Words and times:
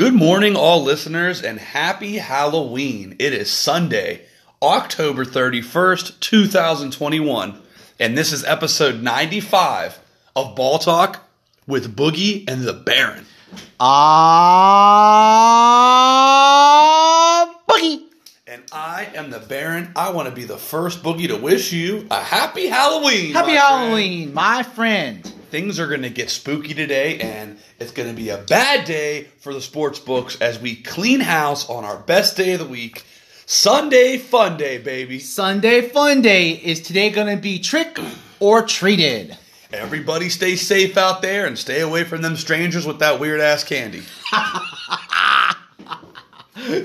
Good 0.00 0.14
morning, 0.14 0.56
all 0.56 0.82
listeners, 0.82 1.42
and 1.42 1.60
happy 1.60 2.16
Halloween. 2.16 3.16
It 3.18 3.34
is 3.34 3.50
Sunday, 3.50 4.22
October 4.62 5.26
31st, 5.26 6.18
2021, 6.20 7.60
and 7.98 8.16
this 8.16 8.32
is 8.32 8.42
episode 8.44 9.02
95 9.02 10.00
of 10.34 10.56
Ball 10.56 10.78
Talk 10.78 11.28
with 11.66 11.94
Boogie 11.94 12.48
and 12.48 12.62
the 12.62 12.72
Baron. 12.72 13.26
Ah, 13.78 13.90
boogie. 17.68 18.04
And 18.46 18.62
I 18.72 19.06
am 19.14 19.28
the 19.28 19.40
Baron. 19.40 19.92
I 19.94 20.12
want 20.12 20.30
to 20.30 20.34
be 20.34 20.44
the 20.44 20.56
first 20.56 21.02
Boogie 21.02 21.28
to 21.28 21.36
wish 21.36 21.74
you 21.74 22.06
a 22.10 22.22
happy 22.22 22.68
Halloween. 22.68 23.34
Happy 23.34 23.48
my 23.48 23.54
Halloween, 23.56 24.32
my 24.32 24.62
friend. 24.62 25.30
Things 25.50 25.80
are 25.80 25.88
going 25.88 26.02
to 26.02 26.10
get 26.10 26.30
spooky 26.30 26.74
today, 26.74 27.18
and 27.18 27.58
it's 27.80 27.90
going 27.90 28.08
to 28.08 28.14
be 28.14 28.28
a 28.28 28.38
bad 28.38 28.84
day 28.84 29.24
for 29.40 29.52
the 29.52 29.60
sports 29.60 29.98
books 29.98 30.40
as 30.40 30.60
we 30.60 30.76
clean 30.76 31.18
house 31.18 31.68
on 31.68 31.84
our 31.84 31.96
best 31.96 32.36
day 32.36 32.52
of 32.52 32.60
the 32.60 32.66
week. 32.66 33.04
Sunday 33.46 34.16
Fun 34.16 34.56
Day, 34.56 34.78
baby. 34.78 35.18
Sunday 35.18 35.88
Fun 35.88 36.22
Day 36.22 36.52
is 36.52 36.80
today 36.80 37.10
going 37.10 37.34
to 37.34 37.42
be 37.42 37.58
trick 37.58 37.98
or 38.38 38.64
treated. 38.64 39.36
Everybody 39.72 40.28
stay 40.28 40.54
safe 40.54 40.96
out 40.96 41.20
there 41.20 41.46
and 41.46 41.58
stay 41.58 41.80
away 41.80 42.04
from 42.04 42.22
them 42.22 42.36
strangers 42.36 42.86
with 42.86 43.00
that 43.00 43.18
weird 43.18 43.40
ass 43.40 43.64
candy. 43.64 44.02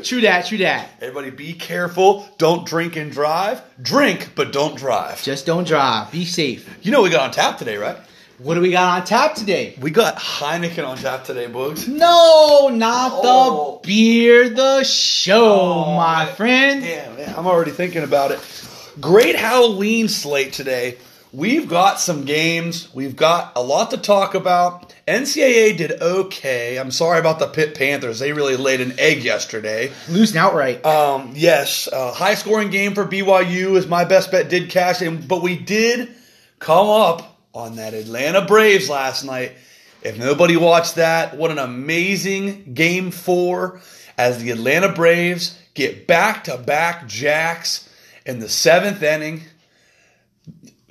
True 0.03 0.21
that, 0.21 0.45
true 0.47 0.57
that. 0.59 0.89
Everybody 1.01 1.29
be 1.29 1.53
careful. 1.53 2.27
Don't 2.39 2.65
drink 2.65 2.95
and 2.95 3.11
drive. 3.11 3.61
Drink, 3.79 4.31
but 4.33 4.51
don't 4.53 4.75
drive. 4.75 5.21
Just 5.21 5.45
don't 5.45 5.67
drive. 5.67 6.11
Be 6.11 6.25
safe. 6.25 6.79
You 6.81 6.91
know 6.91 7.03
we 7.03 7.09
got 7.11 7.21
on 7.21 7.31
tap 7.31 7.57
today, 7.57 7.77
right? 7.77 7.97
What 8.37 8.55
do 8.55 8.61
we 8.61 8.71
got 8.71 8.99
on 8.99 9.05
tap 9.07 9.35
today? 9.35 9.75
We 9.79 9.91
got 9.91 10.17
Heineken 10.17 10.85
on 10.85 10.97
tap 10.97 11.23
today, 11.23 11.47
Boogs. 11.47 11.87
No, 11.87 12.67
not 12.67 13.11
Oh. 13.15 13.79
the 13.81 13.87
beer, 13.87 14.49
the 14.49 14.83
show, 14.83 15.93
my 15.95 16.25
man. 16.25 16.35
friend. 16.35 16.81
Damn, 16.83 17.15
man, 17.15 17.33
I'm 17.37 17.47
already 17.47 17.71
thinking 17.71 18.03
about 18.03 18.31
it. 18.31 18.39
Great 18.99 19.37
Halloween 19.37 20.09
slate 20.09 20.51
today. 20.51 20.97
We've 21.31 21.67
got 21.69 21.99
some 22.01 22.25
games. 22.25 22.89
We've 22.93 23.15
got 23.15 23.53
a 23.55 23.61
lot 23.61 23.91
to 23.91 23.97
talk 23.97 24.35
about. 24.35 24.93
NCAA 25.07 25.77
did 25.77 26.01
okay. 26.01 26.77
I'm 26.77 26.91
sorry 26.91 27.19
about 27.19 27.39
the 27.39 27.47
Pitt 27.47 27.75
Panthers. 27.77 28.19
They 28.19 28.33
really 28.33 28.57
laid 28.57 28.81
an 28.81 28.95
egg 28.99 29.23
yesterday. 29.23 29.91
Losing 30.09 30.37
outright. 30.37 30.85
Um, 30.85 31.31
yes, 31.35 31.87
uh, 31.91 32.13
high 32.13 32.35
scoring 32.35 32.69
game 32.69 32.95
for 32.95 33.05
BYU 33.05 33.75
is 33.77 33.87
my 33.87 34.03
best 34.03 34.29
bet. 34.31 34.49
Did 34.49 34.69
cash 34.69 35.01
in, 35.01 35.25
but 35.25 35.41
we 35.41 35.57
did 35.57 36.09
come 36.59 36.87
up 36.89 37.34
on 37.55 37.77
that 37.77 37.93
Atlanta 37.93 38.45
Braves 38.45 38.89
last 38.89 39.23
night. 39.23 39.53
If 40.03 40.19
nobody 40.19 40.57
watched 40.57 40.95
that, 40.95 41.37
what 41.37 41.51
an 41.51 41.57
amazing 41.57 42.73
game 42.73 43.09
four 43.09 43.81
as 44.17 44.43
the 44.43 44.51
Atlanta 44.51 44.91
Braves 44.91 45.57
get 45.73 46.05
back 46.05 46.43
to 46.43 46.57
back 46.57 47.07
jacks 47.07 47.89
in 48.25 48.39
the 48.39 48.49
seventh 48.49 49.01
inning. 49.01 49.41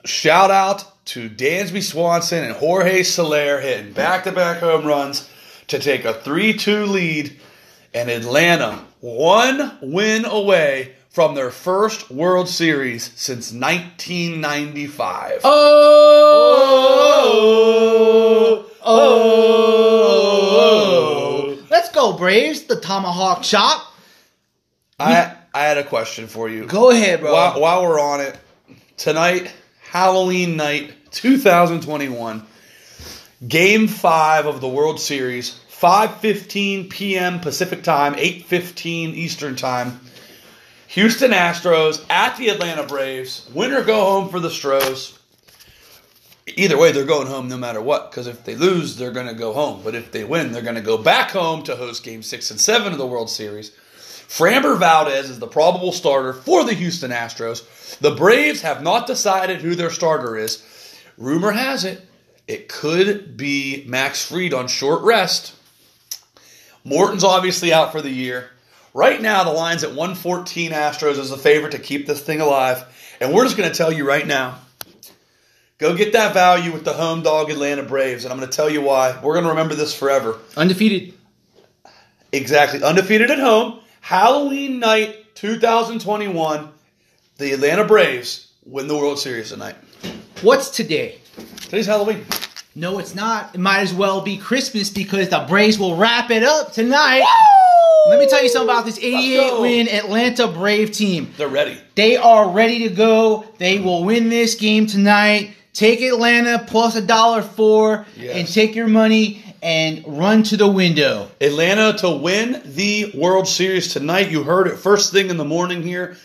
Shout 0.04 0.50
out 0.50 1.04
to 1.06 1.28
Dansby 1.28 1.82
Swanson 1.82 2.44
and 2.44 2.56
Jorge 2.56 3.02
Soler 3.02 3.60
hitting 3.60 3.92
back 3.92 4.24
to 4.24 4.32
back 4.32 4.58
home 4.58 4.86
runs 4.86 5.28
to 5.68 5.78
take 5.78 6.04
a 6.04 6.14
3 6.14 6.54
2 6.54 6.86
lead 6.86 7.38
and 7.92 8.08
Atlanta 8.10 8.84
one 9.00 9.78
win 9.82 10.24
away 10.24 10.94
from 11.14 11.34
their 11.36 11.50
first 11.52 12.10
World 12.10 12.48
Series 12.48 13.12
since 13.14 13.52
1995. 13.52 15.42
Oh, 15.44 16.74
oh, 17.24 18.70
oh, 18.84 20.00
oh. 21.52 21.66
Let's 21.70 21.92
go, 21.92 22.14
Braves. 22.14 22.64
The 22.64 22.80
tomahawk 22.80 23.44
chop. 23.44 23.94
I 24.98 25.36
I 25.54 25.62
had 25.62 25.78
a 25.78 25.84
question 25.84 26.26
for 26.26 26.48
you. 26.48 26.66
Go 26.66 26.90
ahead, 26.90 27.20
bro. 27.20 27.32
While, 27.32 27.60
while 27.60 27.84
we're 27.84 28.00
on 28.00 28.20
it, 28.20 28.36
tonight, 28.96 29.54
Halloween 29.92 30.56
night 30.56 30.92
2021, 31.12 32.44
Game 33.46 33.86
5 33.86 34.46
of 34.46 34.60
the 34.60 34.66
World 34.66 34.98
Series, 34.98 35.56
5:15 35.70 36.90
p.m. 36.90 37.38
Pacific 37.38 37.84
Time, 37.84 38.14
8:15 38.14 39.14
Eastern 39.14 39.54
Time. 39.54 40.00
Houston 40.94 41.32
Astros 41.32 42.08
at 42.08 42.36
the 42.36 42.50
Atlanta 42.50 42.84
Braves. 42.84 43.50
Win 43.52 43.72
or 43.72 43.82
go 43.82 44.04
home 44.04 44.28
for 44.28 44.38
the 44.38 44.48
Stros. 44.48 45.18
Either 46.46 46.78
way, 46.78 46.92
they're 46.92 47.04
going 47.04 47.26
home 47.26 47.48
no 47.48 47.56
matter 47.56 47.80
what. 47.80 48.12
Because 48.12 48.28
if 48.28 48.44
they 48.44 48.54
lose, 48.54 48.94
they're 48.94 49.10
going 49.10 49.26
to 49.26 49.34
go 49.34 49.52
home. 49.52 49.80
But 49.82 49.96
if 49.96 50.12
they 50.12 50.22
win, 50.22 50.52
they're 50.52 50.62
going 50.62 50.76
to 50.76 50.80
go 50.80 50.96
back 50.96 51.32
home 51.32 51.64
to 51.64 51.74
host 51.74 52.04
Game 52.04 52.22
Six 52.22 52.52
and 52.52 52.60
Seven 52.60 52.92
of 52.92 52.98
the 52.98 53.06
World 53.08 53.28
Series. 53.28 53.70
Framber 53.70 54.78
Valdez 54.78 55.30
is 55.30 55.40
the 55.40 55.48
probable 55.48 55.90
starter 55.90 56.32
for 56.32 56.62
the 56.62 56.74
Houston 56.74 57.10
Astros. 57.10 57.98
The 57.98 58.14
Braves 58.14 58.60
have 58.60 58.80
not 58.80 59.08
decided 59.08 59.62
who 59.62 59.74
their 59.74 59.90
starter 59.90 60.36
is. 60.36 60.62
Rumor 61.18 61.50
has 61.50 61.84
it, 61.84 62.06
it 62.46 62.68
could 62.68 63.36
be 63.36 63.84
Max 63.88 64.24
Fried 64.24 64.54
on 64.54 64.68
short 64.68 65.02
rest. 65.02 65.56
Morton's 66.84 67.24
obviously 67.24 67.72
out 67.72 67.90
for 67.90 68.00
the 68.00 68.10
year. 68.10 68.50
Right 68.94 69.20
now, 69.20 69.42
the 69.42 69.50
line's 69.50 69.82
at 69.82 69.90
114 69.90 70.70
Astros 70.70 71.18
as 71.18 71.28
the 71.28 71.36
favorite 71.36 71.72
to 71.72 71.80
keep 71.80 72.06
this 72.06 72.20
thing 72.20 72.40
alive. 72.40 72.84
And 73.20 73.34
we're 73.34 73.42
just 73.42 73.56
going 73.56 73.68
to 73.68 73.76
tell 73.76 73.92
you 73.92 74.06
right 74.06 74.26
now 74.26 74.58
go 75.78 75.96
get 75.96 76.12
that 76.12 76.32
value 76.32 76.72
with 76.72 76.84
the 76.84 76.92
home 76.92 77.22
dog 77.22 77.50
Atlanta 77.50 77.82
Braves. 77.82 78.24
And 78.24 78.32
I'm 78.32 78.38
going 78.38 78.48
to 78.48 78.56
tell 78.56 78.70
you 78.70 78.80
why. 78.80 79.18
We're 79.20 79.34
going 79.34 79.44
to 79.44 79.50
remember 79.50 79.74
this 79.74 79.92
forever. 79.92 80.38
Undefeated. 80.56 81.14
Exactly. 82.32 82.82
Undefeated 82.82 83.30
at 83.30 83.38
home. 83.38 83.80
Halloween 84.00 84.78
night 84.78 85.34
2021. 85.34 86.68
The 87.38 87.52
Atlanta 87.52 87.84
Braves 87.84 88.52
win 88.64 88.86
the 88.86 88.96
World 88.96 89.18
Series 89.18 89.50
tonight. 89.50 89.74
What's 90.42 90.70
today? 90.70 91.18
Today's 91.62 91.86
Halloween. 91.86 92.24
No, 92.76 92.98
it's 92.98 93.14
not. 93.14 93.54
It 93.54 93.58
might 93.60 93.80
as 93.80 93.94
well 93.94 94.20
be 94.20 94.36
Christmas 94.36 94.90
because 94.90 95.28
the 95.28 95.44
Braves 95.48 95.78
will 95.78 95.96
wrap 95.96 96.30
it 96.30 96.42
up 96.42 96.72
tonight. 96.72 97.22
Let 98.08 98.18
me 98.18 98.26
tell 98.28 98.42
you 98.42 98.48
something 98.48 98.68
about 98.68 98.84
this 98.84 98.98
88 98.98 99.60
win 99.60 99.88
Atlanta 99.88 100.48
Brave 100.48 100.90
team. 100.90 101.32
They're 101.36 101.48
ready. 101.48 101.78
They 101.94 102.16
are 102.16 102.50
ready 102.50 102.80
to 102.88 102.94
go. 102.94 103.46
They 103.58 103.78
will 103.78 104.04
win 104.04 104.28
this 104.28 104.56
game 104.56 104.86
tonight. 104.86 105.52
Take 105.72 106.02
Atlanta 106.02 106.64
plus 106.66 106.96
a 106.96 107.00
dollar 107.02 107.42
four 107.42 108.06
Yes. 108.16 108.36
and 108.36 108.48
take 108.48 108.74
your 108.74 108.88
money 108.88 109.42
and 109.62 110.04
run 110.06 110.42
to 110.44 110.56
the 110.56 110.68
window. 110.68 111.30
Atlanta 111.40 111.96
to 111.98 112.10
win 112.10 112.60
the 112.66 113.12
World 113.14 113.48
Series 113.48 113.92
tonight. 113.92 114.30
You 114.30 114.42
heard 114.42 114.66
it 114.66 114.76
first 114.78 115.12
thing 115.12 115.30
in 115.30 115.36
the 115.36 115.44
morning 115.44 115.82
here. 115.82 116.16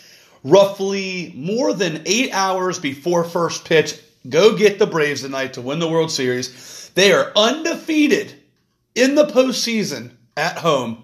Roughly 0.43 1.31
more 1.35 1.73
than 1.73 2.01
eight 2.05 2.31
hours 2.33 2.79
before 2.79 3.23
first 3.23 3.65
pitch. 3.65 3.95
Go 4.28 4.57
get 4.57 4.80
the 4.80 4.88
Braves 4.88 5.22
tonight 5.22 5.53
to 5.53 5.62
win 5.62 5.80
the 5.80 5.88
World 5.88 6.12
Series. 6.12 6.90
They 6.96 7.13
are 7.13 7.31
undefeated 7.35 8.34
in 8.94 9.16
the 9.16 9.25
postseason 9.25 10.12
at 10.35 10.57
home. 10.57 11.03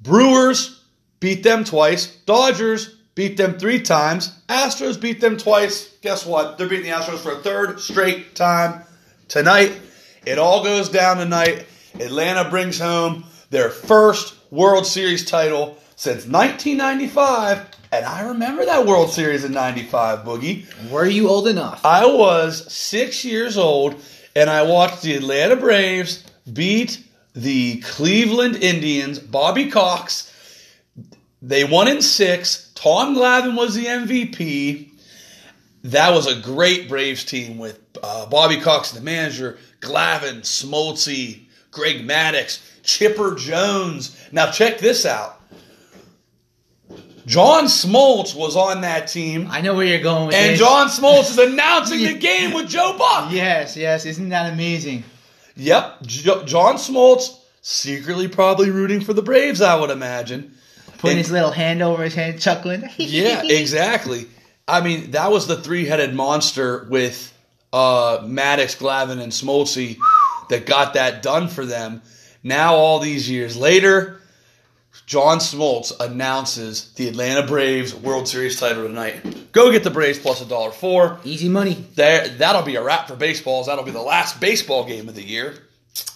Brewers 0.00 0.82
beat 1.20 1.42
them 1.42 1.64
twice. 1.64 2.06
Dodgers 2.26 2.96
beat 3.14 3.36
them 3.36 3.58
three 3.58 3.80
times. 3.80 4.32
Astros 4.48 5.00
beat 5.00 5.20
them 5.20 5.36
twice. 5.36 5.88
Guess 6.00 6.24
what? 6.24 6.56
They're 6.56 6.68
beating 6.68 6.86
the 6.86 6.96
Astros 6.96 7.18
for 7.18 7.32
a 7.32 7.42
third 7.42 7.80
straight 7.80 8.34
time 8.34 8.82
tonight. 9.28 9.78
It 10.24 10.38
all 10.38 10.64
goes 10.64 10.88
down 10.88 11.18
tonight. 11.18 11.66
Atlanta 12.00 12.48
brings 12.48 12.78
home 12.78 13.24
their 13.50 13.68
first 13.68 14.34
World 14.50 14.86
Series 14.86 15.26
title 15.26 15.76
since 15.96 16.26
1995. 16.26 17.66
And 17.92 18.06
I 18.06 18.28
remember 18.28 18.64
that 18.64 18.86
World 18.86 19.10
Series 19.10 19.44
in 19.44 19.52
95, 19.52 20.20
Boogie. 20.20 20.90
Were 20.90 21.04
you 21.04 21.28
old 21.28 21.46
enough? 21.46 21.84
I 21.84 22.06
was 22.06 22.72
six 22.72 23.22
years 23.22 23.58
old 23.58 24.02
and 24.34 24.48
I 24.48 24.62
watched 24.62 25.02
the 25.02 25.14
Atlanta 25.14 25.56
Braves 25.56 26.24
beat 26.50 27.04
the 27.34 27.80
Cleveland 27.80 28.56
Indians. 28.56 29.18
Bobby 29.18 29.70
Cox. 29.70 30.30
They 31.42 31.64
won 31.64 31.86
in 31.86 32.00
six. 32.00 32.72
Tom 32.74 33.14
Glavine 33.14 33.58
was 33.58 33.74
the 33.74 33.84
MVP. 33.84 34.88
That 35.84 36.14
was 36.14 36.26
a 36.26 36.40
great 36.40 36.88
Braves 36.88 37.24
team 37.24 37.58
with 37.58 37.78
uh, 38.02 38.24
Bobby 38.26 38.60
Cox, 38.60 38.92
the 38.92 39.02
manager, 39.02 39.58
Glavine, 39.80 40.40
Smoltz, 40.40 41.40
Greg 41.70 42.06
Maddux, 42.06 42.62
Chipper 42.82 43.34
Jones. 43.34 44.16
Now 44.32 44.50
check 44.50 44.78
this 44.78 45.04
out. 45.04 45.41
John 47.26 47.64
Smoltz 47.64 48.34
was 48.34 48.56
on 48.56 48.80
that 48.80 49.06
team. 49.08 49.46
I 49.50 49.60
know 49.60 49.74
where 49.74 49.86
you're 49.86 50.00
going 50.02 50.26
with 50.26 50.34
And 50.36 50.52
this. 50.52 50.58
John 50.58 50.88
Smoltz 50.88 51.30
is 51.30 51.38
announcing 51.52 52.00
the 52.02 52.14
game 52.14 52.52
with 52.52 52.68
Joe 52.68 52.96
Buck. 52.98 53.30
Yes, 53.32 53.76
yes. 53.76 54.04
Isn't 54.06 54.30
that 54.30 54.52
amazing? 54.52 55.04
Yep, 55.56 56.02
jo- 56.02 56.44
John 56.44 56.76
Smoltz 56.76 57.38
secretly 57.60 58.26
probably 58.26 58.70
rooting 58.70 59.00
for 59.00 59.12
the 59.12 59.22
Braves, 59.22 59.60
I 59.60 59.78
would 59.78 59.90
imagine. 59.90 60.54
Putting 60.98 61.10
And- 61.10 61.18
his 61.18 61.30
little 61.30 61.50
hand 61.52 61.82
over 61.82 62.02
his 62.02 62.14
head, 62.14 62.40
chuckling. 62.40 62.88
yeah, 62.96 63.42
exactly. 63.44 64.26
I 64.66 64.80
mean, 64.80 65.10
that 65.12 65.30
was 65.30 65.46
the 65.46 65.56
three-headed 65.56 66.14
monster 66.14 66.86
with 66.88 67.32
uh, 67.72 68.18
Maddux, 68.22 68.76
Glavine, 68.78 69.20
and 69.20 69.30
Smoltzy 69.32 69.98
that 70.48 70.66
got 70.66 70.94
that 70.94 71.22
done 71.22 71.48
for 71.48 71.66
them. 71.66 72.02
Now, 72.42 72.74
all 72.74 72.98
these 72.98 73.28
years 73.30 73.56
later, 73.56 74.20
John 75.12 75.40
Smoltz 75.40 75.92
announces 76.00 76.90
the 76.94 77.06
Atlanta 77.06 77.46
Braves 77.46 77.94
World 77.94 78.26
Series 78.26 78.58
title 78.58 78.86
tonight. 78.86 79.52
Go 79.52 79.70
get 79.70 79.84
the 79.84 79.90
Braves 79.90 80.18
plus 80.18 80.40
a 80.40 80.46
dollar 80.46 80.70
four. 80.70 81.18
Easy 81.22 81.50
money. 81.50 81.74
There, 81.96 82.28
that'll 82.28 82.62
be 82.62 82.76
a 82.76 82.82
wrap 82.82 83.08
for 83.08 83.16
baseballs. 83.16 83.66
That'll 83.66 83.84
be 83.84 83.90
the 83.90 84.00
last 84.00 84.40
baseball 84.40 84.86
game 84.86 85.10
of 85.10 85.14
the 85.14 85.22
year. 85.22 85.52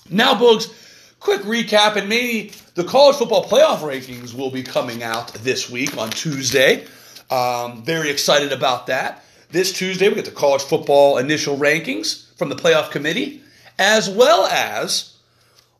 Now, 0.08 0.34
Boogs, 0.34 0.72
quick 1.20 1.42
recap, 1.42 1.96
and 1.96 2.08
maybe 2.08 2.54
the 2.74 2.84
college 2.84 3.16
football 3.16 3.44
playoff 3.44 3.80
rankings 3.80 4.32
will 4.32 4.50
be 4.50 4.62
coming 4.62 5.02
out 5.02 5.30
this 5.34 5.68
week 5.68 5.98
on 5.98 6.08
Tuesday. 6.08 6.86
Um, 7.30 7.84
very 7.84 8.08
excited 8.08 8.50
about 8.50 8.86
that. 8.86 9.22
This 9.50 9.74
Tuesday, 9.74 10.08
we 10.08 10.14
get 10.14 10.24
the 10.24 10.30
college 10.30 10.62
football 10.62 11.18
initial 11.18 11.58
rankings 11.58 12.34
from 12.36 12.48
the 12.48 12.56
playoff 12.56 12.90
committee, 12.90 13.42
as 13.78 14.08
well 14.08 14.46
as 14.46 15.15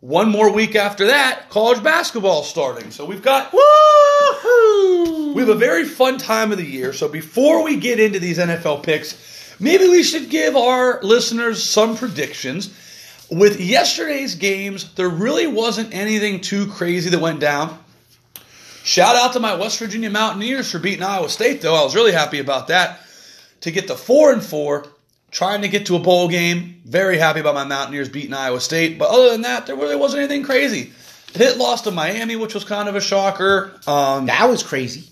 one 0.01 0.29
more 0.31 0.53
week 0.53 0.77
after 0.77 1.07
that, 1.07 1.49
college 1.49 1.83
basketball 1.83 2.43
starting. 2.43 2.91
So 2.91 3.05
we've 3.05 3.23
got 3.23 3.51
Woohoo! 3.53 5.35
we 5.35 5.41
have 5.41 5.49
a 5.49 5.55
very 5.55 5.85
fun 5.85 6.19
time 6.19 6.53
of 6.53 6.59
the 6.59 6.67
year. 6.67 6.93
So 6.93 7.09
before 7.09 7.63
we 7.63 7.77
get 7.77 7.99
into 7.99 8.19
these 8.19 8.39
NFL 8.39 8.83
picks, 8.83 9.55
maybe 9.59 9.89
we 9.89 10.03
should 10.03 10.31
give 10.31 10.57
our 10.57 11.01
listeners 11.03 11.63
some 11.63 11.97
predictions. 11.97 12.75
With 13.31 13.61
yesterday's 13.61 14.37
games, 14.37 14.95
there 14.95 15.09
really 15.09 15.47
wasn't 15.49 15.93
anything 15.93 16.41
too 16.41 16.67
crazy 16.69 17.11
that 17.11 17.19
went 17.19 17.41
down. 17.41 17.77
Shout 18.85 19.17
out 19.17 19.33
to 19.33 19.41
my 19.41 19.57
West 19.57 19.81
Virginia 19.81 20.11
Mountaineers 20.11 20.71
for 20.71 20.79
beating 20.79 21.03
Iowa 21.03 21.29
State, 21.29 21.61
though. 21.61 21.75
I 21.75 21.83
was 21.83 21.97
really 21.97 22.13
happy 22.13 22.39
about 22.39 22.69
that. 22.69 23.01
To 23.63 23.73
get 23.73 23.89
the 23.89 23.97
four 23.97 24.33
and 24.33 24.41
four, 24.41 24.87
trying 25.37 25.61
to 25.61 25.69
get 25.69 25.85
to 25.85 25.97
a 25.97 25.99
bowl 25.99 26.29
game. 26.29 26.81
Very 26.87 27.19
happy 27.19 27.41
about 27.41 27.55
my 27.55 27.65
Mountaineers 27.65 28.09
beating 28.09 28.33
Iowa 28.33 28.59
State. 28.59 28.99
But 28.99 29.11
other 29.11 29.31
than 29.33 29.43
that, 29.43 29.67
there 29.67 29.77
really 29.77 29.95
wasn't 29.95 30.21
anything 30.23 30.45
crazy. 30.45 30.93
Pitt 31.35 31.59
lost 31.59 31.85
to 31.85 31.91
Miami, 31.91 32.37
which 32.37 32.55
was 32.55 32.65
kind 32.65 32.89
of 32.89 32.97
a 32.97 33.03
shocker. 33.03 33.79
Um, 33.87 34.25
That 34.27 34.49
was 34.49 34.63
crazy. 34.63 35.11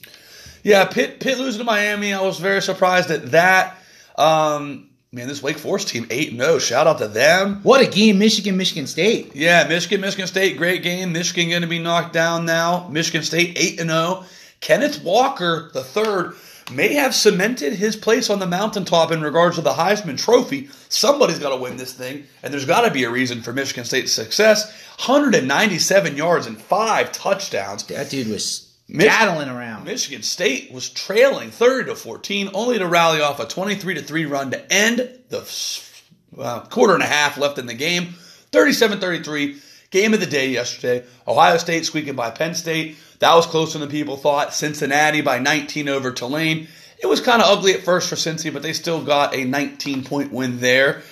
yeah, 0.63 0.87
Pitt, 0.87 1.21
Pitt 1.21 1.37
losing 1.39 1.59
to 1.59 1.65
Miami. 1.67 2.15
I 2.15 2.23
was 2.23 2.39
very 2.39 2.63
surprised 2.63 3.11
at 3.11 3.33
that. 3.33 3.77
Um, 4.17 4.89
man, 5.13 5.29
this 5.29 5.43
Wake 5.43 5.59
Forest 5.59 5.89
team 5.89 6.07
eight 6.09 6.31
and 6.31 6.41
zero. 6.41 6.59
Shout 6.59 6.87
out 6.87 6.97
to 6.99 7.09
them. 7.09 7.61
What 7.63 7.83
a 7.83 7.87
game, 7.87 8.19
Michigan, 8.19 8.57
Michigan 8.57 8.87
State. 8.87 9.33
Yeah, 9.37 9.67
Michigan, 9.69 10.01
Michigan 10.01 10.27
State, 10.27 10.57
great 10.57 10.83
game. 10.83 11.13
Michigan 11.13 11.51
going 11.51 11.61
to 11.61 11.69
be 11.69 11.81
knocked 11.81 12.15
down 12.15 12.47
now. 12.47 12.89
Michigan 12.89 13.23
State 13.23 13.59
eight 13.59 13.79
and 13.79 13.91
zero. 13.91 14.25
Kenneth 14.61 15.05
Walker 15.05 15.71
the 15.75 15.83
third 15.85 16.33
may 16.73 16.95
have 16.95 17.15
cemented 17.15 17.75
his 17.75 17.97
place 17.97 18.31
on 18.31 18.39
the 18.39 18.47
mountaintop 18.47 19.13
in 19.13 19.23
regards 19.23 19.57
to 19.57 19.63
the 19.63 19.75
Heisman 19.75 20.19
Trophy. 20.19 20.69
Somebody's 20.89 21.39
got 21.39 21.51
to 21.51 21.57
win 21.57 21.77
this 21.77 21.93
thing, 21.93 22.25
and 22.43 22.53
there's 22.53 22.65
got 22.65 22.83
to 22.83 22.91
be 22.91 23.05
a 23.05 23.11
reason 23.11 23.43
for 23.43 23.53
Michigan 23.53 23.85
State's 23.85 24.13
success. 24.13 24.73
197 25.07 26.17
yards 26.17 26.47
and 26.47 26.61
five 26.61 27.13
touchdowns. 27.13 27.85
That 27.85 28.11
dude 28.11 28.29
was 28.29 28.73
Mich- 28.89 29.07
battling 29.07 29.49
around. 29.49 29.85
Michigan 29.85 30.23
State 30.23 30.73
was 30.73 30.89
trailing 30.89 31.51
30 31.51 31.91
to 31.91 31.97
14, 31.97 32.51
only 32.55 32.79
to 32.79 32.87
rally 32.87 33.21
off 33.21 33.41
a 33.41 33.47
23 33.47 33.95
to 33.95 34.03
3 34.03 34.27
run 34.27 34.51
to 34.53 34.73
end 34.73 34.99
the 35.29 35.49
uh, 36.39 36.61
quarter 36.67 36.95
and 36.95 37.03
a 37.03 37.07
half 37.07 37.37
left 37.39 37.59
in 37.59 37.67
the 37.67 37.75
game. 37.75 38.15
37 38.53 39.01
33. 39.01 39.61
Game 39.95 40.13
of 40.13 40.19
the 40.19 40.27
day 40.27 40.49
yesterday. 40.49 41.05
Ohio 41.29 41.57
State 41.57 41.87
squeaking 41.87 42.17
by 42.17 42.29
Penn 42.33 42.57
State. 42.57 42.97
That 43.21 43.33
was 43.37 43.47
closer 43.47 43.79
than 43.79 43.89
people 43.89 44.17
thought. 44.17 44.53
Cincinnati 44.53 45.21
by 45.21 45.39
19 45.39 45.89
over 45.89 46.11
Tulane. 46.11 46.67
It 47.01 47.07
was 47.07 47.21
kind 47.21 47.41
of 47.41 47.49
ugly 47.49 47.75
at 47.75 47.83
first 47.85 48.09
for 48.09 48.17
Cincy, 48.17 48.53
but 48.53 48.61
they 48.63 48.73
still 48.73 49.05
got 49.05 49.37
a 49.37 49.45
19 49.45 50.03
point 50.03 50.33
win 50.33 50.59
there. 50.59 51.03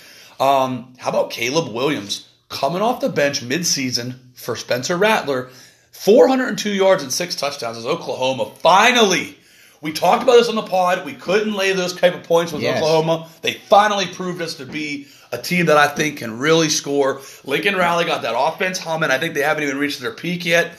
Um, 0.40 0.94
how 0.98 1.10
about 1.10 1.30
Caleb 1.30 1.72
Williams 1.72 2.28
coming 2.48 2.82
off 2.82 3.00
the 3.00 3.08
bench 3.08 3.40
midseason 3.40 4.16
for 4.34 4.56
Spencer 4.56 4.96
Rattler? 4.96 5.50
402 5.92 6.70
yards 6.70 7.04
and 7.04 7.12
six 7.12 7.36
touchdowns 7.36 7.78
as 7.78 7.86
Oklahoma 7.86 8.50
finally. 8.58 9.38
We 9.80 9.92
talked 9.92 10.24
about 10.24 10.32
this 10.38 10.48
on 10.48 10.56
the 10.56 10.62
pod. 10.62 11.06
We 11.06 11.14
couldn't 11.14 11.54
lay 11.54 11.72
those 11.72 11.94
type 11.94 12.14
of 12.16 12.24
points 12.24 12.50
with 12.50 12.62
Yes. 12.62 12.78
Oklahoma. 12.78 13.28
They 13.42 13.54
finally 13.54 14.06
proved 14.08 14.42
us 14.42 14.54
to 14.56 14.66
be 14.66 15.06
a 15.32 15.38
team 15.38 15.66
that 15.66 15.78
I 15.78 15.88
think 15.88 16.18
can 16.18 16.38
really 16.38 16.68
score. 16.68 17.20
Lincoln 17.44 17.74
Riley 17.74 18.04
got 18.04 18.22
that 18.22 18.34
offense 18.36 18.78
humming. 18.78 19.10
I 19.10 19.18
think 19.18 19.34
they 19.34 19.40
haven't 19.40 19.64
even 19.64 19.78
reached 19.78 20.00
their 20.00 20.12
peak 20.12 20.44
yet. 20.44 20.78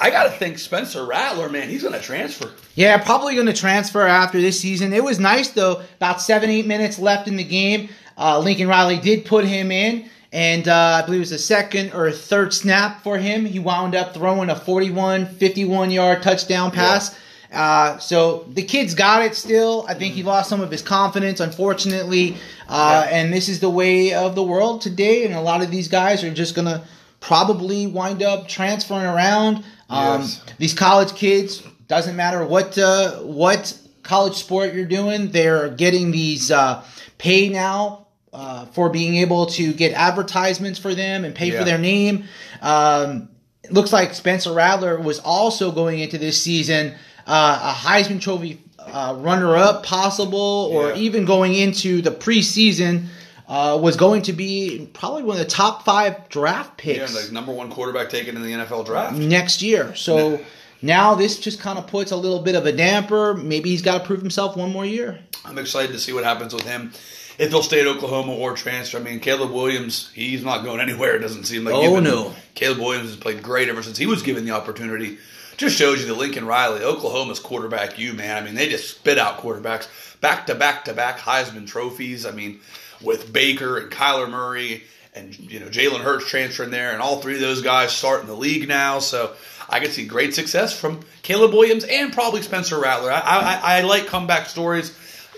I 0.00 0.10
got 0.10 0.24
to 0.24 0.30
think 0.30 0.58
Spencer 0.58 1.04
Rattler, 1.04 1.48
man, 1.48 1.68
he's 1.68 1.82
going 1.82 1.94
to 1.94 2.00
transfer. 2.00 2.52
Yeah, 2.74 2.98
probably 2.98 3.34
going 3.34 3.46
to 3.46 3.52
transfer 3.52 4.02
after 4.02 4.40
this 4.40 4.60
season. 4.60 4.92
It 4.92 5.02
was 5.02 5.18
nice 5.18 5.50
though. 5.50 5.82
About 5.96 6.20
seven, 6.20 6.50
eight 6.50 6.66
minutes 6.66 6.98
left 6.98 7.26
in 7.26 7.36
the 7.36 7.44
game. 7.44 7.88
Uh, 8.16 8.38
Lincoln 8.38 8.68
Riley 8.68 8.98
did 8.98 9.24
put 9.24 9.44
him 9.44 9.70
in, 9.70 10.08
and 10.32 10.68
uh, 10.68 11.00
I 11.02 11.06
believe 11.06 11.18
it 11.18 11.22
was 11.22 11.30
the 11.30 11.38
second 11.38 11.92
or 11.92 12.10
third 12.10 12.52
snap 12.52 13.02
for 13.02 13.18
him. 13.18 13.44
He 13.44 13.58
wound 13.58 13.94
up 13.94 14.14
throwing 14.14 14.50
a 14.50 14.56
41, 14.56 15.26
51 15.26 15.90
yard 15.90 16.22
touchdown 16.22 16.70
pass. 16.70 17.16
Uh, 17.52 17.98
so 17.98 18.44
the 18.52 18.62
kid's 18.62 18.94
got 18.94 19.22
it 19.24 19.34
still. 19.34 19.84
I 19.88 19.94
think 19.94 20.14
he 20.14 20.22
lost 20.22 20.50
some 20.50 20.60
of 20.60 20.70
his 20.70 20.82
confidence, 20.82 21.40
unfortunately. 21.40 22.36
Uh, 22.68 23.06
Yeah. 23.08 23.16
And 23.16 23.32
this 23.32 23.48
is 23.48 23.60
the 23.60 23.70
way 23.70 24.12
of 24.12 24.34
the 24.34 24.42
world 24.42 24.82
today. 24.82 25.24
And 25.24 25.34
a 25.34 25.40
lot 25.40 25.62
of 25.62 25.70
these 25.70 25.88
guys 25.88 26.22
are 26.24 26.32
just 26.32 26.54
going 26.54 26.66
to 26.66 26.82
probably 27.20 27.86
wind 27.86 28.22
up 28.22 28.48
transferring 28.48 29.06
around. 29.06 29.64
Um, 29.90 30.20
Yes. 30.22 30.42
These 30.58 30.74
college 30.74 31.14
kids, 31.14 31.62
doesn't 31.86 32.16
matter 32.16 32.44
what 32.44 32.76
uh, 32.76 33.12
what 33.22 33.76
college 34.02 34.34
sport 34.34 34.74
you're 34.74 34.84
doing, 34.84 35.30
they're 35.30 35.70
getting 35.70 36.10
these 36.10 36.50
uh, 36.50 36.82
pay 37.16 37.48
now 37.48 38.06
uh, 38.32 38.66
for 38.66 38.90
being 38.90 39.16
able 39.16 39.46
to 39.46 39.72
get 39.72 39.92
advertisements 39.94 40.78
for 40.78 40.94
them 40.94 41.24
and 41.24 41.34
pay 41.34 41.50
Yeah. 41.50 41.58
for 41.60 41.64
their 41.64 41.78
name. 41.78 42.24
Um, 42.60 43.30
it 43.64 43.72
looks 43.72 43.90
like 43.92 44.12
Spencer 44.14 44.52
Rattler 44.52 45.00
was 45.00 45.18
also 45.18 45.72
going 45.72 45.98
into 46.00 46.18
this 46.18 46.40
season 46.40 46.94
uh, 47.28 47.74
a 47.74 47.86
Heisman 47.88 48.20
Trophy 48.20 48.60
uh, 48.78 49.14
runner-up, 49.18 49.84
possible, 49.84 50.70
or 50.72 50.88
Yeah. 50.90 50.96
even 50.96 51.24
going 51.26 51.54
into 51.54 52.00
the 52.02 52.10
preseason. 52.10 53.06
Uh, 53.50 53.78
was 53.80 53.96
going 53.96 54.20
to 54.20 54.34
be 54.34 54.90
probably 54.92 55.22
one 55.22 55.34
of 55.34 55.42
the 55.42 55.50
top 55.50 55.82
five 55.82 56.28
draft 56.28 56.76
picks. 56.76 57.14
Yeah, 57.14 57.26
the 57.28 57.32
number 57.32 57.50
one 57.50 57.70
quarterback 57.70 58.10
taken 58.10 58.36
in 58.36 58.42
the 58.42 58.52
NFL 58.52 58.84
draft. 58.84 59.16
next 59.16 59.62
year. 59.62 59.94
So 59.94 60.38
now 60.82 61.14
this 61.14 61.38
just 61.38 61.58
kind 61.58 61.78
of 61.78 61.86
puts 61.86 62.10
a 62.10 62.16
little 62.16 62.40
bit 62.40 62.56
of 62.56 62.66
a 62.66 62.72
damper. 62.72 63.32
Maybe 63.32 63.70
he's 63.70 63.80
got 63.80 63.96
to 64.02 64.04
prove 64.06 64.20
himself 64.20 64.54
one 64.54 64.70
more 64.70 64.84
year. 64.84 65.18
I'm 65.46 65.56
excited 65.56 65.92
to 65.92 65.98
see 65.98 66.12
what 66.12 66.24
happens 66.24 66.52
with 66.52 66.64
him. 66.64 66.92
If 67.38 67.48
he'll 67.48 67.62
stay 67.62 67.80
at 67.80 67.86
Oklahoma 67.86 68.34
or 68.34 68.52
transfer. 68.54 68.98
I 68.98 69.00
mean, 69.00 69.18
Caleb 69.18 69.50
Williams, 69.50 70.10
he's 70.12 70.44
not 70.44 70.62
going 70.62 70.80
anywhere. 70.80 71.16
It 71.16 71.20
doesn't 71.20 71.44
seem 71.44 71.64
like. 71.64 71.72
Oh, 71.74 71.90
Even- 71.92 72.04
no. 72.04 72.34
Caleb 72.54 72.80
Williams 72.80 73.08
has 73.08 73.16
played 73.16 73.42
great 73.42 73.70
ever 73.70 73.82
since 73.82 73.96
he 73.96 74.04
was 74.04 74.20
given 74.22 74.44
the 74.44 74.50
opportunity. 74.50 75.16
Just 75.58 75.76
shows 75.76 76.00
you 76.00 76.06
the 76.06 76.14
Lincoln 76.14 76.46
Riley, 76.46 76.82
Oklahoma's 76.82 77.40
quarterback, 77.40 77.98
you 77.98 78.14
man. 78.14 78.42
I 78.42 78.46
mean, 78.46 78.54
they 78.54 78.68
just 78.68 78.88
spit 78.88 79.18
out 79.18 79.38
quarterbacks 79.38 79.88
back 80.20 80.46
to 80.46 80.54
back 80.54 80.86
to 80.86 80.94
back 80.94 81.18
Heisman 81.18 81.66
trophies. 81.66 82.24
I 82.24 82.30
mean, 82.30 82.60
with 83.02 83.32
Baker 83.32 83.78
and 83.78 83.90
Kyler 83.90 84.30
Murray 84.30 84.84
and 85.14 85.36
you 85.38 85.60
know 85.60 85.66
Jalen 85.66 86.00
Hurts 86.00 86.28
transferring 86.28 86.70
there, 86.70 86.92
and 86.92 87.02
all 87.02 87.20
three 87.20 87.34
of 87.34 87.40
those 87.40 87.62
guys 87.62 87.92
starting 87.92 88.26
the 88.26 88.34
league 88.34 88.68
now. 88.68 89.00
So 89.00 89.34
I 89.68 89.80
could 89.80 89.92
see 89.92 90.06
great 90.06 90.34
success 90.34 90.78
from 90.78 91.00
Caleb 91.22 91.52
Williams 91.52 91.84
and 91.84 92.12
probably 92.12 92.42
Spencer 92.42 92.80
Rattler. 92.80 93.10
I, 93.10 93.20
I, 93.20 93.60
I 93.62 93.80
like 93.82 94.06
comeback 94.06 94.46
stories. 94.46 94.96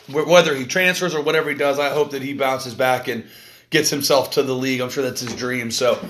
Whether 0.08 0.54
he 0.56 0.64
transfers 0.64 1.14
or 1.14 1.22
whatever 1.22 1.50
he 1.50 1.56
does, 1.56 1.78
I 1.78 1.90
hope 1.90 2.10
that 2.10 2.22
he 2.22 2.34
bounces 2.34 2.74
back 2.74 3.06
and 3.06 3.24
gets 3.70 3.90
himself 3.90 4.32
to 4.32 4.42
the 4.42 4.54
league. 4.54 4.80
I'm 4.80 4.90
sure 4.90 5.04
that's 5.04 5.20
his 5.20 5.34
dream. 5.36 5.70
So, 5.70 6.04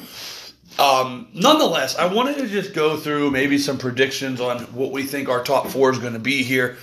um, 0.79 1.29
nonetheless, 1.35 1.97
I 1.97 2.07
wanted 2.13 2.39
to 2.39 2.47
just 2.49 2.75
go 2.75 2.97
through 2.97 3.31
maybe 3.31 3.59
some 3.59 3.79
predictions 3.79 4.41
on 4.41 4.61
what 4.75 4.93
we 4.93 5.03
think 5.03 5.29
our 5.29 5.43
top 5.43 5.67
four 5.69 5.91
is 5.91 5.99
going 5.99 6.15
to 6.15 6.19
be 6.19 6.43
here. 6.43 6.77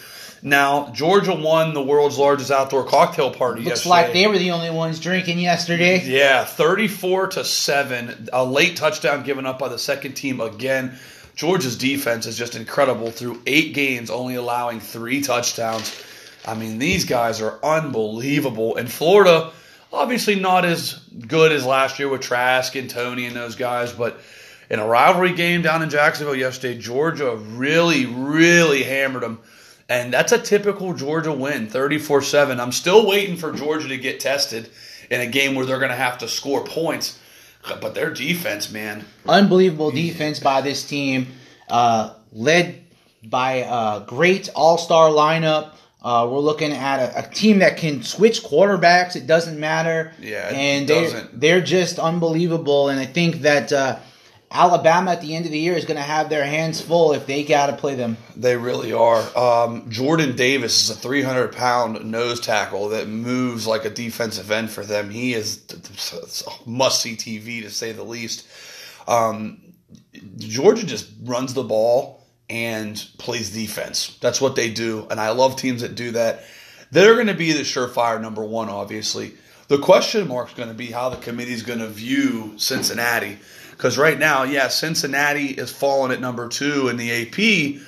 Now, 0.43 0.91
Georgia 0.93 1.33
won 1.33 1.73
the 1.73 1.81
world's 1.81 2.17
largest 2.17 2.51
outdoor 2.51 2.85
cocktail 2.85 3.31
party 3.33 3.61
Looks 3.61 3.85
yesterday. 3.85 3.89
like 3.89 4.13
they 4.13 4.27
were 4.27 4.37
the 4.37 4.51
only 4.51 4.69
ones 4.69 4.99
drinking 4.99 5.39
yesterday. 5.39 6.03
Yeah, 6.05 6.45
34 6.45 7.27
to 7.29 7.43
7. 7.43 8.29
A 8.31 8.45
late 8.45 8.75
touchdown 8.77 9.23
given 9.23 9.47
up 9.47 9.57
by 9.57 9.67
the 9.69 9.79
second 9.79 10.13
team 10.13 10.39
again. 10.39 10.97
Georgia's 11.35 11.75
defense 11.75 12.27
is 12.27 12.37
just 12.37 12.55
incredible 12.55 13.09
through 13.09 13.41
eight 13.47 13.73
games, 13.73 14.09
only 14.11 14.35
allowing 14.35 14.79
three 14.79 15.21
touchdowns. 15.21 16.03
I 16.45 16.53
mean, 16.53 16.77
these 16.77 17.05
guys 17.05 17.41
are 17.41 17.59
unbelievable. 17.63 18.77
And 18.77 18.91
Florida, 18.91 19.51
obviously 19.91 20.35
not 20.35 20.65
as 20.65 20.93
good 21.27 21.51
as 21.51 21.65
last 21.65 21.99
year 21.99 22.09
with 22.09 22.21
Trask 22.21 22.75
and 22.75 22.89
Toney 22.89 23.25
and 23.25 23.35
those 23.35 23.55
guys, 23.55 23.91
but 23.91 24.19
in 24.69 24.79
a 24.79 24.85
rivalry 24.85 25.33
game 25.33 25.61
down 25.61 25.81
in 25.81 25.89
Jacksonville 25.89 26.35
yesterday, 26.35 26.77
Georgia 26.77 27.35
really, 27.35 28.05
really 28.05 28.83
hammered 28.83 29.23
them. 29.23 29.39
And 29.89 30.13
that's 30.13 30.33
a 30.33 30.37
typical 30.37 30.93
Georgia 30.93 31.31
win, 31.31 31.67
34 31.67 32.21
7. 32.21 32.59
I'm 32.59 32.73
still 32.73 33.07
waiting 33.07 33.37
for 33.37 33.53
Georgia 33.53 33.87
to 33.87 33.97
get 33.97 34.19
tested 34.19 34.69
in 35.09 35.21
a 35.21 35.27
game 35.27 35.55
where 35.55 35.65
they're 35.65 35.79
going 35.79 35.91
to 35.91 35.95
have 35.95 36.17
to 36.19 36.27
score 36.27 36.63
points. 36.63 37.17
But 37.81 37.95
their 37.95 38.11
defense, 38.11 38.71
man, 38.71 39.05
Unbelievable 39.27 39.91
defense 39.91 40.39
by 40.39 40.61
this 40.61 40.87
team, 40.87 41.27
uh, 41.69 42.13
led 42.31 42.83
by 43.23 43.65
a 43.67 44.05
great 44.05 44.49
all 44.55 44.77
star 44.77 45.09
lineup. 45.09 45.73
Uh, 46.07 46.25
we're 46.25 46.39
looking 46.39 46.71
at 46.71 46.99
a, 46.99 47.19
a 47.19 47.33
team 47.33 47.59
that 47.59 47.75
can 47.75 48.01
switch 48.01 48.41
quarterbacks. 48.41 49.17
It 49.17 49.27
doesn't 49.27 49.59
matter. 49.59 50.13
Yeah, 50.21 50.47
it 50.47 50.53
and 50.53 50.87
they're, 50.87 51.01
doesn't. 51.01 51.37
they're 51.37 51.59
just 51.59 51.99
unbelievable. 51.99 52.87
And 52.87 52.97
I 52.97 53.05
think 53.05 53.41
that 53.41 53.73
uh, 53.73 53.99
Alabama 54.49 55.11
at 55.11 55.19
the 55.19 55.35
end 55.35 55.45
of 55.45 55.51
the 55.51 55.59
year 55.59 55.73
is 55.73 55.83
going 55.83 55.97
to 55.97 56.01
have 56.01 56.29
their 56.29 56.45
hands 56.45 56.79
full 56.79 57.11
if 57.11 57.25
they 57.25 57.43
got 57.43 57.67
to 57.67 57.75
play 57.75 57.95
them. 57.95 58.15
They 58.37 58.55
really 58.55 58.93
are. 58.93 59.21
Um, 59.37 59.89
Jordan 59.89 60.37
Davis 60.37 60.81
is 60.81 60.89
a 60.91 60.95
300 60.97 61.51
pound 61.51 62.05
nose 62.09 62.39
tackle 62.39 62.87
that 62.89 63.09
moves 63.09 63.67
like 63.67 63.83
a 63.83 63.89
defensive 63.89 64.49
end 64.49 64.69
for 64.69 64.85
them. 64.85 65.09
He 65.09 65.33
is 65.33 65.61
must 66.65 67.01
see 67.01 67.17
TV 67.17 67.63
to 67.63 67.69
say 67.69 67.91
the 67.91 68.05
least. 68.05 68.47
Um, 69.09 69.73
Georgia 70.37 70.85
just 70.85 71.09
runs 71.23 71.53
the 71.53 71.63
ball 71.63 72.16
and 72.49 73.05
plays 73.17 73.51
defense. 73.51 74.17
That's 74.21 74.39
what 74.39 74.55
they 74.55 74.71
do. 74.71 75.07
And 75.09 75.19
I 75.19 75.31
love 75.31 75.55
teams 75.55 75.81
that 75.81 75.95
do 75.95 76.11
that. 76.11 76.43
They're 76.91 77.15
going 77.15 77.27
to 77.27 77.33
be 77.33 77.51
the 77.51 77.63
surefire 77.63 78.21
number 78.21 78.43
one, 78.43 78.69
obviously. 78.69 79.33
The 79.67 79.77
question 79.77 80.27
mark 80.27 80.49
is 80.49 80.53
going 80.53 80.69
to 80.69 80.75
be 80.75 80.87
how 80.87 81.09
the 81.09 81.17
committee 81.17 81.51
is 81.51 81.63
going 81.63 81.79
to 81.79 81.87
view 81.87 82.53
Cincinnati. 82.57 83.37
Because 83.71 83.97
right 83.97 84.17
now, 84.17 84.43
yeah, 84.43 84.69
Cincinnati 84.69 85.47
is 85.47 85.71
falling 85.71 86.11
at 86.11 86.21
number 86.21 86.47
two 86.47 86.87
in 86.87 86.97
the 86.97 87.11
AP, 87.11 87.81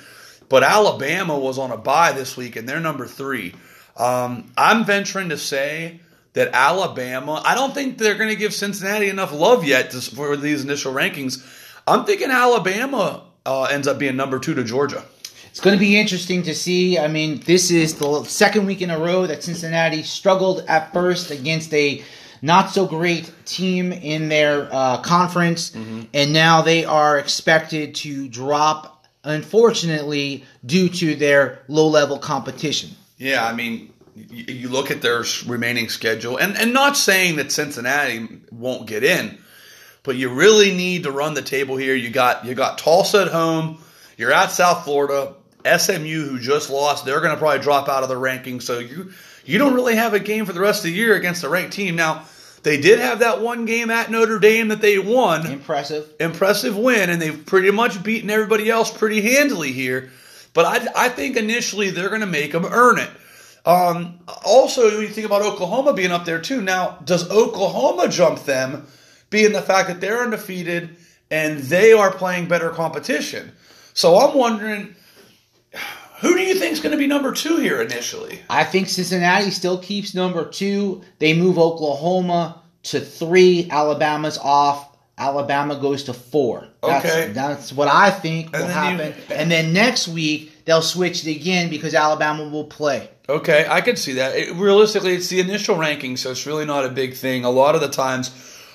but 0.48 0.62
Alabama 0.62 1.38
was 1.38 1.58
on 1.58 1.72
a 1.72 1.76
bye 1.76 2.12
this 2.12 2.36
week 2.36 2.56
and 2.56 2.68
they're 2.68 2.80
number 2.80 3.06
three. 3.06 3.54
Um, 3.96 4.52
I'm 4.56 4.84
venturing 4.84 5.30
to 5.30 5.38
say 5.38 6.00
that 6.34 6.50
Alabama, 6.52 7.42
I 7.44 7.54
don't 7.54 7.74
think 7.74 7.98
they're 7.98 8.14
going 8.14 8.30
to 8.30 8.36
give 8.36 8.54
Cincinnati 8.54 9.08
enough 9.08 9.32
love 9.32 9.64
yet 9.64 9.90
to, 9.90 10.00
for 10.00 10.36
these 10.36 10.62
initial 10.62 10.92
rankings. 10.92 11.44
I'm 11.86 12.04
thinking 12.04 12.30
Alabama 12.30 13.24
uh, 13.50 13.64
ends 13.64 13.88
up 13.88 13.98
being 13.98 14.14
number 14.14 14.38
two 14.38 14.54
to 14.54 14.62
Georgia. 14.62 15.02
It's 15.48 15.58
going 15.58 15.76
to 15.76 15.80
be 15.80 15.98
interesting 15.98 16.44
to 16.44 16.54
see. 16.54 16.96
I 16.96 17.08
mean, 17.08 17.40
this 17.40 17.72
is 17.72 17.96
the 17.96 18.22
second 18.22 18.66
week 18.66 18.80
in 18.80 18.90
a 18.90 18.98
row 18.98 19.26
that 19.26 19.42
Cincinnati 19.42 20.04
struggled 20.04 20.64
at 20.68 20.92
first 20.92 21.32
against 21.32 21.74
a 21.74 22.04
not 22.42 22.70
so 22.70 22.86
great 22.86 23.32
team 23.46 23.92
in 23.92 24.28
their 24.28 24.68
uh, 24.72 24.98
conference, 24.98 25.72
mm-hmm. 25.72 26.02
and 26.14 26.32
now 26.32 26.62
they 26.62 26.84
are 26.84 27.18
expected 27.18 27.96
to 27.96 28.28
drop, 28.28 29.04
unfortunately, 29.24 30.44
due 30.64 30.88
to 30.88 31.16
their 31.16 31.62
low 31.66 31.88
level 31.88 32.18
competition. 32.18 32.90
Yeah, 33.18 33.44
I 33.44 33.52
mean, 33.52 33.92
you 34.14 34.68
look 34.68 34.92
at 34.92 35.02
their 35.02 35.24
remaining 35.46 35.88
schedule, 35.88 36.36
and, 36.36 36.56
and 36.56 36.72
not 36.72 36.96
saying 36.96 37.36
that 37.36 37.50
Cincinnati 37.50 38.28
won't 38.52 38.86
get 38.86 39.02
in, 39.02 39.38
but 40.02 40.16
you 40.16 40.28
really 40.30 40.74
need 40.74 41.04
to 41.04 41.10
run 41.10 41.34
the 41.34 41.42
table 41.42 41.76
here. 41.76 41.94
You 41.94 42.10
got 42.10 42.44
you 42.44 42.54
got 42.54 42.78
Tulsa 42.78 43.22
at 43.22 43.28
home, 43.28 43.78
you're 44.16 44.32
at 44.32 44.50
South 44.50 44.84
Florida, 44.84 45.34
SMU 45.64 46.28
who 46.28 46.38
just 46.38 46.70
lost, 46.70 47.04
they're 47.04 47.20
going 47.20 47.32
to 47.32 47.38
probably 47.38 47.60
drop 47.60 47.88
out 47.88 48.02
of 48.02 48.08
the 48.08 48.14
rankings. 48.14 48.62
So 48.62 48.78
you 48.78 49.12
you 49.44 49.58
don't 49.58 49.74
really 49.74 49.96
have 49.96 50.14
a 50.14 50.20
game 50.20 50.46
for 50.46 50.52
the 50.52 50.60
rest 50.60 50.80
of 50.80 50.90
the 50.90 50.96
year 50.96 51.14
against 51.14 51.44
a 51.44 51.48
ranked 51.48 51.72
team. 51.72 51.96
Now 51.96 52.24
they 52.62 52.80
did 52.80 52.98
have 52.98 53.20
that 53.20 53.40
one 53.40 53.64
game 53.64 53.90
at 53.90 54.10
Notre 54.10 54.38
Dame 54.38 54.68
that 54.68 54.80
they 54.80 54.98
won, 54.98 55.46
impressive, 55.46 56.12
impressive 56.20 56.76
win, 56.76 57.08
and 57.08 57.20
they've 57.20 57.46
pretty 57.46 57.70
much 57.70 58.02
beaten 58.02 58.30
everybody 58.30 58.68
else 58.68 58.90
pretty 58.90 59.22
handily 59.22 59.72
here. 59.72 60.10
But 60.52 60.66
I 60.66 61.06
I 61.06 61.08
think 61.08 61.36
initially 61.36 61.90
they're 61.90 62.08
going 62.08 62.20
to 62.20 62.26
make 62.26 62.52
them 62.52 62.66
earn 62.66 62.98
it. 62.98 63.10
Um, 63.64 64.20
also, 64.44 65.00
you 65.00 65.08
think 65.08 65.26
about 65.26 65.42
Oklahoma 65.42 65.92
being 65.92 66.12
up 66.12 66.24
there 66.24 66.40
too. 66.40 66.62
Now, 66.62 66.98
does 67.04 67.30
Oklahoma 67.30 68.08
jump 68.08 68.44
them, 68.44 68.86
being 69.30 69.52
the 69.52 69.62
fact 69.62 69.88
that 69.88 70.00
they're 70.00 70.22
undefeated 70.22 70.96
and 71.30 71.58
they 71.58 71.92
are 71.92 72.12
playing 72.12 72.48
better 72.48 72.70
competition? 72.70 73.52
So 73.94 74.18
I'm 74.18 74.36
wondering 74.36 74.94
who 76.20 76.34
do 76.34 76.42
you 76.42 76.54
think 76.54 76.72
is 76.72 76.80
going 76.80 76.92
to 76.92 76.98
be 76.98 77.06
number 77.06 77.32
two 77.32 77.56
here 77.56 77.80
initially? 77.80 78.40
I 78.50 78.64
think 78.64 78.88
Cincinnati 78.88 79.50
still 79.50 79.78
keeps 79.78 80.14
number 80.14 80.44
two. 80.46 81.02
They 81.18 81.32
move 81.32 81.58
Oklahoma 81.58 82.62
to 82.84 83.00
three. 83.00 83.68
Alabama's 83.70 84.36
off. 84.36 84.86
Alabama 85.16 85.76
goes 85.76 86.04
to 86.04 86.14
four. 86.14 86.68
That's, 86.82 87.04
okay. 87.04 87.32
That's 87.32 87.72
what 87.72 87.88
I 87.88 88.10
think 88.10 88.52
will 88.52 88.66
happen. 88.66 89.14
You, 89.28 89.34
and 89.34 89.50
then 89.50 89.72
next 89.72 90.08
week, 90.08 90.64
they'll 90.64 90.82
switch 90.82 91.26
it 91.26 91.36
again 91.36 91.68
because 91.68 91.94
Alabama 91.94 92.48
will 92.48 92.64
play. 92.64 93.10
Okay, 93.28 93.66
I 93.68 93.80
can 93.80 93.96
see 93.96 94.14
that. 94.14 94.34
It, 94.34 94.54
realistically, 94.54 95.14
it's 95.14 95.28
the 95.28 95.40
initial 95.40 95.76
ranking, 95.76 96.16
so 96.16 96.30
it's 96.30 96.46
really 96.46 96.64
not 96.64 96.84
a 96.84 96.88
big 96.88 97.14
thing. 97.14 97.44
A 97.44 97.50
lot 97.50 97.74
of 97.74 97.80
the 97.80 97.88
times, 97.88 98.30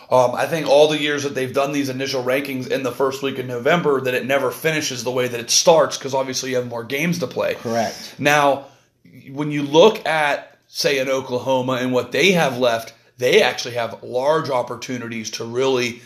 um, 0.10 0.36
I 0.36 0.46
think 0.46 0.68
all 0.68 0.88
the 0.88 1.00
years 1.00 1.24
that 1.24 1.34
they've 1.34 1.54
done 1.54 1.72
these 1.72 1.90
initial 1.90 2.24
rankings 2.24 2.70
in 2.70 2.84
the 2.84 2.92
first 2.92 3.24
week 3.24 3.40
of 3.40 3.46
November, 3.46 4.02
that 4.02 4.14
it 4.14 4.26
never 4.26 4.52
finishes 4.52 5.04
the 5.04 5.12
way 5.12 5.28
that 5.28 5.40
it 5.40 5.50
starts 5.50 5.98
because 5.98 6.14
obviously 6.14 6.52
you 6.52 6.58
have 6.58 6.68
more 6.68 6.84
games 6.84 7.20
to 7.20 7.28
play. 7.28 7.56
Correct. 7.56 8.16
Now, 8.20 8.66
when 9.32 9.52
you 9.52 9.64
look 9.64 10.06
at, 10.06 10.60
say, 10.68 11.00
in 11.00 11.10
Oklahoma 11.10 11.74
and 11.74 11.92
what 11.92 12.12
they 12.12 12.34
have 12.34 12.58
left, 12.58 12.94
they 13.18 13.42
actually 13.42 13.76
have 13.76 14.04
large 14.04 14.50
opportunities 14.50 15.32
to 15.32 15.46
really 15.46 16.02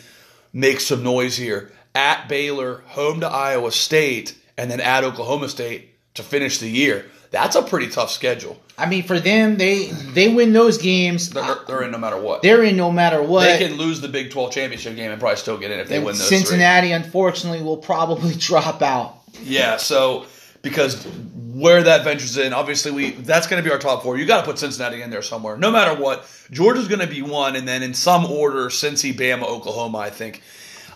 make 0.52 0.80
some 0.80 1.02
noise 1.02 1.36
here. 1.36 1.72
At 1.94 2.28
Baylor, 2.28 2.82
home 2.86 3.20
to 3.20 3.28
Iowa 3.28 3.72
State, 3.72 4.38
and 4.56 4.70
then 4.70 4.80
at 4.80 5.04
Oklahoma 5.04 5.48
State 5.48 5.90
to 6.14 6.22
finish 6.22 6.58
the 6.58 6.68
year. 6.70 7.06
That's 7.30 7.54
a 7.54 7.62
pretty 7.62 7.88
tough 7.88 8.10
schedule. 8.10 8.60
I 8.76 8.86
mean, 8.86 9.04
for 9.04 9.20
them, 9.20 9.56
they 9.56 9.86
they 9.86 10.32
win 10.32 10.52
those 10.52 10.78
games. 10.78 11.30
They're, 11.30 11.56
they're, 11.66 11.82
in 11.82 11.92
no 11.92 11.98
matter 11.98 12.20
what. 12.20 12.42
They're 12.42 12.64
in 12.64 12.76
no 12.76 12.90
matter 12.90 13.22
what. 13.22 13.44
They 13.44 13.58
can 13.58 13.76
lose 13.76 14.00
the 14.00 14.08
Big 14.08 14.30
Twelve 14.30 14.52
championship 14.52 14.96
game 14.96 15.12
and 15.12 15.20
probably 15.20 15.36
still 15.36 15.58
get 15.58 15.70
in 15.70 15.78
if 15.78 15.88
they 15.88 15.96
and 15.96 16.04
win 16.04 16.16
those. 16.16 16.28
Cincinnati, 16.28 16.88
three. 16.88 16.92
unfortunately, 16.92 17.62
will 17.62 17.76
probably 17.76 18.34
drop 18.38 18.82
out. 18.82 19.18
Yeah, 19.42 19.76
so 19.76 20.26
because 20.62 21.04
where 21.04 21.82
that 21.84 22.04
ventures 22.04 22.36
in, 22.36 22.52
obviously 22.52 22.90
we 22.90 23.10
that's 23.10 23.46
going 23.46 23.62
to 23.62 23.68
be 23.68 23.72
our 23.72 23.78
top 23.78 24.02
four. 24.02 24.16
You 24.16 24.26
got 24.26 24.40
to 24.40 24.46
put 24.46 24.58
Cincinnati 24.58 25.00
in 25.02 25.10
there 25.10 25.22
somewhere, 25.22 25.56
no 25.56 25.70
matter 25.70 26.00
what. 26.00 26.26
Georgia's 26.50 26.88
going 26.88 27.00
to 27.00 27.06
be 27.06 27.22
one, 27.22 27.54
and 27.54 27.68
then 27.68 27.84
in 27.84 27.94
some 27.94 28.24
order, 28.26 28.70
Cincy, 28.70 29.14
Bama, 29.14 29.44
Oklahoma. 29.44 29.98
I 29.98 30.10
think. 30.10 30.42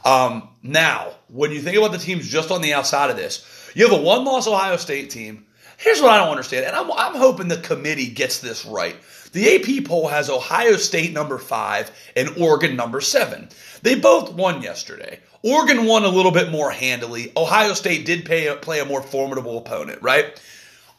Um, 0.05 0.49
now, 0.63 1.13
when 1.29 1.53
you 1.53 1.61
think 1.61 1.79
about 1.79 1.93
the 1.93 1.99
teams 1.99 2.29
just 2.29 2.51
on 2.51 2.61
the 2.61 2.75
outside 2.75 3.09
of 3.09 3.17
this, 3.17 3.47
you 3.75 3.89
have 3.89 3.99
a 3.99 4.03
one-loss 4.03 4.47
Ohio 4.47 4.77
State 4.77 5.09
team 5.09 5.47
Here's 5.85 6.01
what 6.01 6.13
I 6.13 6.17
don't 6.17 6.31
understand, 6.31 6.65
and 6.65 6.75
I'm, 6.75 6.91
I'm 6.93 7.15
hoping 7.15 7.49
the 7.49 7.59
committee 7.59 8.09
gets 8.09 8.39
this 8.39 8.65
right. 8.65 8.97
The 9.33 9.57
AP 9.57 9.85
poll 9.85 10.09
has 10.09 10.31
Ohio 10.31 10.77
State 10.77 11.13
number 11.13 11.37
five 11.37 11.91
and 12.17 12.31
Oregon 12.39 12.75
number 12.75 13.03
seven. 13.03 13.51
They 13.83 13.95
both 13.95 14.33
won 14.33 14.63
yesterday. 14.63 15.21
Oregon 15.43 15.85
won 15.85 16.05
a 16.05 16.09
little 16.09 16.31
bit 16.31 16.51
more 16.51 16.71
handily. 16.71 17.33
Ohio 17.37 17.75
State 17.75 18.07
did 18.07 18.25
pay, 18.25 18.57
play 18.63 18.81
a 18.81 18.87
more 18.87 19.03
formidable 19.03 19.59
opponent, 19.59 20.01
right? 20.01 20.41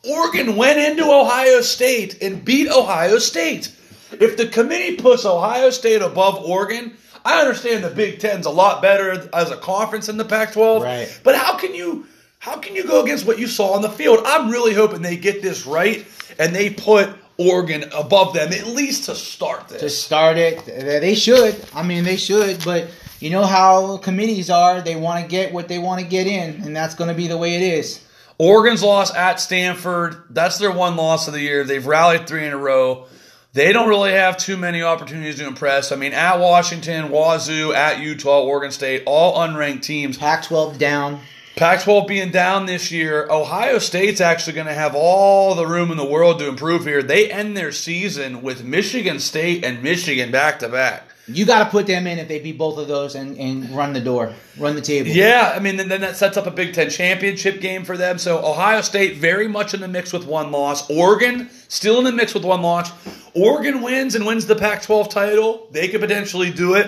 Oregon 0.08 0.56
went 0.56 0.78
into 0.78 1.12
Ohio 1.12 1.62
State 1.62 2.22
and 2.22 2.46
beat 2.46 2.70
Ohio 2.70 3.18
State. 3.18 3.74
If 4.12 4.38
the 4.38 4.48
committee 4.48 4.98
puts 4.98 5.26
Ohio 5.26 5.72
State 5.72 6.04
above 6.04 6.36
Oregon, 6.46 6.96
I 7.26 7.42
understand 7.42 7.84
the 7.84 7.90
Big 7.90 8.20
Ten's 8.20 8.46
a 8.46 8.52
lot 8.52 8.84
better 8.84 9.28
as 9.34 9.50
a 9.50 9.58
conference 9.58 10.10
in 10.10 10.18
the 10.18 10.26
Pac 10.26 10.54
12. 10.54 10.84
Right. 10.84 11.20
But 11.24 11.36
how 11.36 11.58
can 11.58 11.74
you 11.74 12.06
how 12.46 12.58
can 12.58 12.76
you 12.76 12.84
go 12.84 13.04
against 13.04 13.26
what 13.26 13.40
you 13.40 13.48
saw 13.48 13.74
on 13.74 13.82
the 13.82 13.90
field? 13.90 14.20
I'm 14.24 14.52
really 14.52 14.76
hoping 14.76 15.02
they 15.02 15.18
get 15.18 15.42
this 15.42 15.66
right 15.66 16.06
and 16.38 16.54
they 16.54 16.70
put 16.70 17.10
Oregon 17.38 17.86
above 17.92 18.36
them 18.36 18.54
at 18.54 18.68
least 18.68 19.06
to 19.06 19.16
start 19.16 19.68
this. 19.68 19.82
To 19.82 19.90
start 19.90 20.38
it, 20.38 20.64
they 20.64 21.16
should. 21.16 21.60
I 21.74 21.82
mean, 21.82 22.04
they 22.04 22.18
should, 22.18 22.64
but 22.64 22.92
you 23.20 23.32
know 23.32 23.46
how 23.48 23.98
committees 23.98 24.52
are. 24.52 24.80
They 24.80 24.96
want 24.96 25.24
to 25.24 25.28
get 25.28 25.54
what 25.54 25.68
they 25.68 25.80
want 25.80 26.02
to 26.02 26.08
get 26.08 26.28
in, 26.28 26.62
and 26.62 26.76
that's 26.76 26.94
going 26.94 27.08
to 27.08 27.16
be 27.16 27.28
the 27.28 27.36
way 27.36 27.56
it 27.56 27.64
is. 27.64 28.06
Oregon's 28.38 28.84
loss 28.84 29.12
at 29.16 29.40
Stanford. 29.40 30.16
That's 30.30 30.60
their 30.60 30.72
one 30.72 30.98
loss 30.98 31.28
of 31.28 31.34
the 31.34 31.42
year. 31.42 31.64
They've 31.64 31.86
rallied 31.86 32.28
three 32.28 32.46
in 32.46 32.54
a 32.54 32.58
row. 32.58 33.08
They 33.54 33.74
don't 33.74 33.90
really 33.90 34.12
have 34.12 34.38
too 34.38 34.56
many 34.56 34.84
opportunities 34.84 35.38
to 35.38 35.48
impress. 35.48 35.92
I 35.92 35.96
mean, 35.96 36.14
at 36.14 36.40
Washington, 36.40 37.10
Wazoo, 37.10 37.74
at 37.74 38.02
Utah, 38.02 38.44
Oregon 38.44 38.70
State, 38.70 39.02
all 39.08 39.36
unranked 39.40 39.82
teams. 39.82 40.16
Pac 40.16 40.44
12 40.44 40.78
down. 40.78 41.22
Pac 41.56 41.84
12 41.84 42.08
being 42.08 42.32
down 42.32 42.66
this 42.66 42.92
year, 42.92 43.28
Ohio 43.30 43.80
State's 43.80 44.20
actually 44.20 44.54
going 44.54 44.68
to 44.68 44.74
have 44.74 44.94
all 44.94 45.56
the 45.56 45.66
room 45.66 45.90
in 45.90 45.96
the 45.96 46.06
world 46.06 46.40
to 46.40 46.50
improve 46.50 46.84
here. 46.84 47.02
They 47.02 47.32
end 47.32 47.56
their 47.56 47.72
season 47.72 48.42
with 48.42 48.66
Michigan 48.66 49.22
State 49.22 49.64
and 49.64 49.82
Michigan 49.82 50.32
back 50.32 50.60
to 50.60 50.68
back. 50.68 51.04
You 51.30 51.46
got 51.46 51.64
to 51.64 51.70
put 51.70 51.88
them 51.88 52.08
in 52.08 52.20
if 52.20 52.28
they 52.28 52.40
beat 52.40 52.58
both 52.58 52.78
of 52.78 52.90
those 52.90 53.16
and, 53.16 53.38
and 53.38 53.70
run 53.70 53.94
the 53.94 54.02
door, 54.02 54.34
run 54.60 54.76
the 54.76 54.82
table. 54.82 55.10
Yeah, 55.12 55.54
I 55.56 55.60
mean, 55.60 55.78
then, 55.78 55.88
then 55.88 56.02
that 56.02 56.18
sets 56.18 56.36
up 56.36 56.46
a 56.46 56.52
Big 56.52 56.74
Ten 56.74 56.90
championship 56.90 57.62
game 57.62 57.86
for 57.86 57.96
them. 57.96 58.18
So 58.18 58.46
Ohio 58.46 58.82
State 58.82 59.16
very 59.16 59.48
much 59.48 59.74
in 59.74 59.80
the 59.80 59.88
mix 59.88 60.12
with 60.12 60.28
one 60.28 60.52
loss. 60.52 60.90
Oregon 60.90 61.50
still 61.70 61.98
in 62.00 62.04
the 62.04 62.12
mix 62.12 62.34
with 62.34 62.44
one 62.44 62.62
loss. 62.64 62.92
Oregon 63.34 63.82
wins 63.82 64.14
and 64.16 64.26
wins 64.26 64.46
the 64.46 64.58
Pac 64.58 64.82
12 64.82 65.08
title. 65.08 65.68
They 65.72 65.88
could 65.88 66.02
potentially 66.02 66.52
do 66.52 66.76
it. 66.76 66.88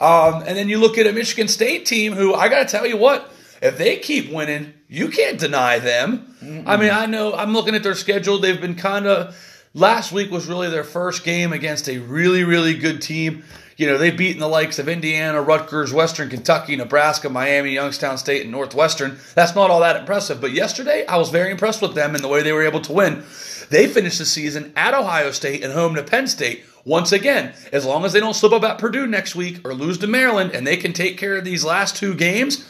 Um, 0.00 0.42
and 0.44 0.56
then 0.56 0.68
you 0.68 0.78
look 0.78 0.98
at 0.98 1.06
a 1.06 1.12
Michigan 1.12 1.46
State 1.46 1.86
team 1.86 2.14
who, 2.14 2.34
I 2.34 2.48
got 2.48 2.68
to 2.68 2.76
tell 2.76 2.86
you 2.86 2.96
what, 2.96 3.32
if 3.60 3.78
they 3.78 3.96
keep 3.96 4.32
winning, 4.32 4.74
you 4.88 5.08
can't 5.08 5.38
deny 5.38 5.78
them. 5.78 6.34
Mm-mm. 6.42 6.64
I 6.66 6.76
mean, 6.76 6.90
I 6.90 7.06
know 7.06 7.34
I'm 7.34 7.52
looking 7.52 7.74
at 7.74 7.82
their 7.82 7.94
schedule. 7.94 8.38
They've 8.38 8.60
been 8.60 8.76
kind 8.76 9.06
of. 9.06 9.36
Last 9.74 10.12
week 10.12 10.30
was 10.30 10.46
really 10.46 10.70
their 10.70 10.82
first 10.82 11.24
game 11.24 11.52
against 11.52 11.88
a 11.88 11.98
really, 11.98 12.42
really 12.42 12.74
good 12.74 13.02
team. 13.02 13.44
You 13.76 13.86
know, 13.86 13.98
they've 13.98 14.16
beaten 14.16 14.40
the 14.40 14.48
likes 14.48 14.80
of 14.80 14.88
Indiana, 14.88 15.40
Rutgers, 15.40 15.92
Western 15.92 16.30
Kentucky, 16.30 16.74
Nebraska, 16.74 17.28
Miami, 17.28 17.74
Youngstown 17.74 18.18
State, 18.18 18.42
and 18.42 18.50
Northwestern. 18.50 19.18
That's 19.34 19.54
not 19.54 19.70
all 19.70 19.80
that 19.80 19.94
impressive. 19.94 20.40
But 20.40 20.52
yesterday, 20.52 21.06
I 21.06 21.16
was 21.16 21.30
very 21.30 21.52
impressed 21.52 21.80
with 21.80 21.94
them 21.94 22.14
and 22.14 22.24
the 22.24 22.28
way 22.28 22.42
they 22.42 22.52
were 22.52 22.66
able 22.66 22.80
to 22.80 22.92
win. 22.92 23.22
They 23.70 23.86
finished 23.86 24.18
the 24.18 24.26
season 24.26 24.72
at 24.74 24.94
Ohio 24.94 25.30
State 25.30 25.62
and 25.62 25.72
home 25.72 25.94
to 25.94 26.02
Penn 26.02 26.26
State. 26.26 26.64
Once 26.84 27.12
again, 27.12 27.52
as 27.72 27.84
long 27.84 28.04
as 28.04 28.12
they 28.12 28.20
don't 28.20 28.34
slip 28.34 28.52
up 28.52 28.64
at 28.64 28.78
Purdue 28.78 29.06
next 29.06 29.36
week 29.36 29.60
or 29.64 29.74
lose 29.74 29.98
to 29.98 30.06
Maryland 30.06 30.52
and 30.52 30.66
they 30.66 30.76
can 30.76 30.92
take 30.92 31.18
care 31.18 31.36
of 31.36 31.44
these 31.44 31.64
last 31.64 31.94
two 31.94 32.14
games, 32.14 32.64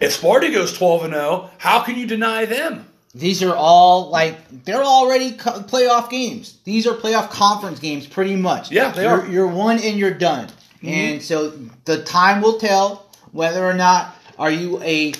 if 0.00 0.20
Sparty 0.20 0.52
goes 0.52 0.76
12 0.76 1.04
and 1.04 1.14
0, 1.14 1.50
how 1.58 1.82
can 1.82 1.96
you 1.96 2.06
deny 2.06 2.44
them? 2.44 2.86
These 3.14 3.42
are 3.42 3.56
all 3.56 4.10
like 4.10 4.64
they're 4.64 4.84
already 4.84 5.32
co- 5.32 5.60
playoff 5.60 6.10
games. 6.10 6.58
These 6.64 6.86
are 6.86 6.92
playoff 6.94 7.30
conference 7.30 7.80
games, 7.80 8.06
pretty 8.06 8.36
much. 8.36 8.70
Yeah, 8.70 8.90
they 8.90 9.04
you're, 9.04 9.22
are. 9.22 9.28
You're 9.28 9.46
one 9.46 9.78
and 9.78 9.98
you're 9.98 10.12
done. 10.12 10.48
And 10.82 11.22
so 11.22 11.50
the 11.84 12.04
time 12.04 12.42
will 12.42 12.58
tell 12.58 13.06
whether 13.32 13.64
or 13.64 13.74
not 13.74 14.14
are 14.38 14.50
you 14.50 14.80
a 14.82 15.12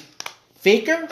faker 0.56 1.08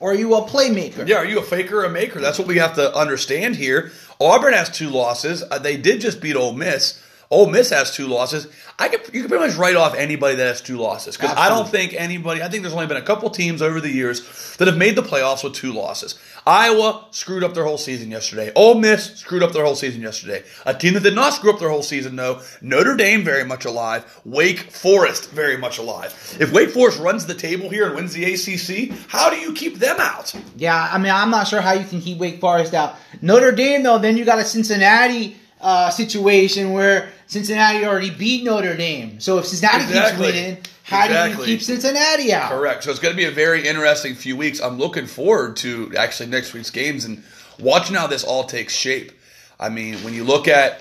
or 0.00 0.12
are 0.12 0.14
you 0.14 0.34
a 0.34 0.42
playmaker. 0.42 1.06
Yeah, 1.06 1.16
are 1.16 1.24
you 1.24 1.40
a 1.40 1.42
faker 1.42 1.80
or 1.80 1.84
a 1.84 1.90
maker? 1.90 2.20
That's 2.20 2.38
what 2.38 2.46
we 2.46 2.58
have 2.58 2.74
to 2.74 2.94
understand 2.94 3.56
here. 3.56 3.90
Auburn 4.20 4.52
has 4.52 4.70
two 4.70 4.90
losses. 4.90 5.42
Uh, 5.42 5.58
they 5.58 5.76
did 5.76 6.00
just 6.00 6.20
beat 6.20 6.36
Ole 6.36 6.52
Miss. 6.52 7.02
Ole 7.30 7.50
Miss 7.50 7.68
has 7.70 7.94
two 7.94 8.06
losses. 8.06 8.48
I 8.78 8.88
could 8.88 9.00
you 9.12 9.20
can 9.20 9.28
pretty 9.28 9.46
much 9.46 9.56
write 9.56 9.76
off 9.76 9.94
anybody 9.94 10.36
that 10.36 10.46
has 10.46 10.62
two 10.62 10.78
losses 10.78 11.16
because 11.16 11.36
I 11.36 11.50
don't 11.50 11.68
think 11.68 11.92
anybody. 11.92 12.42
I 12.42 12.48
think 12.48 12.62
there's 12.62 12.72
only 12.72 12.86
been 12.86 12.96
a 12.96 13.02
couple 13.02 13.28
teams 13.28 13.60
over 13.60 13.80
the 13.80 13.90
years 13.90 14.56
that 14.56 14.66
have 14.66 14.78
made 14.78 14.96
the 14.96 15.02
playoffs 15.02 15.44
with 15.44 15.52
two 15.52 15.72
losses. 15.72 16.18
Iowa 16.46 17.04
screwed 17.10 17.44
up 17.44 17.52
their 17.52 17.64
whole 17.64 17.76
season 17.76 18.10
yesterday. 18.10 18.50
Ole 18.54 18.76
Miss 18.76 19.16
screwed 19.16 19.42
up 19.42 19.52
their 19.52 19.64
whole 19.64 19.74
season 19.74 20.00
yesterday. 20.00 20.42
A 20.64 20.72
team 20.72 20.94
that 20.94 21.02
did 21.02 21.14
not 21.14 21.34
screw 21.34 21.52
up 21.52 21.58
their 21.58 21.68
whole 21.68 21.82
season 21.82 22.16
though. 22.16 22.40
Notre 22.62 22.96
Dame 22.96 23.24
very 23.24 23.44
much 23.44 23.66
alive. 23.66 24.20
Wake 24.24 24.60
Forest 24.60 25.30
very 25.30 25.58
much 25.58 25.76
alive. 25.76 26.14
If 26.40 26.50
Wake 26.52 26.70
Forest 26.70 26.98
runs 26.98 27.26
the 27.26 27.34
table 27.34 27.68
here 27.68 27.86
and 27.86 27.94
wins 27.94 28.14
the 28.14 28.24
ACC, 28.24 28.96
how 29.08 29.28
do 29.28 29.36
you 29.36 29.52
keep 29.52 29.78
them 29.78 29.96
out? 29.98 30.34
Yeah, 30.56 30.88
I 30.90 30.96
mean, 30.96 31.12
I'm 31.12 31.30
not 31.30 31.46
sure 31.46 31.60
how 31.60 31.72
you 31.72 31.84
can 31.84 32.00
keep 32.00 32.16
Wake 32.16 32.40
Forest 32.40 32.72
out. 32.72 32.96
Notre 33.20 33.52
Dame, 33.52 33.82
though, 33.82 33.98
then 33.98 34.16
you 34.16 34.24
got 34.24 34.38
a 34.38 34.44
Cincinnati 34.44 35.36
uh, 35.60 35.90
situation 35.90 36.72
where 36.72 37.10
Cincinnati 37.26 37.84
already 37.84 38.10
beat 38.10 38.44
Notre 38.44 38.76
Dame. 38.76 39.20
So 39.20 39.38
if 39.38 39.46
Cincinnati 39.46 39.84
Exactly. 39.84 40.26
keeps 40.26 40.36
winning, 40.36 40.58
how 40.84 41.06
do 41.06 41.12
Exactly. 41.12 41.50
you 41.50 41.56
keep 41.58 41.64
Cincinnati 41.66 42.32
out? 42.32 42.50
Correct. 42.50 42.84
So 42.84 42.90
it's 42.90 43.00
going 43.00 43.12
to 43.12 43.16
be 43.16 43.24
a 43.26 43.30
very 43.30 43.66
interesting 43.66 44.14
few 44.14 44.36
weeks. 44.36 44.60
I'm 44.60 44.78
looking 44.78 45.06
forward 45.06 45.56
to 45.58 45.92
actually 45.96 46.28
next 46.30 46.54
week's 46.54 46.70
games 46.70 47.04
and 47.04 47.22
watching 47.58 47.96
how 47.96 48.06
this 48.06 48.24
all 48.24 48.44
takes 48.44 48.74
shape. 48.74 49.12
I 49.60 49.68
mean, 49.68 49.96
when 50.04 50.14
you 50.14 50.24
look 50.24 50.46
at 50.48 50.80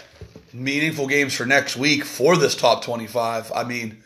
meaningful 0.53 1.07
games 1.07 1.33
for 1.33 1.45
next 1.45 1.75
week 1.75 2.03
for 2.05 2.37
this 2.37 2.55
top 2.55 2.83
25, 2.83 3.51
I 3.55 3.63
mean, 3.63 4.01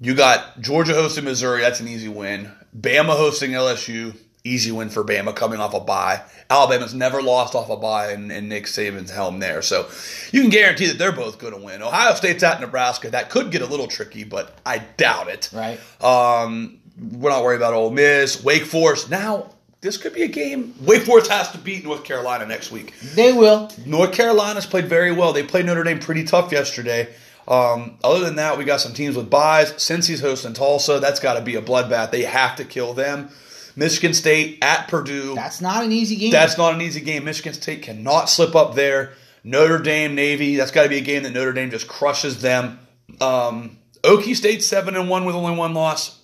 you 0.00 0.14
got 0.14 0.60
Georgia 0.60 0.92
hosting 0.94 1.24
Missouri. 1.24 1.60
That's 1.62 1.80
an 1.80 1.88
easy 1.88 2.08
win. 2.08 2.50
Bama 2.78 3.16
hosting 3.16 3.52
LSU. 3.52 4.16
Easy 4.46 4.70
win 4.70 4.90
for 4.90 5.02
Bama 5.02 5.34
coming 5.34 5.58
off 5.58 5.72
a 5.72 5.80
bye. 5.80 6.20
Alabama's 6.50 6.92
never 6.92 7.22
lost 7.22 7.54
off 7.54 7.70
a 7.70 7.78
bye 7.78 8.12
in, 8.12 8.30
in 8.30 8.46
Nick 8.46 8.64
Saban's 8.64 9.10
helm 9.10 9.38
there. 9.40 9.62
So 9.62 9.88
you 10.32 10.42
can 10.42 10.50
guarantee 10.50 10.86
that 10.88 10.98
they're 10.98 11.12
both 11.12 11.38
going 11.38 11.54
to 11.54 11.58
win. 11.58 11.82
Ohio 11.82 12.14
State's 12.14 12.42
at 12.42 12.60
Nebraska. 12.60 13.08
That 13.08 13.30
could 13.30 13.50
get 13.50 13.62
a 13.62 13.66
little 13.66 13.86
tricky, 13.86 14.22
but 14.22 14.54
I 14.66 14.80
doubt 14.98 15.28
it. 15.28 15.48
Right. 15.50 15.80
Um, 16.04 16.78
we're 17.00 17.30
not 17.30 17.42
worried 17.42 17.56
about 17.56 17.72
Ole 17.72 17.90
Miss, 17.90 18.44
Wake 18.44 18.64
Forest. 18.64 19.08
Now, 19.08 19.50
this 19.80 19.96
could 19.96 20.12
be 20.12 20.24
a 20.24 20.28
game. 20.28 20.74
Wake 20.82 21.04
Forest 21.04 21.30
has 21.30 21.50
to 21.52 21.58
beat 21.58 21.82
North 21.82 22.04
Carolina 22.04 22.44
next 22.44 22.70
week. 22.70 22.92
They 23.14 23.32
will. 23.32 23.70
North 23.86 24.12
Carolina's 24.12 24.66
played 24.66 24.88
very 24.88 25.10
well. 25.10 25.32
They 25.32 25.42
played 25.42 25.64
Notre 25.64 25.84
Dame 25.84 26.00
pretty 26.00 26.24
tough 26.24 26.52
yesterday. 26.52 27.08
Um, 27.48 27.96
other 28.04 28.20
than 28.20 28.36
that, 28.36 28.58
we 28.58 28.64
got 28.64 28.82
some 28.82 28.92
teams 28.92 29.16
with 29.16 29.30
byes. 29.30 29.72
Cincy's 29.72 30.20
hosting 30.20 30.52
Tulsa. 30.52 31.00
That's 31.00 31.20
got 31.20 31.34
to 31.34 31.40
be 31.40 31.56
a 31.56 31.62
bloodbath. 31.62 32.10
They 32.10 32.24
have 32.24 32.56
to 32.56 32.64
kill 32.66 32.92
them. 32.92 33.30
Michigan 33.76 34.14
State 34.14 34.58
at 34.62 34.88
Purdue. 34.88 35.34
That's 35.34 35.60
not 35.60 35.84
an 35.84 35.92
easy 35.92 36.16
game. 36.16 36.30
That's 36.30 36.56
not 36.56 36.74
an 36.74 36.80
easy 36.80 37.00
game. 37.00 37.24
Michigan 37.24 37.52
State 37.52 37.82
cannot 37.82 38.26
slip 38.26 38.54
up 38.54 38.74
there. 38.74 39.14
Notre 39.42 39.78
Dame, 39.78 40.14
Navy. 40.14 40.56
That's 40.56 40.70
got 40.70 40.84
to 40.84 40.88
be 40.88 40.98
a 40.98 41.02
game 41.02 41.22
that 41.24 41.32
Notre 41.32 41.52
Dame 41.52 41.70
just 41.70 41.88
crushes 41.88 42.40
them. 42.40 42.78
Um, 43.20 43.78
Okie 44.02 44.36
State 44.36 44.62
seven 44.62 44.96
and 44.96 45.08
one 45.08 45.24
with 45.24 45.34
only 45.34 45.56
one 45.56 45.74
loss. 45.74 46.20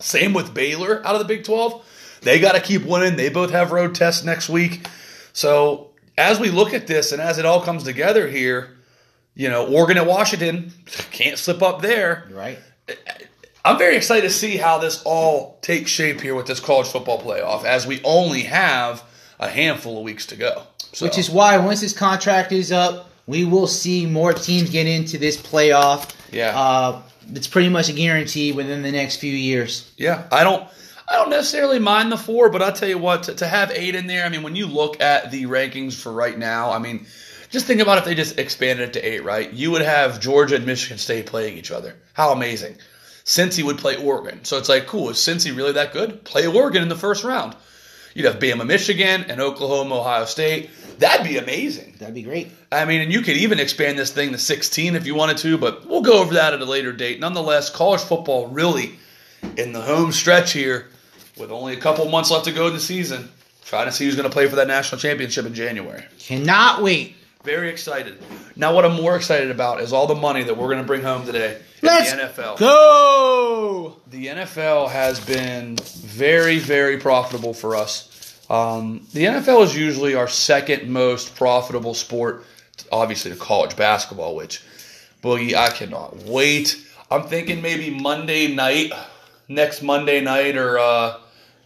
Same 0.00 0.32
with 0.32 0.54
Baylor 0.54 1.04
out 1.06 1.14
of 1.14 1.20
the 1.20 1.24
Big 1.26 1.44
Twelve. 1.44 1.84
They 2.22 2.40
got 2.40 2.52
to 2.54 2.60
keep 2.60 2.84
winning. 2.84 3.16
They 3.16 3.28
both 3.28 3.50
have 3.52 3.72
road 3.72 3.94
tests 3.94 4.24
next 4.24 4.48
week. 4.48 4.86
So 5.32 5.90
as 6.16 6.40
we 6.40 6.50
look 6.50 6.74
at 6.74 6.86
this 6.86 7.12
and 7.12 7.22
as 7.22 7.38
it 7.38 7.46
all 7.46 7.60
comes 7.62 7.84
together 7.84 8.26
here, 8.28 8.76
you 9.34 9.48
know, 9.48 9.66
Oregon 9.66 9.98
at 9.98 10.06
Washington 10.06 10.72
can't 11.12 11.38
slip 11.38 11.62
up 11.62 11.80
there. 11.80 12.28
right. 12.32 12.58
I'm 13.68 13.76
very 13.76 13.96
excited 13.96 14.22
to 14.22 14.30
see 14.30 14.56
how 14.56 14.78
this 14.78 15.02
all 15.02 15.58
takes 15.60 15.90
shape 15.90 16.22
here 16.22 16.34
with 16.34 16.46
this 16.46 16.58
college 16.58 16.86
football 16.86 17.20
playoff, 17.20 17.64
as 17.64 17.86
we 17.86 18.00
only 18.02 18.44
have 18.44 19.04
a 19.38 19.46
handful 19.46 19.98
of 19.98 20.04
weeks 20.04 20.24
to 20.26 20.36
go. 20.36 20.62
So, 20.94 21.04
Which 21.04 21.18
is 21.18 21.28
why 21.28 21.58
once 21.58 21.82
this 21.82 21.92
contract 21.92 22.50
is 22.50 22.72
up, 22.72 23.10
we 23.26 23.44
will 23.44 23.66
see 23.66 24.06
more 24.06 24.32
teams 24.32 24.70
get 24.70 24.86
into 24.86 25.18
this 25.18 25.36
playoff. 25.36 26.10
Yeah. 26.32 26.58
Uh, 26.58 27.02
it's 27.34 27.46
pretty 27.46 27.68
much 27.68 27.90
a 27.90 27.92
guarantee 27.92 28.52
within 28.52 28.80
the 28.80 28.90
next 28.90 29.16
few 29.16 29.34
years. 29.34 29.92
yeah, 29.98 30.26
I 30.32 30.44
don't, 30.44 30.66
I 31.06 31.16
don't 31.16 31.28
necessarily 31.28 31.78
mind 31.78 32.10
the 32.10 32.16
four, 32.16 32.48
but 32.48 32.62
I'll 32.62 32.72
tell 32.72 32.88
you 32.88 32.96
what, 32.96 33.24
to, 33.24 33.34
to 33.34 33.46
have 33.46 33.70
eight 33.72 33.94
in 33.94 34.06
there. 34.06 34.24
I 34.24 34.30
mean, 34.30 34.42
when 34.42 34.56
you 34.56 34.66
look 34.66 35.02
at 35.02 35.30
the 35.30 35.44
rankings 35.44 35.92
for 35.92 36.10
right 36.10 36.38
now, 36.38 36.70
I 36.70 36.78
mean, 36.78 37.06
just 37.50 37.66
think 37.66 37.82
about 37.82 37.98
if 37.98 38.06
they 38.06 38.14
just 38.14 38.38
expanded 38.38 38.88
it 38.88 38.92
to 38.94 39.02
eight, 39.06 39.24
right? 39.24 39.52
You 39.52 39.72
would 39.72 39.82
have 39.82 40.20
Georgia 40.20 40.56
and 40.56 40.64
Michigan 40.64 40.96
State 40.96 41.26
playing 41.26 41.58
each 41.58 41.70
other. 41.70 41.96
How 42.14 42.32
amazing! 42.32 42.78
Cincy 43.28 43.62
would 43.62 43.76
play 43.76 43.94
Oregon, 43.94 44.42
so 44.46 44.56
it's 44.56 44.70
like, 44.70 44.86
cool. 44.86 45.10
Is 45.10 45.18
Cincy 45.18 45.54
really 45.54 45.72
that 45.72 45.92
good? 45.92 46.24
Play 46.24 46.46
Oregon 46.46 46.82
in 46.82 46.88
the 46.88 46.96
first 46.96 47.24
round. 47.24 47.54
You'd 48.14 48.24
have 48.24 48.38
Bama, 48.38 48.66
Michigan, 48.66 49.26
and 49.28 49.38
Oklahoma, 49.38 49.96
Ohio 50.00 50.24
State. 50.24 50.70
That'd 50.98 51.26
be 51.26 51.36
amazing. 51.36 51.96
That'd 51.98 52.14
be 52.14 52.22
great. 52.22 52.50
I 52.72 52.86
mean, 52.86 53.02
and 53.02 53.12
you 53.12 53.20
could 53.20 53.36
even 53.36 53.60
expand 53.60 53.98
this 53.98 54.10
thing 54.10 54.32
to 54.32 54.38
16 54.38 54.96
if 54.96 55.06
you 55.06 55.14
wanted 55.14 55.36
to, 55.38 55.58
but 55.58 55.86
we'll 55.86 56.00
go 56.00 56.22
over 56.22 56.34
that 56.34 56.54
at 56.54 56.62
a 56.62 56.64
later 56.64 56.90
date. 56.90 57.20
Nonetheless, 57.20 57.68
college 57.68 58.00
football 58.00 58.46
really 58.46 58.92
in 59.58 59.74
the 59.74 59.82
home 59.82 60.10
stretch 60.10 60.54
here 60.54 60.88
with 61.36 61.52
only 61.52 61.74
a 61.74 61.80
couple 61.80 62.08
months 62.08 62.30
left 62.30 62.46
to 62.46 62.52
go 62.52 62.68
in 62.68 62.72
the 62.72 62.80
season. 62.80 63.28
Trying 63.66 63.88
to 63.88 63.92
see 63.92 64.06
who's 64.06 64.16
going 64.16 64.26
to 64.26 64.32
play 64.32 64.48
for 64.48 64.56
that 64.56 64.68
national 64.68 65.02
championship 65.02 65.44
in 65.44 65.52
January. 65.52 66.02
Cannot 66.18 66.82
wait. 66.82 67.14
Very 67.48 67.70
excited. 67.70 68.18
Now, 68.56 68.74
what 68.74 68.84
I'm 68.84 68.92
more 68.92 69.16
excited 69.16 69.50
about 69.50 69.80
is 69.80 69.94
all 69.94 70.06
the 70.06 70.14
money 70.14 70.42
that 70.42 70.54
we're 70.54 70.66
going 70.66 70.82
to 70.82 70.86
bring 70.86 71.00
home 71.00 71.24
today 71.24 71.54
in 71.80 71.88
Let's 71.88 72.12
the 72.12 72.18
NFL. 72.18 72.58
go. 72.58 73.96
The 74.08 74.26
NFL 74.26 74.90
has 74.90 75.18
been 75.18 75.76
very, 75.76 76.58
very 76.58 76.98
profitable 76.98 77.54
for 77.54 77.74
us. 77.74 78.44
Um, 78.50 79.06
the 79.14 79.24
NFL 79.24 79.62
is 79.62 79.74
usually 79.74 80.14
our 80.14 80.28
second 80.28 80.90
most 80.90 81.36
profitable 81.36 81.94
sport, 81.94 82.44
obviously 82.92 83.30
to 83.30 83.36
college 83.38 83.78
basketball, 83.78 84.36
which, 84.36 84.62
Boogie, 85.22 85.54
I 85.54 85.70
cannot 85.70 86.18
wait. 86.24 86.76
I'm 87.10 87.22
thinking 87.22 87.62
maybe 87.62 87.88
Monday 87.88 88.54
night, 88.54 88.92
next 89.48 89.80
Monday 89.80 90.20
night 90.20 90.58
or 90.58 90.78
uh, 90.78 91.16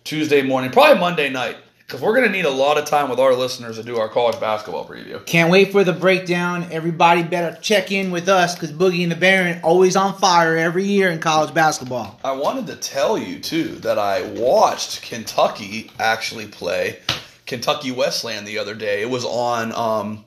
Tuesday 0.05 0.43
morning, 0.43 0.71
probably 0.71 1.01
Monday 1.01 1.29
night, 1.29 1.57
because 1.93 2.03
we're 2.03 2.15
going 2.15 2.27
to 2.27 2.33
need 2.33 2.47
a 2.47 2.51
lot 2.51 2.79
of 2.79 2.87
time 2.87 3.11
with 3.11 3.21
our 3.21 3.35
listeners 3.35 3.77
to 3.77 3.83
do 3.83 3.99
our 3.99 4.09
college 4.09 4.41
basketball 4.41 4.89
preview. 4.89 5.23
Can't 5.27 5.51
wait 5.51 5.73
for 5.73 5.85
the 5.85 5.93
breakdown. 5.93 6.67
Everybody 6.71 7.23
better 7.23 7.55
check 7.61 7.93
in 7.93 8.11
with 8.11 8.31
us 8.31 8.55
because 8.55 8.73
Boogie 8.73 9.03
and 9.03 9.13
the 9.13 9.17
Baron 9.17 9.61
always 9.63 9.95
on 9.95 10.17
fire 10.17 10.57
every 10.57 10.85
year 10.85 11.11
in 11.11 11.19
college 11.19 11.53
basketball. 11.53 12.19
I 12.25 12.33
wanted 12.33 12.67
to 12.69 12.77
tell 12.77 13.19
you 13.19 13.41
too 13.41 13.75
that 13.81 13.99
I 13.99 14.23
watched 14.23 15.03
Kentucky 15.03 15.91
actually 15.99 16.47
play 16.47 17.01
Kentucky 17.45 17.91
Wesleyan 17.91 18.47
the 18.47 18.57
other 18.57 18.75
day. 18.75 19.03
It 19.03 19.11
was 19.11 19.27
on 19.27 19.73
um, 19.73 20.25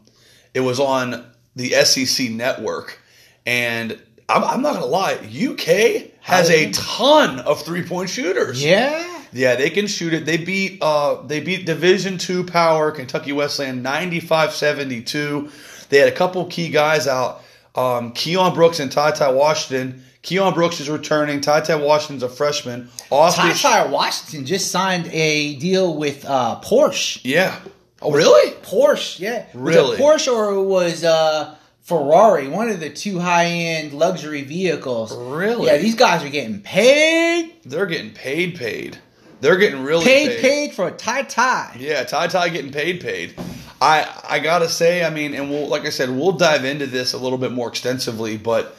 it 0.54 0.60
was 0.60 0.80
on 0.80 1.26
the 1.56 1.72
SEC 1.84 2.30
network, 2.30 3.00
and 3.48 4.00
I'm, 4.30 4.44
I'm 4.44 4.62
not 4.62 4.76
gonna 4.76 4.86
lie, 4.86 5.14
UK 5.16 6.12
has 6.22 6.52
a 6.52 6.70
ton 6.74 7.40
of 7.40 7.66
three 7.66 7.82
point 7.82 8.12
shooters. 8.12 8.64
Yeah. 8.64 9.15
Yeah, 9.36 9.56
they 9.56 9.70
can 9.70 9.88
shoot 9.88 10.14
it. 10.14 10.26
They 10.26 10.38
beat 10.38 10.82
uh 10.82 11.22
they 11.24 11.42
beat 11.42 11.66
Division 11.66 12.18
Two 12.18 12.46
power 12.46 12.92
Kentucky 12.92 13.34
Wesleyan 13.34 13.84
95-72. 13.84 15.52
They 15.90 16.00
had 16.00 16.08
a 16.08 16.16
couple 16.16 16.46
key 16.46 16.70
guys 16.70 17.08
out. 17.08 17.42
Um, 17.76 18.14
Keion 18.14 18.56
Brooks 18.56 18.80
and 18.80 18.92
Ty 18.92 19.12
Ty 19.12 19.32
Washington. 19.32 20.04
Keion 20.24 20.54
Brooks 20.54 20.80
is 20.80 20.90
returning. 20.90 21.42
Ty 21.42 21.62
Ty 21.62 21.76
Washington's 21.76 22.24
a 22.24 22.30
freshman. 22.30 22.90
Austin, 23.12 23.52
Ty 23.52 23.84
Ty 23.84 23.88
Washington 23.88 24.46
just 24.46 24.72
signed 24.72 25.08
a 25.12 25.56
deal 25.58 25.96
with 25.96 26.26
uh, 26.26 26.62
Porsche. 26.62 27.20
yeah. 27.24 27.60
Oh, 28.02 28.12
really? 28.12 28.52
Porsche, 28.62 29.20
yeah. 29.20 29.46
Really? 29.54 29.98
Porsche 29.98 30.32
or 30.32 30.54
it 30.54 30.64
was 30.64 31.04
uh, 31.04 31.56
Ferrari? 31.82 32.48
One 32.48 32.70
of 32.70 32.80
the 32.80 32.90
two 32.90 33.20
high 33.20 33.46
end 33.46 33.94
luxury 33.94 34.44
vehicles. 34.44 35.16
Really? 35.16 35.68
Yeah, 35.68 35.78
these 35.78 35.96
guys 35.96 36.24
are 36.24 36.30
getting 36.30 36.62
paid, 36.62 37.54
They're 37.64 37.86
getting 37.86 38.12
paid, 38.12 38.58
paid. 38.58 39.00
They're 39.46 39.58
getting 39.58 39.84
really 39.84 40.04
paid, 40.04 40.30
paid 40.30 40.42
paid 40.42 40.74
for 40.74 40.88
a 40.88 40.92
Ty 40.92 41.22
Ty. 41.24 41.78
Yeah, 41.80 42.04
Ty 42.04 42.30
Ty 42.30 42.50
getting 42.50 42.72
paid, 42.72 43.00
paid. 43.00 43.36
I 43.80 44.12
I 44.28 44.40
gotta 44.40 44.68
say, 44.68 45.06
I 45.06 45.12
mean, 45.12 45.36
and 45.36 45.52
we'll 45.52 45.68
like 45.68 45.86
I 45.86 45.90
said, 45.90 46.10
we'll 46.10 46.32
dive 46.32 46.66
into 46.66 46.88
this 46.88 47.14
a 47.14 47.20
little 47.20 47.38
bit 47.38 47.52
more 47.52 47.68
extensively, 47.68 48.38
but 48.38 48.76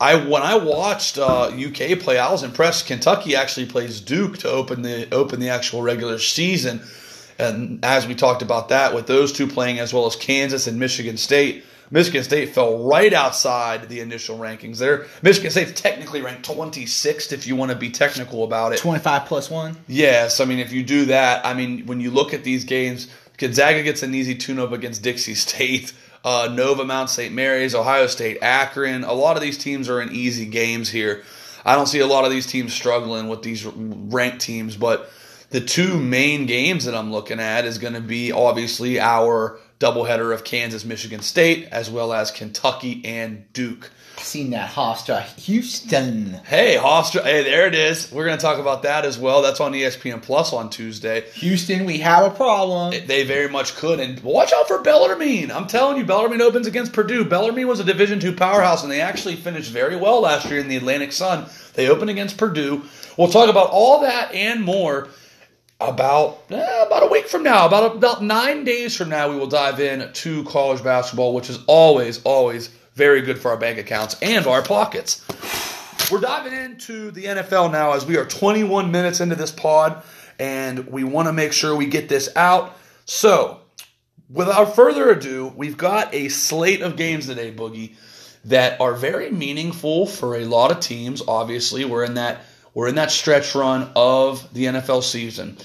I 0.00 0.14
when 0.14 0.40
I 0.40 0.56
watched 0.56 1.18
uh, 1.18 1.48
UK 1.48 1.98
play, 1.98 2.18
I 2.18 2.32
was 2.32 2.42
impressed. 2.42 2.86
Kentucky 2.86 3.36
actually 3.36 3.66
plays 3.66 4.00
Duke 4.00 4.38
to 4.38 4.48
open 4.48 4.80
the 4.80 5.12
open 5.12 5.40
the 5.40 5.50
actual 5.50 5.82
regular 5.82 6.18
season, 6.18 6.80
and 7.38 7.84
as 7.84 8.06
we 8.06 8.14
talked 8.14 8.40
about 8.40 8.70
that, 8.70 8.94
with 8.94 9.06
those 9.06 9.30
two 9.30 9.46
playing 9.46 9.78
as 9.78 9.92
well 9.92 10.06
as 10.06 10.16
Kansas 10.16 10.66
and 10.66 10.80
Michigan 10.80 11.18
State, 11.18 11.66
Michigan 11.92 12.24
State 12.24 12.54
fell 12.54 12.78
right 12.88 13.12
outside 13.12 13.90
the 13.90 14.00
initial 14.00 14.38
rankings. 14.38 14.78
There, 14.78 15.06
Michigan 15.20 15.50
State's 15.50 15.78
technically 15.78 16.22
ranked 16.22 16.48
26th 16.48 17.32
if 17.32 17.46
you 17.46 17.54
want 17.54 17.70
to 17.70 17.76
be 17.76 17.90
technical 17.90 18.44
about 18.44 18.72
it. 18.72 18.78
25 18.78 19.26
plus 19.26 19.50
one. 19.50 19.76
Yes, 19.86 20.40
I 20.40 20.46
mean 20.46 20.58
if 20.58 20.72
you 20.72 20.82
do 20.82 21.04
that, 21.06 21.44
I 21.44 21.52
mean 21.52 21.84
when 21.84 22.00
you 22.00 22.10
look 22.10 22.32
at 22.32 22.44
these 22.44 22.64
games, 22.64 23.08
Gonzaga 23.36 23.82
gets 23.82 24.02
an 24.02 24.14
easy 24.14 24.34
tune-up 24.34 24.72
against 24.72 25.02
Dixie 25.02 25.36
State. 25.36 25.92
Uh, 26.24 26.48
Nova, 26.54 26.84
Mount 26.84 27.10
St. 27.10 27.34
Mary's, 27.34 27.74
Ohio 27.74 28.06
State, 28.06 28.38
Akron. 28.42 29.02
A 29.02 29.12
lot 29.12 29.36
of 29.36 29.42
these 29.42 29.58
teams 29.58 29.88
are 29.88 30.00
in 30.00 30.12
easy 30.12 30.46
games 30.46 30.88
here. 30.88 31.24
I 31.66 31.74
don't 31.74 31.88
see 31.88 31.98
a 31.98 32.06
lot 32.06 32.24
of 32.24 32.30
these 32.30 32.46
teams 32.46 32.72
struggling 32.72 33.26
with 33.26 33.42
these 33.42 33.66
ranked 33.66 34.40
teams, 34.40 34.76
but 34.76 35.10
the 35.50 35.60
two 35.60 35.98
main 35.98 36.46
games 36.46 36.84
that 36.84 36.94
I'm 36.94 37.10
looking 37.10 37.40
at 37.40 37.64
is 37.64 37.78
going 37.78 37.94
to 37.94 38.00
be 38.00 38.30
obviously 38.30 39.00
our 39.00 39.58
doubleheader 39.82 40.32
of 40.32 40.44
Kansas, 40.44 40.84
Michigan 40.84 41.20
State, 41.20 41.66
as 41.72 41.90
well 41.90 42.12
as 42.12 42.30
Kentucky 42.30 43.02
and 43.04 43.52
Duke. 43.52 43.90
Seen 44.18 44.50
that 44.50 44.70
Hofstra 44.70 45.24
Houston. 45.40 46.34
Hey, 46.44 46.76
Hofstra. 46.78 47.24
Hey, 47.24 47.42
there 47.42 47.66
it 47.66 47.74
is. 47.74 48.12
We're 48.12 48.26
going 48.26 48.38
to 48.38 48.42
talk 48.42 48.60
about 48.60 48.84
that 48.84 49.04
as 49.04 49.18
well. 49.18 49.42
That's 49.42 49.58
on 49.58 49.72
ESPN 49.72 50.22
Plus 50.22 50.52
on 50.52 50.70
Tuesday. 50.70 51.24
Houston, 51.34 51.84
we 51.84 51.98
have 51.98 52.30
a 52.30 52.34
problem. 52.34 52.94
They 53.06 53.24
very 53.24 53.48
much 53.48 53.74
could. 53.74 53.98
And 53.98 54.20
watch 54.20 54.52
out 54.52 54.68
for 54.68 54.82
Bellarmine. 54.82 55.50
I'm 55.50 55.66
telling 55.66 55.96
you, 55.96 56.04
Bellarmine 56.04 56.42
opens 56.42 56.68
against 56.68 56.92
Purdue. 56.92 57.24
Bellarmine 57.24 57.66
was 57.66 57.80
a 57.80 57.84
Division 57.84 58.20
two 58.20 58.32
powerhouse, 58.32 58.84
and 58.84 58.92
they 58.92 59.00
actually 59.00 59.34
finished 59.34 59.72
very 59.72 59.96
well 59.96 60.20
last 60.20 60.48
year 60.48 60.60
in 60.60 60.68
the 60.68 60.76
Atlantic 60.76 61.10
Sun. 61.10 61.46
They 61.74 61.88
opened 61.88 62.10
against 62.10 62.36
Purdue. 62.36 62.84
We'll 63.16 63.28
talk 63.28 63.50
about 63.50 63.70
all 63.70 64.02
that 64.02 64.32
and 64.32 64.62
more 64.62 65.08
about 65.88 66.42
eh, 66.50 66.82
about 66.86 67.02
a 67.02 67.06
week 67.06 67.26
from 67.26 67.42
now, 67.42 67.66
about 67.66 67.96
about 67.96 68.22
nine 68.22 68.64
days 68.64 68.96
from 68.96 69.08
now, 69.08 69.30
we 69.30 69.36
will 69.36 69.46
dive 69.46 69.80
in 69.80 70.12
to 70.12 70.44
college 70.44 70.82
basketball, 70.82 71.34
which 71.34 71.50
is 71.50 71.58
always 71.66 72.22
always 72.24 72.68
very 72.94 73.22
good 73.22 73.38
for 73.38 73.50
our 73.50 73.56
bank 73.56 73.78
accounts 73.78 74.16
and 74.22 74.46
our 74.46 74.62
pockets. 74.62 75.24
We're 76.10 76.20
diving 76.20 76.52
into 76.52 77.10
the 77.10 77.24
NFL 77.24 77.72
now 77.72 77.92
as 77.92 78.04
we 78.04 78.16
are 78.18 78.26
21 78.26 78.90
minutes 78.90 79.20
into 79.20 79.34
this 79.34 79.50
pod, 79.50 80.02
and 80.38 80.88
we 80.88 81.04
want 81.04 81.28
to 81.28 81.32
make 81.32 81.52
sure 81.52 81.74
we 81.74 81.86
get 81.86 82.08
this 82.08 82.28
out. 82.36 82.76
So, 83.04 83.60
without 84.28 84.76
further 84.76 85.10
ado, 85.10 85.52
we've 85.56 85.76
got 85.76 86.12
a 86.14 86.28
slate 86.28 86.82
of 86.82 86.96
games 86.96 87.28
today, 87.28 87.52
Boogie, 87.52 87.94
that 88.44 88.80
are 88.80 88.94
very 88.94 89.30
meaningful 89.30 90.06
for 90.06 90.36
a 90.36 90.44
lot 90.44 90.70
of 90.70 90.80
teams. 90.80 91.22
Obviously, 91.26 91.84
we're 91.84 92.04
in 92.04 92.14
that 92.14 92.44
we're 92.74 92.88
in 92.88 92.94
that 92.96 93.10
stretch 93.10 93.54
run 93.54 93.90
of 93.94 94.52
the 94.54 94.64
NFL 94.64 95.02
season. 95.02 95.56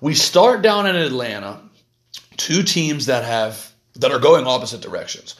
We 0.00 0.14
start 0.14 0.62
down 0.62 0.86
in 0.86 0.96
Atlanta, 0.96 1.60
two 2.36 2.62
teams 2.62 3.06
that 3.06 3.24
have 3.24 3.72
that 3.96 4.10
are 4.10 4.18
going 4.18 4.46
opposite 4.46 4.80
directions. 4.80 5.36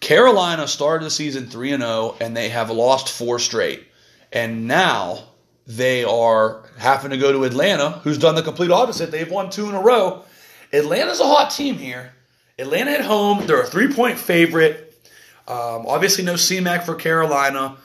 Carolina 0.00 0.68
started 0.68 1.04
the 1.04 1.10
season 1.10 1.48
3 1.48 1.72
and 1.72 1.82
0 1.82 2.16
and 2.20 2.36
they 2.36 2.48
have 2.50 2.70
lost 2.70 3.08
four 3.10 3.38
straight. 3.38 3.84
And 4.32 4.68
now 4.68 5.24
they 5.66 6.04
are 6.04 6.64
having 6.78 7.10
to 7.10 7.16
go 7.16 7.32
to 7.32 7.44
Atlanta, 7.44 7.90
who's 8.04 8.18
done 8.18 8.34
the 8.34 8.42
complete 8.42 8.70
opposite. 8.70 9.10
They've 9.10 9.30
won 9.30 9.50
two 9.50 9.68
in 9.68 9.74
a 9.74 9.80
row. 9.80 10.24
Atlanta's 10.72 11.20
a 11.20 11.26
hot 11.26 11.50
team 11.50 11.76
here. 11.76 12.12
Atlanta 12.58 12.92
at 12.92 13.04
home, 13.04 13.46
they're 13.46 13.62
a 13.62 13.66
three 13.66 13.92
point 13.92 14.18
favorite. 14.18 14.84
Um, 15.46 15.86
obviously, 15.86 16.24
no 16.24 16.34
CMAC 16.34 16.84
for 16.84 16.94
Carolina. 16.94 17.76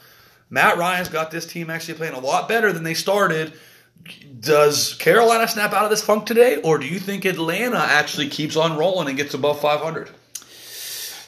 Matt 0.50 0.78
Ryan's 0.78 1.10
got 1.10 1.32
this 1.32 1.46
team 1.46 1.70
actually 1.70 1.96
playing 1.96 2.14
a 2.14 2.20
lot 2.20 2.48
better 2.48 2.72
than 2.72 2.84
they 2.84 2.94
started. 2.94 3.54
Does 4.40 4.96
Carolina 4.96 5.48
snap 5.48 5.74
out 5.74 5.86
of 5.86 5.90
this 5.90 6.04
funk 6.04 6.26
today, 6.26 6.58
or 6.58 6.78
do 6.78 6.86
you 6.86 7.00
think 7.00 7.26
Atlanta 7.26 7.78
actually 7.78 8.30
keeps 8.30 8.58
on 8.58 8.78
rolling 8.78 9.08
and 9.08 9.18
gets 9.18 9.34
above 9.34 9.62
500? 9.62 10.10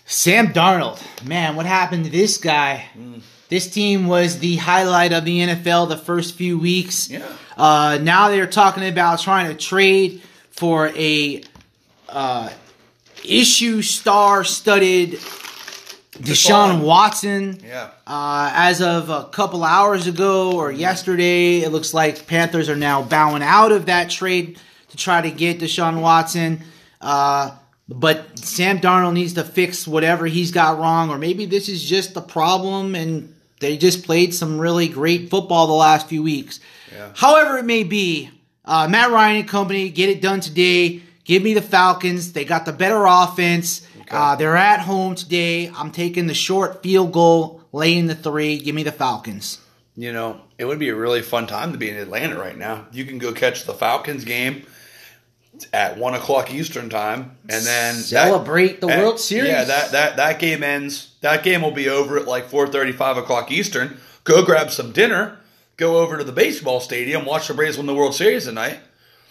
Sam 0.06 0.48
Darnold, 0.50 1.02
man, 1.26 1.56
what 1.56 1.66
happened 1.66 2.06
to 2.06 2.12
this 2.12 2.38
guy? 2.38 2.86
Mm. 2.98 3.22
This 3.48 3.72
team 3.72 4.08
was 4.08 4.40
the 4.40 4.58
highlight 4.58 5.14
of 5.14 5.24
the 5.24 5.40
NFL 5.40 5.88
the 5.88 5.98
first 5.98 6.36
few 6.36 6.60
weeks. 6.60 7.10
Yeah. 7.10 7.26
Uh, 7.56 8.00
now 8.02 8.30
they're 8.30 8.48
talking 8.48 8.88
about 8.88 9.20
trying 9.20 9.48
to 9.48 9.56
trade 9.56 10.22
for 10.50 10.90
a 10.90 11.44
uh, 12.10 12.50
issue 13.24 13.82
star 13.82 14.44
studded 14.44 15.20
Deshaun 16.20 16.82
Watson. 16.82 17.60
Yeah. 17.64 17.90
Uh, 18.08 18.52
as 18.54 18.82
of 18.82 19.10
a 19.10 19.26
couple 19.26 19.64
hours 19.64 20.08
ago 20.08 20.54
or 20.54 20.72
yesterday, 20.72 21.60
it 21.60 21.72
looks 21.72 21.94
like 21.94 22.28
Panthers 22.28 22.70
are 22.70 22.76
now 22.76 23.02
bowing 23.02 23.44
out 23.44 23.72
of 23.72 23.88
that 23.88 24.10
trade 24.10 24.60
to 24.90 24.98
try 24.98 25.22
to 25.22 25.32
get 25.32 25.60
Deshaun 25.60 26.02
Watson. 26.02 26.62
Uh, 27.02 27.52
but 27.88 28.40
Sam 28.40 28.80
Darnold 28.80 29.14
needs 29.14 29.34
to 29.34 29.44
fix 29.44 29.88
whatever 29.88 30.26
he's 30.26 30.52
got 30.52 30.80
wrong, 30.80 31.10
or 31.10 31.18
maybe 31.18 31.46
this 31.46 31.70
is 31.70 31.84
just 31.84 32.14
the 32.14 32.22
problem 32.22 32.96
and 32.96 33.34
they 33.60 33.78
just 33.78 34.06
played 34.06 34.34
some 34.34 34.60
really 34.60 34.88
great 34.88 35.30
football 35.30 35.68
the 35.68 35.74
last 35.74 36.08
few 36.08 36.24
weeks. 36.24 36.60
Yeah. 36.92 37.12
However, 37.16 37.58
it 37.58 37.66
may 37.66 37.84
be, 37.84 38.30
uh, 38.64 38.88
Matt 38.90 39.12
Ryan 39.12 39.42
and 39.42 39.48
company 39.48 39.90
get 39.90 40.10
it 40.10 40.22
done 40.22 40.40
today. 40.40 41.02
Give 41.24 41.44
me 41.44 41.54
the 41.54 41.62
Falcons. 41.62 42.34
They 42.34 42.46
got 42.46 42.66
the 42.66 42.74
better 42.74 43.06
offense. 43.06 43.86
Okay. 44.08 44.16
Uh, 44.16 44.36
they're 44.36 44.56
at 44.56 44.82
home 44.82 45.16
today. 45.16 45.70
I'm 45.76 45.92
taking 45.92 46.28
the 46.28 46.34
short 46.34 46.84
field 46.84 47.12
goal, 47.12 47.62
laying 47.72 48.06
the 48.08 48.16
three. 48.16 48.60
Give 48.60 48.76
me 48.76 48.84
the 48.84 48.92
Falcons. 48.92 49.60
You 49.96 50.14
know, 50.14 50.42
it 50.58 50.66
would 50.66 50.78
be 50.78 50.90
a 50.90 50.96
really 50.96 51.22
fun 51.22 51.48
time 51.48 51.72
to 51.72 51.78
be 51.78 51.90
in 51.90 51.96
Atlanta 51.96 52.38
right 52.38 52.58
now. 52.58 52.86
You 52.92 53.06
can 53.06 53.18
go 53.18 53.32
catch 53.32 53.66
the 53.66 53.74
Falcons 53.74 54.26
game 54.26 54.66
at 55.72 55.98
one 55.98 56.14
o'clock 56.14 56.54
Eastern 56.54 56.90
time, 56.90 57.38
and 57.50 57.66
then 57.66 57.96
celebrate 57.96 58.82
that, 58.82 58.82
the 58.82 58.88
World 58.88 59.20
Series. 59.20 59.50
Yeah, 59.50 59.64
that 59.64 59.92
that 59.92 60.18
that 60.18 60.40
game 60.40 60.64
ends. 60.64 61.16
That 61.22 61.44
game 61.44 61.62
will 61.62 61.72
be 61.72 61.90
over 61.90 62.20
at 62.20 62.28
like 62.28 62.50
four 62.50 62.68
thirty, 62.68 62.92
five 62.92 63.18
o'clock 63.18 63.52
Eastern. 63.52 63.98
Go 64.24 64.44
grab 64.46 64.70
some 64.70 64.92
dinner. 64.92 65.40
Go 65.78 65.98
over 65.98 66.18
to 66.18 66.24
the 66.24 66.32
baseball 66.32 66.80
stadium. 66.80 67.26
Watch 67.26 67.48
the 67.48 67.54
Braves 67.54 67.78
win 67.78 67.86
the 67.86 67.96
World 67.96 68.16
Series 68.16 68.46
tonight. 68.46 68.80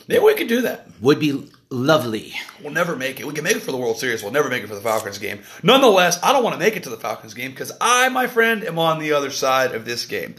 Maybe 0.09 0.23
we 0.23 0.35
could 0.35 0.49
do 0.49 0.63
that. 0.63 0.89
Would 1.01 1.21
be 1.21 1.51
lovely. 1.71 2.35
We'll 2.63 2.73
never 2.73 2.97
make 2.97 3.21
it. 3.21 3.27
We 3.27 3.35
can 3.35 3.45
make 3.45 3.57
it 3.57 3.63
for 3.63 3.73
the 3.73 3.77
World 3.77 3.99
Series. 3.99 4.23
We'll 4.23 4.33
never 4.33 4.49
make 4.49 4.63
it 4.63 4.69
for 4.69 4.75
the 4.75 4.81
Falcons 4.81 5.19
game. 5.19 5.41
Nonetheless, 5.63 6.19
I 6.23 6.33
don't 6.33 6.45
want 6.45 6.55
to 6.55 6.61
make 6.61 6.77
it 6.77 6.85
to 6.85 6.91
the 6.91 6.97
Falcons 6.97 7.35
game 7.35 7.51
because 7.51 7.73
I, 7.81 8.09
my 8.09 8.27
friend, 8.27 8.65
am 8.65 8.79
on 8.79 8.99
the 8.99 9.13
other 9.13 9.31
side 9.31 9.73
of 9.73 9.85
this 9.85 10.07
game. 10.07 10.37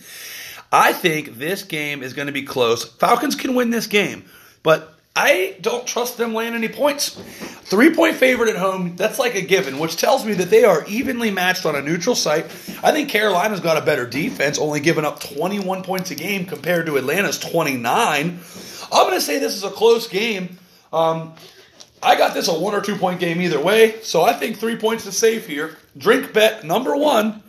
I 0.71 0.93
think 0.93 1.38
this 1.38 1.63
game 1.63 2.03
is 2.03 2.13
going 2.13 2.27
to 2.27 2.33
be 2.33 2.43
close. 2.43 2.83
Falcons 2.83 3.35
can 3.35 3.55
win 3.55 3.69
this 3.69 3.88
game, 3.88 4.25
but 4.63 4.95
I 5.15 5.55
don't 5.61 5.88
trust 5.88 6.17
them 6.17 6.33
laying 6.33 6.55
any 6.55 6.67
points. 6.67 7.09
Three 7.09 7.93
point 7.95 8.17
favorite 8.17 8.49
at 8.49 8.57
home, 8.57 8.97
that's 8.97 9.17
like 9.17 9.35
a 9.35 9.41
given, 9.41 9.79
which 9.79 9.95
tells 9.95 10.25
me 10.25 10.33
that 10.33 10.49
they 10.49 10.65
are 10.65 10.85
evenly 10.88 11.31
matched 11.31 11.65
on 11.65 11.75
a 11.75 11.81
neutral 11.81 12.15
site. 12.15 12.45
I 12.83 12.91
think 12.91 13.09
Carolina's 13.09 13.61
got 13.61 13.81
a 13.81 13.85
better 13.85 14.05
defense, 14.05 14.59
only 14.59 14.81
giving 14.81 15.05
up 15.05 15.21
21 15.21 15.83
points 15.83 16.11
a 16.11 16.15
game 16.15 16.45
compared 16.45 16.88
to 16.88 16.97
Atlanta's 16.97 17.39
29. 17.39 18.39
I'm 18.91 19.07
going 19.07 19.13
to 19.13 19.21
say 19.21 19.39
this 19.39 19.55
is 19.55 19.63
a 19.63 19.71
close 19.71 20.07
game. 20.07 20.57
Um, 20.93 21.34
I 22.02 22.15
got 22.15 22.34
this 22.34 22.48
a 22.48 22.54
one 22.54 22.76
or 22.76 22.82
two 22.82 22.95
point 22.95 23.19
game 23.19 23.41
either 23.41 23.60
way, 23.60 24.02
so 24.02 24.24
I 24.24 24.34
think 24.34 24.58
three 24.58 24.76
points 24.76 25.06
is 25.06 25.17
safe 25.17 25.48
here. 25.48 25.76
Drink 25.98 26.34
bet 26.34 26.63
number 26.63 26.95
one, 26.95 27.41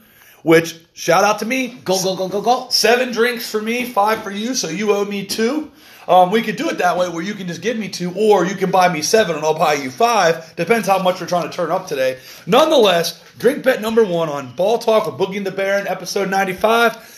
which 0.42 0.78
shout 0.94 1.24
out 1.24 1.40
to 1.40 1.44
me. 1.44 1.68
Go, 1.84 2.02
go, 2.02 2.16
go, 2.16 2.28
go, 2.28 2.40
go. 2.40 2.68
Seven 2.70 3.12
drinks 3.12 3.50
for 3.50 3.60
me, 3.60 3.84
five 3.84 4.22
for 4.22 4.30
you, 4.30 4.54
so 4.54 4.68
you 4.68 4.92
owe 4.92 5.04
me 5.04 5.26
two. 5.26 5.70
Um, 6.08 6.30
we 6.30 6.42
could 6.42 6.56
do 6.56 6.68
it 6.70 6.78
that 6.78 6.96
way 6.96 7.08
where 7.08 7.22
you 7.22 7.34
can 7.34 7.48
just 7.48 7.60
give 7.60 7.76
me 7.76 7.88
two, 7.88 8.12
or 8.14 8.46
you 8.46 8.54
can 8.54 8.70
buy 8.70 8.88
me 8.88 9.02
seven 9.02 9.36
and 9.36 9.44
I'll 9.44 9.58
buy 9.58 9.74
you 9.74 9.90
five. 9.90 10.54
Depends 10.56 10.86
how 10.86 11.02
much 11.02 11.20
we're 11.20 11.26
trying 11.26 11.50
to 11.50 11.54
turn 11.54 11.70
up 11.70 11.88
today. 11.88 12.18
Nonetheless, 12.46 13.22
drink 13.38 13.64
bet 13.64 13.82
number 13.82 14.04
one 14.04 14.28
on 14.28 14.54
Ball 14.54 14.78
Talk 14.78 15.06
with 15.06 15.16
Boogie 15.16 15.36
and 15.36 15.46
the 15.46 15.50
Baron, 15.50 15.88
episode 15.88 16.30
95. 16.30 17.15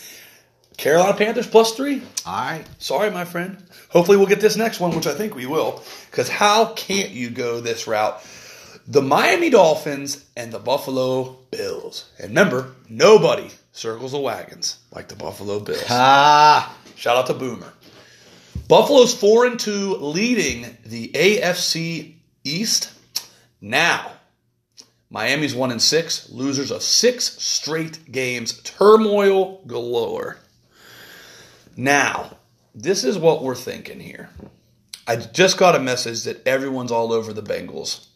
Carolina 0.79 1.17
Panthers 1.17 1.47
plus 1.49 1.75
three. 1.75 2.01
All 2.25 2.35
right. 2.35 2.65
Sorry, 2.79 3.11
my 3.11 3.25
friend. 3.25 3.63
Hopefully, 3.91 4.17
we'll 4.17 4.29
get 4.29 4.41
this 4.41 4.57
next 4.57 4.81
one, 4.81 4.95
which 4.95 5.09
I 5.09 5.13
think 5.13 5.35
we 5.35 5.45
will. 5.45 5.83
Because 6.11 6.29
how 6.29 6.73
can't 6.73 7.11
you 7.11 7.31
go 7.31 7.61
this 7.61 7.87
route? 7.87 8.23
The 8.87 9.03
Miami 9.03 9.51
Dolphins 9.51 10.25
and 10.37 10.51
the 10.53 10.61
Buffalo 10.61 11.37
Bills. 11.51 12.09
And 12.19 12.29
remember, 12.29 12.75
nobody 12.89 13.51
circles 13.73 14.13
the 14.13 14.19
wagons 14.19 14.79
like 14.93 15.09
the 15.09 15.17
Buffalo 15.17 15.61
Bills. 15.61 15.85
Ah. 15.91 16.75
Shout 16.95 17.17
out 17.17 17.27
to 17.27 17.35
Boomer. 17.35 17.73
Buffalo's 18.69 19.15
4 19.15 19.47
and 19.47 19.61
2 19.61 19.97
leading 19.97 20.77
the 20.87 21.09
AFC 21.09 22.15
East. 22.45 22.93
Now, 23.61 24.13
Miami's 25.11 25.55
1 25.55 25.71
and 25.71 25.83
6, 25.83 26.31
losers 26.31 26.71
of 26.71 26.83
6 26.83 27.25
straight 27.43 28.13
games, 28.13 28.61
turmoil 28.63 29.63
galore. 29.67 30.39
Now, 31.79 32.37
this 32.75 33.05
is 33.05 33.17
what 33.17 33.45
we're 33.45 33.55
thinking 33.55 34.01
here. 34.01 34.31
I 35.07 35.15
just 35.15 35.57
got 35.57 35.77
a 35.77 35.79
message 35.79 36.25
that 36.25 36.45
everyone's 36.47 36.91
all 36.91 37.13
over 37.13 37.33
the 37.33 37.41
Bengals. 37.43 38.07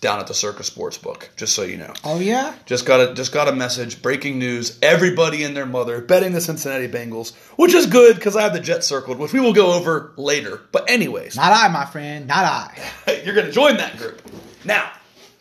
down 0.00 0.18
at 0.18 0.26
the 0.26 0.34
Circa 0.34 0.64
Sportsbook. 0.64 1.28
Just 1.36 1.54
so 1.54 1.62
you 1.62 1.76
know. 1.76 1.92
Oh 2.02 2.18
yeah. 2.18 2.54
Just 2.66 2.84
got 2.86 3.00
a 3.00 3.14
just 3.14 3.32
got 3.32 3.46
a 3.48 3.52
message. 3.52 4.02
Breaking 4.02 4.38
news: 4.40 4.78
Everybody 4.82 5.44
and 5.44 5.56
their 5.56 5.64
mother 5.64 6.00
betting 6.00 6.32
the 6.32 6.40
Cincinnati 6.40 6.88
Bengals, 6.88 7.34
which 7.56 7.72
is 7.72 7.86
good 7.86 8.16
because 8.16 8.34
I 8.34 8.42
have 8.42 8.52
the 8.52 8.60
Jets 8.60 8.86
circled, 8.88 9.18
which 9.18 9.32
we 9.32 9.38
will 9.40 9.52
go 9.52 9.74
over 9.74 10.12
later. 10.16 10.60
But 10.72 10.90
anyways, 10.90 11.36
Not 11.36 11.52
I, 11.52 11.68
my 11.68 11.84
friend. 11.86 12.26
Not 12.26 12.44
I. 12.44 13.22
you're 13.24 13.34
going 13.34 13.46
to 13.46 13.52
join 13.52 13.76
that 13.76 13.96
group. 13.96 14.20
Now, 14.64 14.90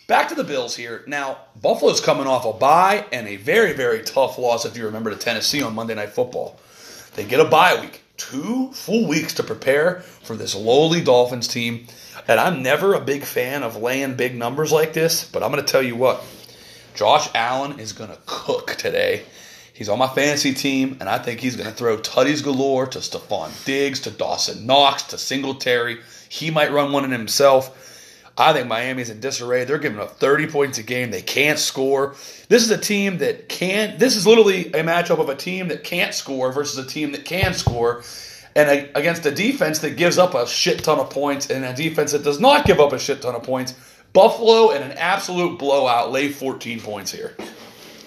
back 0.07 0.29
to 0.29 0.36
the 0.36 0.43
Bills 0.43 0.75
here. 0.75 1.03
Now, 1.07 1.39
Buffalo's 1.59 2.01
coming 2.01 2.27
off 2.27 2.45
a 2.45 2.53
bye 2.53 3.05
and 3.12 3.27
a 3.27 3.38
very 3.38 3.73
very 3.73 4.03
tough 4.03 4.38
loss. 4.38 4.63
If 4.65 4.77
you 4.77 4.86
remember 4.86 5.09
to 5.09 5.17
Tennessee 5.17 5.63
on 5.63 5.73
Monday 5.73 5.95
Night 5.95 6.12
Football, 6.12 6.59
they 7.15 7.26
get 7.26 7.39
a 7.39 7.45
bye 7.45 7.80
week, 7.80 8.02
two 8.17 8.71
full 8.73 9.08
weeks 9.08 9.34
to 9.36 9.43
prepare 9.43 10.02
for 10.23 10.36
this 10.36 10.56
lowly 10.56 11.02
Dolphins 11.02 11.47
team. 11.47 11.88
And 12.28 12.39
I'm 12.39 12.63
never 12.63 12.93
a 12.93 13.02
big 13.02 13.23
fan 13.23 13.63
of 13.63 13.76
laying 13.76 14.15
big 14.15 14.36
numbers 14.36 14.71
like 14.71 14.93
this, 14.93 15.26
but 15.26 15.43
I'm 15.43 15.52
going 15.52 15.63
to 15.63 15.71
tell 15.71 15.84
you 15.84 15.95
what. 15.95 16.23
Josh 16.95 17.28
Allen 17.34 17.80
is 17.80 17.93
going 17.93 18.12
to 18.12 18.17
cook 18.26 18.76
today. 18.76 19.23
He's 19.73 19.89
on 19.89 19.97
my 19.97 20.08
fantasy 20.08 20.54
team, 20.54 20.97
and 20.99 21.10
I 21.10 21.17
think 21.17 21.39
he's 21.39 21.56
going 21.56 21.69
to 21.69 21.76
throw 21.76 21.97
tutties 21.97 22.43
galore 22.43 22.86
to 22.88 22.99
Stefon 22.99 23.65
Diggs, 23.65 23.99
to 24.02 24.12
Dawson 24.12 24.67
Knox, 24.67 25.04
to 25.04 25.17
Singletary. 25.17 25.99
He 26.30 26.52
might 26.52 26.71
run 26.71 26.91
one 26.91 27.06
in 27.06 27.12
himself. 27.12 27.92
I 28.37 28.51
think 28.53 28.67
Miami's 28.67 29.09
in 29.09 29.19
disarray. 29.19 29.63
They're 29.63 29.77
giving 29.77 29.99
up 29.99 30.17
30 30.17 30.47
points 30.47 30.77
a 30.79 30.83
game. 30.83 31.11
They 31.11 31.21
can't 31.21 31.59
score. 31.59 32.15
This 32.49 32.63
is 32.63 32.71
a 32.71 32.77
team 32.77 33.19
that 33.19 33.47
can't. 33.47 33.99
This 33.99 34.15
is 34.15 34.25
literally 34.25 34.67
a 34.67 34.83
matchup 34.83 35.19
of 35.19 35.29
a 35.29 35.35
team 35.35 35.67
that 35.67 35.83
can't 35.83 36.13
score 36.13 36.51
versus 36.51 36.83
a 36.83 36.87
team 36.87 37.11
that 37.11 37.25
can 37.25 37.53
score 37.53 38.03
and 38.55 38.69
a, 38.69 38.97
against 38.97 39.25
a 39.25 39.31
defense 39.31 39.79
that 39.79 39.97
gives 39.97 40.17
up 40.17 40.33
a 40.33 40.47
shit 40.47 40.83
ton 40.83 40.99
of 40.99 41.09
points 41.09 41.49
and 41.49 41.63
a 41.63 41.73
defense 41.73 42.11
that 42.11 42.23
does 42.23 42.39
not 42.39 42.65
give 42.65 42.79
up 42.79 42.93
a 42.93 42.99
shit 42.99 43.21
ton 43.21 43.35
of 43.35 43.43
points. 43.43 43.73
Buffalo 44.13 44.71
in 44.71 44.83
an 44.83 44.91
absolute 44.93 45.57
blowout 45.57 46.11
lay 46.11 46.29
14 46.29 46.79
points 46.81 47.11
here. 47.11 47.35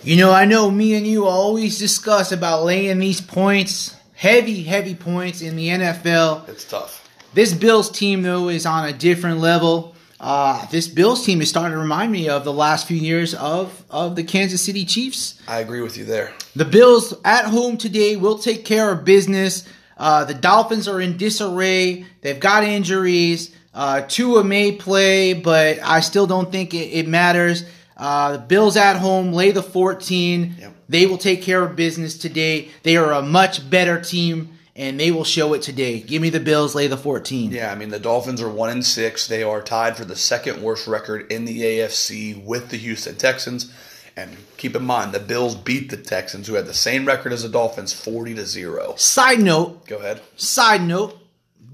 You 0.04 0.16
know, 0.16 0.30
I 0.30 0.44
know 0.44 0.70
me 0.70 0.94
and 0.94 1.06
you 1.06 1.26
always 1.26 1.78
discuss 1.78 2.30
about 2.30 2.62
laying 2.62 3.00
these 3.00 3.20
points, 3.20 3.96
heavy, 4.14 4.62
heavy 4.62 4.94
points 4.94 5.42
in 5.42 5.56
the 5.56 5.68
NFL. 5.68 6.48
It's 6.48 6.64
tough. 6.64 7.02
This 7.34 7.52
Bills 7.52 7.90
team, 7.90 8.22
though, 8.22 8.48
is 8.48 8.66
on 8.66 8.88
a 8.88 8.92
different 8.92 9.40
level. 9.40 9.95
Uh, 10.18 10.64
this 10.66 10.88
Bills 10.88 11.24
team 11.24 11.42
is 11.42 11.48
starting 11.48 11.72
to 11.72 11.78
remind 11.78 12.10
me 12.10 12.28
of 12.28 12.44
the 12.44 12.52
last 12.52 12.86
few 12.86 12.96
years 12.96 13.34
of, 13.34 13.84
of 13.90 14.16
the 14.16 14.24
Kansas 14.24 14.62
City 14.62 14.84
Chiefs. 14.84 15.40
I 15.46 15.60
agree 15.60 15.82
with 15.82 15.98
you 15.98 16.04
there. 16.04 16.32
The 16.54 16.64
Bills 16.64 17.14
at 17.24 17.46
home 17.46 17.76
today 17.76 18.16
will 18.16 18.38
take 18.38 18.64
care 18.64 18.90
of 18.90 19.04
business. 19.04 19.66
Uh, 19.98 20.24
the 20.24 20.34
Dolphins 20.34 20.88
are 20.88 21.00
in 21.00 21.16
disarray. 21.16 22.06
They've 22.22 22.40
got 22.40 22.64
injuries. 22.64 23.54
Uh, 23.74 24.02
Tua 24.02 24.42
may 24.42 24.72
play, 24.72 25.34
but 25.34 25.78
I 25.82 26.00
still 26.00 26.26
don't 26.26 26.50
think 26.50 26.72
it, 26.72 26.88
it 26.92 27.08
matters. 27.08 27.64
Uh, 27.96 28.32
the 28.32 28.38
Bills 28.38 28.76
at 28.76 28.96
home 28.96 29.32
lay 29.32 29.50
the 29.50 29.62
14. 29.62 30.56
Yep. 30.58 30.72
They 30.88 31.06
will 31.06 31.18
take 31.18 31.42
care 31.42 31.62
of 31.62 31.76
business 31.76 32.16
today. 32.16 32.68
They 32.82 32.96
are 32.96 33.12
a 33.12 33.22
much 33.22 33.68
better 33.68 34.00
team, 34.00 34.55
and 34.76 35.00
they 35.00 35.10
will 35.10 35.24
show 35.24 35.54
it 35.54 35.62
today. 35.62 36.00
Give 36.00 36.20
me 36.20 36.30
the 36.30 36.38
Bills, 36.38 36.74
lay 36.74 36.86
the 36.86 36.98
14. 36.98 37.50
Yeah, 37.50 37.72
I 37.72 37.74
mean 37.74 37.88
the 37.88 37.98
Dolphins 37.98 38.42
are 38.42 38.48
one 38.48 38.70
and 38.70 38.84
six. 38.84 39.26
They 39.26 39.42
are 39.42 39.62
tied 39.62 39.96
for 39.96 40.04
the 40.04 40.16
second 40.16 40.62
worst 40.62 40.86
record 40.86 41.32
in 41.32 41.46
the 41.46 41.62
AFC 41.62 42.44
with 42.44 42.68
the 42.68 42.76
Houston 42.76 43.16
Texans. 43.16 43.72
And 44.18 44.36
keep 44.56 44.74
in 44.76 44.84
mind, 44.84 45.12
the 45.12 45.20
Bills 45.20 45.54
beat 45.54 45.90
the 45.90 45.96
Texans, 45.96 46.46
who 46.46 46.54
had 46.54 46.66
the 46.66 46.72
same 46.74 47.04
record 47.04 47.32
as 47.32 47.42
the 47.42 47.50
Dolphins, 47.50 47.92
forty 47.92 48.34
to 48.34 48.46
zero. 48.46 48.94
Side 48.96 49.40
note, 49.40 49.86
Go 49.86 49.96
ahead. 49.96 50.22
Side 50.36 50.82
note, 50.82 51.18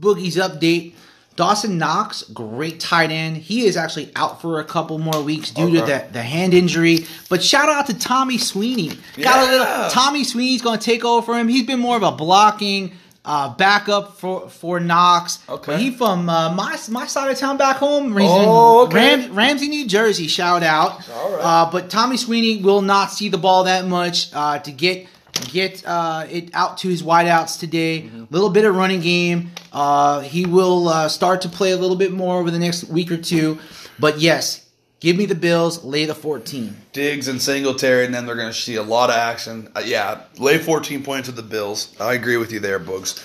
Boogie's 0.01 0.37
update. 0.37 0.95
Dawson 1.43 1.77
Knox, 1.77 2.23
great 2.23 2.79
tight 2.79 3.11
end. 3.11 3.37
He 3.37 3.67
is 3.67 3.77
actually 3.77 4.13
out 4.15 4.41
for 4.41 4.61
a 4.61 4.65
couple 4.65 5.01
more 5.01 5.21
weeks 5.21 5.51
due 5.51 5.73
to 5.73 5.81
the, 5.81 6.07
the 6.13 6.23
hand 6.23 6.55
injury. 6.55 7.05
But 7.29 7.43
shout 7.43 7.69
out 7.69 7.89
to 7.89 7.99
Tommy 7.99 8.39
Sweeney. 8.39 8.93
Got 9.21 9.49
a 9.49 9.51
little 9.51 9.91
Tommy 9.91 10.23
Sweeney's 10.23 10.63
going 10.63 10.79
to 10.79 10.85
take 10.85 11.05
over 11.05 11.21
for 11.27 11.37
him. 11.37 11.49
He's 11.49 11.67
been 11.67 11.81
more 11.81 11.97
of 11.97 12.05
a 12.05 12.13
blocking 12.13 12.93
uh, 13.25 13.57
backup 13.57 14.19
for 14.19 14.49
for 14.49 14.79
Knox. 14.79 15.41
Okay. 15.49 15.73
But 15.73 15.81
he 15.81 15.91
from 15.91 16.29
uh, 16.29 16.55
my 16.55 16.79
my 16.89 17.07
side 17.07 17.33
of 17.33 17.37
town 17.39 17.57
back 17.57 17.79
home. 17.79 18.15
Oh, 18.21 18.87
okay. 18.87 19.17
Ram- 19.17 19.35
Ramsey, 19.35 19.67
New 19.67 19.89
Jersey. 19.89 20.29
Shout 20.29 20.63
out. 20.63 21.11
All 21.11 21.33
right. 21.33 21.41
Uh, 21.43 21.71
but 21.73 21.91
Tommy 21.91 22.19
Sweeney 22.19 22.63
will 22.63 22.83
not 22.83 23.11
see 23.11 23.29
the 23.29 23.39
ball 23.39 23.65
that 23.65 23.85
much 23.85 24.33
uh, 24.33 24.61
to 24.61 24.71
get 24.71 25.09
get 25.51 25.85
uh, 25.87 26.27
it 26.31 26.51
out 26.55 26.79
to 26.79 26.89
his 26.89 27.03
wideouts 27.03 27.59
today. 27.59 27.99
A 27.99 28.03
Mm-hmm. 28.03 28.25
little 28.31 28.51
bit 28.51 28.65
of 28.65 28.75
running 28.75 29.01
game. 29.01 29.51
Uh, 29.73 30.21
he 30.21 30.47
will 30.47 30.89
uh, 30.89 31.09
start 31.09 31.41
to 31.43 31.49
play 31.49 31.73
a 31.73 31.77
little 31.77 31.97
bit 31.97 32.13
more 32.13 32.39
over 32.41 32.51
the 32.51 32.59
next 32.59 32.85
week 32.85 33.11
or 33.11 33.17
two. 33.17 33.59
But 33.99 34.19
yes, 34.21 34.69
give 35.01 35.17
me 35.17 35.27
the 35.27 35.35
Bills. 35.35 35.83
Lay 35.85 36.05
the 36.05 36.15
fourteen. 36.15 36.77
Diggs 36.93 37.29
and 37.29 37.41
Singletary, 37.41 38.05
and 38.05 38.15
then 38.15 38.27
they're 38.27 38.37
going 38.37 38.53
to 38.53 38.59
see 38.59 38.77
a 38.77 38.83
lot 38.83 39.11
of 39.11 39.17
action. 39.17 39.71
Uh, 39.75 39.83
yeah, 39.85 40.23
lay 40.39 40.59
14 40.59 41.03
points 41.03 41.29
with 41.29 41.37
the 41.37 41.43
Bills. 41.43 41.95
I 42.01 42.15
agree 42.15 42.37
with 42.37 42.53
you 42.53 42.61
there, 42.61 42.79
Boogs. 42.81 43.23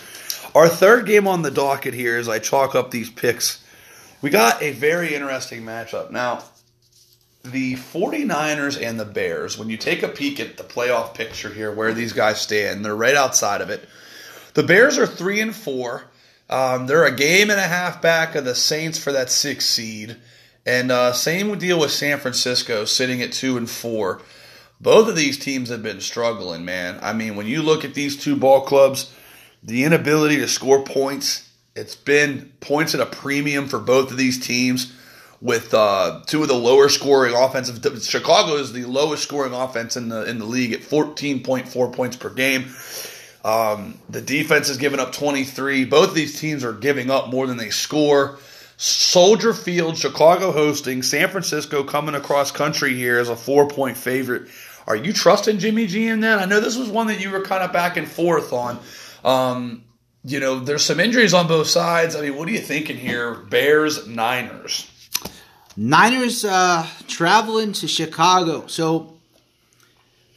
Our 0.56 0.70
third 0.70 1.06
game 1.06 1.28
on 1.28 1.41
the 1.41 1.52
docket 1.52 1.93
here 1.93 2.17
is 2.17 2.28
I 2.30 2.39
chalk 2.39 2.74
up 2.76 2.91
these 2.91 3.10
picks, 3.10 3.63
we 4.22 4.30
got 4.32 4.62
a 4.63 4.72
very 4.72 5.13
interesting 5.13 5.62
matchup. 5.63 6.10
Now, 6.10 6.43
the 7.51 7.75
49ers 7.75 8.81
and 8.81 8.99
the 8.99 9.05
Bears, 9.05 9.57
when 9.57 9.69
you 9.69 9.77
take 9.77 10.03
a 10.03 10.07
peek 10.07 10.39
at 10.39 10.57
the 10.57 10.63
playoff 10.63 11.13
picture 11.13 11.49
here, 11.49 11.71
where 11.71 11.93
these 11.93 12.13
guys 12.13 12.41
stand, 12.41 12.83
they're 12.83 12.95
right 12.95 13.15
outside 13.15 13.62
of 13.62 13.69
it. 13.69 13.88
The 14.53 14.63
Bears 14.63 14.97
are 14.97 15.07
three 15.07 15.39
and 15.39 15.55
four. 15.55 16.05
Um, 16.49 16.88
they're 16.88 17.05
a 17.05 17.15
game 17.15 17.49
and 17.49 17.60
a 17.60 17.67
half 17.67 18.01
back 18.01 18.36
of 18.36 18.45
the 18.45 18.55
Saints 18.55 18.97
for 18.97 19.12
that 19.12 19.29
sixth 19.29 19.67
seed. 19.67 20.17
And 20.65 20.91
uh, 20.91 21.13
same 21.13 21.57
deal 21.57 21.79
with 21.79 21.91
San 21.91 22.19
Francisco, 22.19 22.86
sitting 22.86 23.21
at 23.21 23.31
two 23.31 23.57
and 23.57 23.69
four. 23.69 24.21
Both 24.81 25.07
of 25.07 25.15
these 25.15 25.38
teams 25.38 25.69
have 25.69 25.81
been 25.81 26.01
struggling, 26.01 26.65
man. 26.65 26.99
I 27.01 27.13
mean, 27.13 27.36
when 27.36 27.47
you 27.47 27.62
look 27.62 27.86
at 27.86 27.93
these 27.93 28.17
two 28.17 28.36
ball 28.36 28.62
clubs, 28.62 29.13
the 29.63 29.83
inability 29.83 30.38
to 30.38 30.47
score 30.47 30.83
points, 30.83 31.49
it's 31.75 31.95
been 31.95 32.51
points 32.60 32.93
at 32.93 33.01
a 33.01 33.05
premium 33.05 33.67
for 33.67 33.79
both 33.79 34.12
of 34.12 34.17
these 34.17 34.45
teams. 34.45 34.93
With 35.39 35.73
uh, 35.73 36.21
two 36.26 36.41
of 36.41 36.47
the 36.47 36.56
lower 36.56 36.89
scoring 36.89 37.36
offensive, 37.36 38.04
Chicago 38.04 38.56
is 38.56 38.73
the 38.73 38.86
lowest 38.86 39.21
scoring 39.21 39.54
offense 39.54 39.95
in 39.95 40.10
the 40.10 40.28
in 40.28 40.39
the 40.39 40.45
league 40.45 40.73
at 40.73 40.84
fourteen 40.84 41.43
point 41.43 41.67
four 41.67 41.91
points 41.91 42.15
per 42.15 42.30
game. 42.30 42.73
Um, 43.45 44.00
the 44.10 44.21
defense 44.21 44.67
has 44.67 44.78
given 44.78 45.00
up 45.00 45.13
23. 45.13 45.86
Both 45.86 46.10
of 46.10 46.15
these 46.15 46.38
teams 46.38 46.65
are 46.65 46.73
giving 46.73 47.10
up 47.10 47.30
more 47.30 47.47
than 47.47 47.56
they 47.56 47.69
score. 47.69 48.39
Soldier 48.76 49.54
Field, 49.54 49.97
Chicago 49.97 50.52
hosting, 50.52 51.02
San 51.02 51.30
Francisco 51.30 51.84
coming 51.84 52.13
across 52.13 52.52
country 52.52 52.93
here 52.93 53.17
as 53.19 53.30
a 53.30 53.36
four 53.36 53.67
point 53.67 53.95
favorite. 53.95 54.50
Are 54.86 54.95
you 54.95 55.13
trusting 55.13 55.60
Jimmy 55.60 55.88
G 55.88 56.08
in 56.08 56.19
that? 56.21 56.39
I 56.39 56.45
know 56.45 56.60
this 56.60 56.78
was 56.78 56.89
one 56.89 57.08
that 57.08 57.21
you 57.21 57.32
were 57.32 57.41
kind 57.41 57.63
of 57.63 57.73
back 57.73 57.97
and 57.97 58.08
forth 58.08 58.54
on. 58.54 58.80
Um, 59.23 59.84
you 60.23 60.39
know, 60.39 60.60
there's 60.60 60.84
some 60.84 61.00
injuries 61.00 61.34
on 61.34 61.47
both 61.47 61.67
sides. 61.67 62.15
I 62.15 62.21
mean, 62.21 62.36
what 62.36 62.47
are 62.47 62.52
you 62.52 62.60
thinking 62.60 62.97
here? 62.97 63.34
Bears, 63.34 64.08
Niners. 64.08 64.89
Niners 65.77 66.43
uh, 66.43 66.87
traveling 67.07 67.71
to 67.73 67.87
Chicago. 67.87 68.65
So 68.65 69.13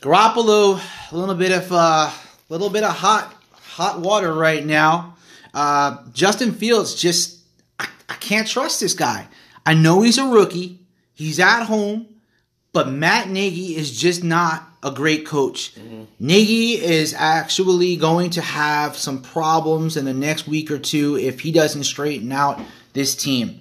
Garoppolo, 0.03 0.81
a 1.11 1.17
little 1.17 1.35
bit 1.35 1.51
of 1.51 1.73
uh, 1.73 2.11
a 2.11 2.13
little 2.51 2.69
bit 2.69 2.85
of 2.85 2.95
hot 2.95 3.35
hot 3.55 4.01
water 4.01 4.33
right 4.35 4.65
now. 4.65 5.17
Uh, 5.55 5.97
Justin 6.13 6.53
Fields 6.53 6.95
just 6.95 7.39
I, 7.79 7.89
I 8.11 8.15
can't 8.15 8.47
trust 8.47 8.81
this 8.81 8.93
guy. 8.93 9.29
I 9.65 9.73
know 9.73 10.03
he's 10.03 10.19
a 10.19 10.27
rookie. 10.27 10.79
He's 11.15 11.41
at 11.41 11.65
home, 11.65 12.07
but 12.73 12.91
Matt 12.91 13.29
Nagy 13.29 13.77
is 13.77 13.99
just 13.99 14.23
not 14.23 14.63
a 14.83 14.91
great 14.91 15.27
coach. 15.27 15.75
Nagy 16.19 16.73
is 16.73 17.15
actually 17.15 17.97
going 17.97 18.31
to 18.31 18.41
have 18.41 18.97
some 18.97 19.23
problems 19.23 19.97
in 19.97 20.05
the 20.05 20.15
next 20.15 20.47
week 20.47 20.71
or 20.71 20.79
two 20.79 21.19
if 21.19 21.41
he 21.41 21.53
doesn't 21.53 21.85
straighten 21.85 22.33
out 22.33 22.61
this 22.93 23.15
team. 23.15 23.60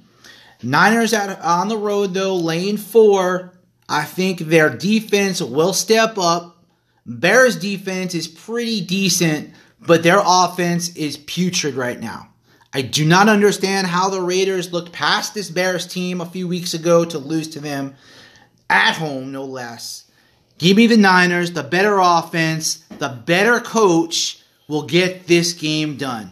Niners 0.62 1.14
at 1.14 1.40
on 1.42 1.68
the 1.68 1.78
road 1.78 2.14
though, 2.14 2.36
lane 2.36 2.78
four. 2.78 3.54
I 3.88 4.04
think 4.04 4.40
their 4.40 4.70
defense 4.70 5.42
will 5.42 5.74
step 5.74 6.18
up. 6.18 6.64
Bears 7.06 7.56
defense 7.56 8.14
is 8.14 8.28
pretty 8.28 8.82
decent, 8.82 9.52
but 9.80 10.04
their 10.04 10.22
offense 10.24 10.96
is 10.96 11.18
putrid 11.18 11.76
right 11.76 12.00
now. 12.00 12.30
I 12.72 12.84
do 12.84 13.04
not 13.04 13.30
understand 13.30 13.88
how 13.88 14.10
the 14.10 14.22
Raiders 14.22 14.72
looked 14.72 14.92
past 14.92 15.34
this 15.34 15.50
Bears 15.50 15.88
team 15.88 16.22
a 16.22 16.26
few 16.26 16.48
weeks 16.48 16.76
ago 16.76 17.04
to 17.06 17.18
lose 17.18 17.48
to 17.50 17.60
them 17.60 17.96
at 18.70 18.98
home, 18.98 19.32
no 19.32 19.44
less. 19.44 20.06
Give 20.60 20.78
me 20.78 20.86
the 20.86 20.98
Niners, 20.98 21.54
the 21.54 21.64
better 21.64 21.98
offense, 22.00 22.84
the 23.00 23.10
better 23.10 23.60
coach 23.60 24.44
will 24.68 24.84
get 24.84 25.26
this 25.26 25.54
game 25.54 25.98
done. 25.98 26.32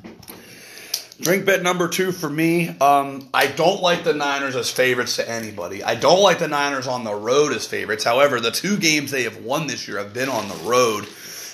Drink 1.19 1.45
bet 1.45 1.63
number 1.63 1.87
two 1.87 2.11
for 2.11 2.29
me. 2.29 2.69
Um, 2.69 3.27
I 3.33 3.47
don't 3.47 3.81
like 3.81 4.03
the 4.03 4.13
Niners 4.13 4.55
as 4.55 4.69
favorites 4.69 5.15
to 5.15 5.27
anybody. 5.27 5.83
I 5.83 5.95
don't 5.95 6.21
like 6.21 6.37
the 6.37 6.47
Niners 6.47 6.85
on 6.85 7.03
the 7.03 7.15
road 7.15 7.53
as 7.53 7.65
favorites. 7.65 8.03
However, 8.03 8.39
the 8.39 8.51
two 8.51 8.77
games 8.77 9.09
they 9.09 9.23
have 9.23 9.37
won 9.37 9.65
this 9.65 9.87
year 9.87 9.97
have 9.97 10.13
been 10.13 10.29
on 10.29 10.47
the 10.47 10.55
road. 10.69 11.07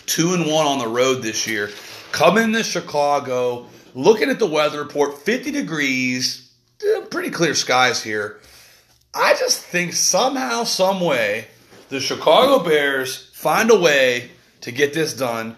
Two 0.05 0.33
and 0.33 0.45
one 0.45 0.67
on 0.67 0.79
the 0.79 0.87
road 0.87 1.23
this 1.23 1.47
year. 1.47 1.69
Coming 2.11 2.51
to 2.53 2.63
Chicago, 2.63 3.67
looking 3.93 4.29
at 4.29 4.37
the 4.37 4.45
weather 4.45 4.79
report, 4.83 5.19
50 5.19 5.51
degrees, 5.51 6.51
eh, 6.85 7.01
pretty 7.09 7.29
clear 7.29 7.55
skies 7.55 8.03
here. 8.03 8.41
I 9.15 9.33
just 9.35 9.61
think 9.61 9.93
somehow, 9.93 10.65
some 10.65 10.99
way, 10.99 11.47
the 11.87 12.01
Chicago 12.01 12.63
Bears 12.63 13.29
find 13.33 13.71
a 13.71 13.79
way 13.79 14.31
to 14.61 14.71
get 14.71 14.93
this 14.93 15.13
done. 15.13 15.55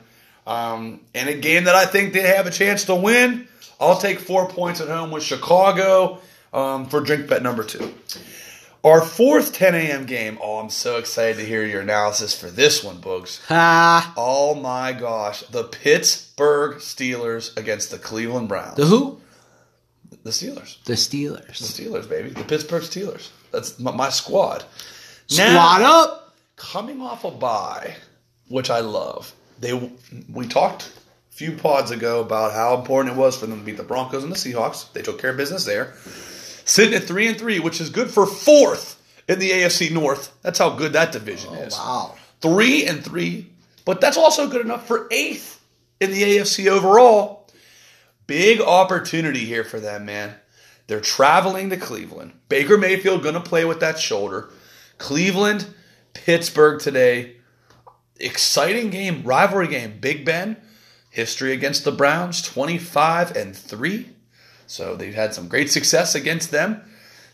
Um, 0.48 1.02
in 1.14 1.28
a 1.28 1.34
game 1.34 1.64
that 1.66 1.76
I 1.76 1.86
think 1.86 2.14
they 2.14 2.22
have 2.22 2.46
a 2.48 2.52
chance 2.52 2.86
to 2.86 2.96
win, 2.96 3.48
I'll 3.80 3.98
take 3.98 4.20
four 4.20 4.48
points 4.48 4.80
at 4.82 4.88
home 4.88 5.12
with 5.12 5.24
Chicago 5.24 6.20
um, 6.54 6.88
for 6.88 7.02
drink 7.02 7.28
bet 7.28 7.42
number 7.44 7.64
two. 7.64 7.94
Our 8.84 9.02
fourth 9.02 9.54
10 9.54 9.74
a.m. 9.74 10.06
game. 10.06 10.38
Oh, 10.40 10.60
I'm 10.60 10.70
so 10.70 10.98
excited 10.98 11.38
to 11.38 11.44
hear 11.46 11.66
your 11.66 11.82
analysis 11.82 12.40
for 12.40 12.52
this 12.52 12.84
one, 12.84 12.98
Boogs. 12.98 13.42
Ah, 13.50 14.14
Oh 14.16 14.54
my 14.54 14.94
gosh. 14.94 15.42
The 15.42 15.64
Pittsburgh 15.64 16.76
Steelers 16.76 17.58
against 17.58 17.90
the 17.90 17.98
Cleveland 17.98 18.48
Browns. 18.48 18.76
the 18.78 18.86
who? 18.86 19.20
The 20.24 20.30
Steelers. 20.30 20.84
The 20.84 20.94
Steelers. 20.94 21.58
The 21.58 21.84
Steelers. 21.84 22.08
Baby. 22.08 22.30
The 22.30 22.44
Pittsburgh 22.44 22.84
Steelers. 22.84 23.30
That's 23.52 23.80
my, 23.80 23.92
my 23.92 24.10
squad. 24.10 24.64
Squad 25.28 25.82
up. 25.82 26.36
Coming 26.56 27.02
off 27.02 27.26
a 27.26 27.32
bye, 27.32 27.96
which 28.50 28.70
I 28.70 28.82
love. 28.82 29.34
They 29.60 29.92
we 30.32 30.48
talked 30.48 30.92
a 31.32 31.36
few 31.36 31.54
pods 31.54 31.92
ago 31.92 32.22
about 32.22 32.54
how 32.54 32.78
important 32.78 33.16
it 33.16 33.20
was 33.20 33.38
for 33.38 33.46
them 33.46 33.60
to 33.60 33.66
beat 33.66 33.78
the 33.78 33.84
Broncos 33.84 34.24
and 34.24 34.32
the 34.32 34.38
Seahawks. 34.38 34.92
They 34.94 35.02
took 35.02 35.20
care 35.20 35.32
of 35.32 35.38
business 35.38 35.66
there. 35.66 35.94
Sitting 36.66 36.94
at 36.94 37.04
three 37.04 37.28
and 37.28 37.38
three, 37.38 37.60
which 37.60 37.80
is 37.80 37.90
good 37.90 38.10
for 38.10 38.26
fourth 38.26 39.02
in 39.28 39.40
the 39.40 39.52
AFC 39.52 39.92
North. 39.92 40.36
That's 40.42 40.60
how 40.60 40.72
good 40.72 40.94
that 40.94 41.12
division 41.12 41.52
oh, 41.54 41.62
is. 41.62 41.74
Wow. 41.74 42.16
Three 42.42 42.86
and 42.86 43.04
three, 43.04 43.50
but 43.86 44.02
that's 44.02 44.18
also 44.18 44.50
good 44.50 44.66
enough 44.66 44.88
for 44.88 45.08
eighth 45.12 45.64
in 46.00 46.12
the 46.12 46.22
AFC 46.22 46.68
overall. 46.68 47.48
Big 48.28 48.60
opportunity 48.60 49.46
here 49.46 49.64
for 49.64 49.80
them, 49.80 50.06
man. 50.06 50.36
They're 50.88 51.02
traveling 51.02 51.70
to 51.70 51.78
Cleveland. 51.78 52.34
Baker 52.50 52.78
Mayfield 52.78 53.24
going 53.24 53.36
to 53.36 53.42
play 53.42 53.66
with 53.66 53.80
that 53.80 54.00
shoulder. 54.00 54.50
Cleveland, 54.98 55.68
Pittsburgh 56.14 56.80
today. 56.80 57.35
Exciting 58.20 58.90
game, 58.90 59.24
rivalry 59.24 59.68
game. 59.68 60.00
Big 60.00 60.26
Ben, 60.26 60.58
history 61.10 61.54
against 61.54 61.84
the 61.84 61.92
Browns, 61.92 62.42
25 62.42 63.36
and 63.36 63.56
3. 63.56 64.10
So 64.68 64.96
they've 64.96 65.14
had 65.14 65.34
some 65.34 65.48
great 65.48 65.72
success 65.72 66.16
against 66.16 66.52
them. 66.52 66.82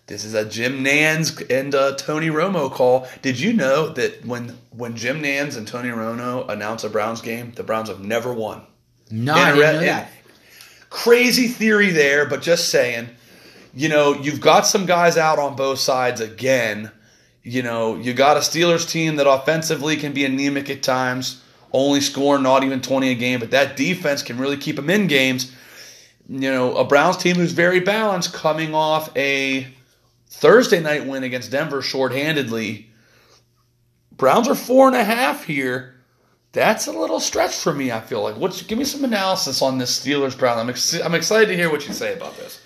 This 0.07 0.25
is 0.25 0.33
a 0.33 0.43
Jim 0.43 0.83
Nantz 0.83 1.49
and 1.49 1.73
uh, 1.73 1.95
Tony 1.95 2.27
Romo 2.27 2.69
call. 2.71 3.07
Did 3.21 3.39
you 3.39 3.53
know 3.53 3.89
that 3.89 4.25
when 4.25 4.57
when 4.71 4.97
Jim 4.97 5.21
Nantz 5.21 5.55
and 5.55 5.67
Tony 5.67 5.89
Romo 5.89 6.49
announce 6.49 6.83
a 6.83 6.89
Browns 6.89 7.21
game, 7.21 7.53
the 7.55 7.63
Browns 7.63 7.87
have 7.87 8.01
never 8.01 8.33
won? 8.33 8.63
No, 9.09 9.33
I 9.33 9.53
didn't 9.53 9.59
know 9.59 9.79
that. 9.81 10.11
Crazy 10.89 11.47
theory 11.47 11.91
there, 11.91 12.27
but 12.27 12.41
just 12.41 12.69
saying. 12.69 13.09
You 13.73 13.87
know, 13.87 14.13
you've 14.13 14.41
got 14.41 14.67
some 14.67 14.85
guys 14.85 15.15
out 15.15 15.39
on 15.39 15.55
both 15.55 15.79
sides 15.79 16.19
again. 16.19 16.91
You 17.43 17.63
know, 17.63 17.95
you 17.95 18.13
got 18.13 18.37
a 18.37 18.41
Steelers 18.41 18.87
team 18.87 19.15
that 19.15 19.29
offensively 19.29 19.97
can 19.97 20.13
be 20.13 20.25
anemic 20.25 20.69
at 20.69 20.83
times, 20.83 21.41
only 21.71 22.01
scoring 22.01 22.43
not 22.43 22.63
even 22.63 22.81
20 22.81 23.09
a 23.09 23.15
game, 23.15 23.39
but 23.39 23.51
that 23.51 23.75
defense 23.75 24.21
can 24.21 24.37
really 24.37 24.57
keep 24.57 24.75
them 24.75 24.89
in 24.89 25.07
games. 25.07 25.51
You 26.29 26.51
know, 26.51 26.75
a 26.75 26.83
Browns 26.83 27.17
team 27.17 27.35
who's 27.35 27.51
very 27.51 27.79
balanced 27.79 28.33
coming 28.33 28.75
off 28.75 29.15
a 29.17 29.67
Thursday 30.27 30.79
night 30.79 31.07
win 31.07 31.23
against 31.23 31.51
Denver 31.51 31.81
shorthandedly. 31.81 32.85
Browns 34.15 34.47
are 34.47 34.55
four 34.55 34.87
and 34.87 34.95
a 34.95 35.03
half 35.03 35.45
here. 35.45 35.95
That's 36.53 36.87
a 36.87 36.91
little 36.91 37.19
stretch 37.19 37.55
for 37.55 37.73
me. 37.73 37.91
I 37.91 38.01
feel 38.01 38.21
like. 38.21 38.37
What's 38.37 38.61
give 38.61 38.77
me 38.77 38.83
some 38.85 39.03
analysis 39.03 39.61
on 39.61 39.77
this 39.77 39.99
Steelers 39.99 40.37
Brown? 40.37 40.59
I'm 40.59 40.69
ex- 40.69 41.01
I'm 41.01 41.15
excited 41.15 41.47
to 41.47 41.55
hear 41.55 41.71
what 41.71 41.87
you 41.87 41.93
say 41.93 42.13
about 42.13 42.37
this. 42.37 42.61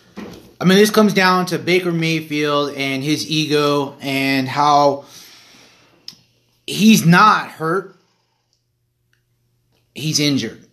I 0.59 0.65
mean, 0.65 0.77
this 0.77 0.91
comes 0.91 1.13
down 1.13 1.47
to 1.47 1.59
Baker 1.59 1.91
Mayfield 1.91 2.73
and 2.75 3.03
his 3.03 3.29
ego 3.29 3.97
and 3.99 4.47
how 4.47 5.05
he's 6.65 7.05
not 7.05 7.49
hurt. 7.49 7.95
He's 9.93 10.19
injured. 10.19 10.65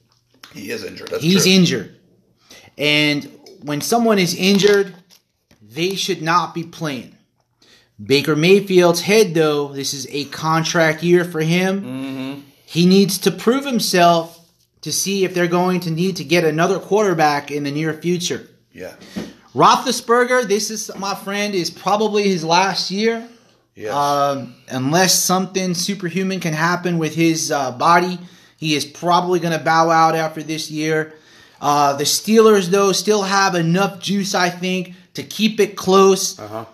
He 0.53 0.71
is 0.71 0.85
injured. 0.85 1.09
That's 1.09 1.23
He's 1.23 1.45
true. 1.45 1.53
injured. 1.53 1.97
And 2.79 3.31
when 3.63 3.81
someone 3.81 4.19
is 4.19 4.35
injured, 4.35 4.95
they 5.61 5.95
should 5.95 6.23
not 6.23 6.55
be 6.55 6.65
playing. 6.65 7.17
Baker 8.05 8.35
Mayfield's 8.35 9.03
head, 9.03 9.35
though, 9.35 9.69
this 9.69 9.95
is 9.95 10.07
a 10.11 10.25
contract 10.27 11.03
year 11.03 11.25
for 11.25 11.41
him. 11.41 11.83
Mm-hmm. 11.83 12.41
He 12.67 12.87
needs 12.87 13.19
to 13.19 13.31
prove 13.31 13.65
himself 13.65 14.39
to 14.81 14.93
see 14.93 15.25
if 15.25 15.35
they're 15.35 15.47
going 15.47 15.81
to 15.81 15.91
need 15.91 16.17
to 16.17 16.25
get 16.25 16.45
another 16.45 16.79
quarterback 16.79 17.51
in 17.51 17.63
the 17.65 17.71
near 17.71 17.95
future. 17.95 18.49
Yeah. 18.73 18.95
Roethlisberger, 19.55 20.49
this 20.49 20.71
is 20.71 20.91
my 20.97 21.15
friend, 21.15 21.55
is 21.55 21.71
probably 21.71 22.25
his 22.25 22.45
last 22.45 22.91
year. 22.91 23.29
Yes. 23.75 23.93
Um, 23.93 24.55
unless 24.69 25.15
something 25.19 25.75
superhuman 25.75 26.41
can 26.41 26.53
happen 26.55 26.99
with 26.99 27.15
his 27.15 27.51
uh, 27.51 27.73
body, 27.73 28.19
he 28.57 28.75
is 28.75 28.85
probably 28.85 29.41
going 29.41 29.57
to 29.57 29.65
bow 29.65 29.91
out 29.91 30.15
after 30.15 30.43
this 30.43 30.71
year. 30.71 31.15
Uh, 31.61 31.97
the 31.97 32.05
Steelers, 32.05 32.69
though, 32.69 32.93
still 32.93 33.23
have 33.23 33.55
enough 33.55 34.01
juice, 34.01 34.35
I 34.35 34.51
think, 34.51 34.95
to 35.15 35.23
keep 35.23 35.61
it 35.61 35.77
close. 35.77 36.39
uh 36.39 36.49
huh. 36.49 36.65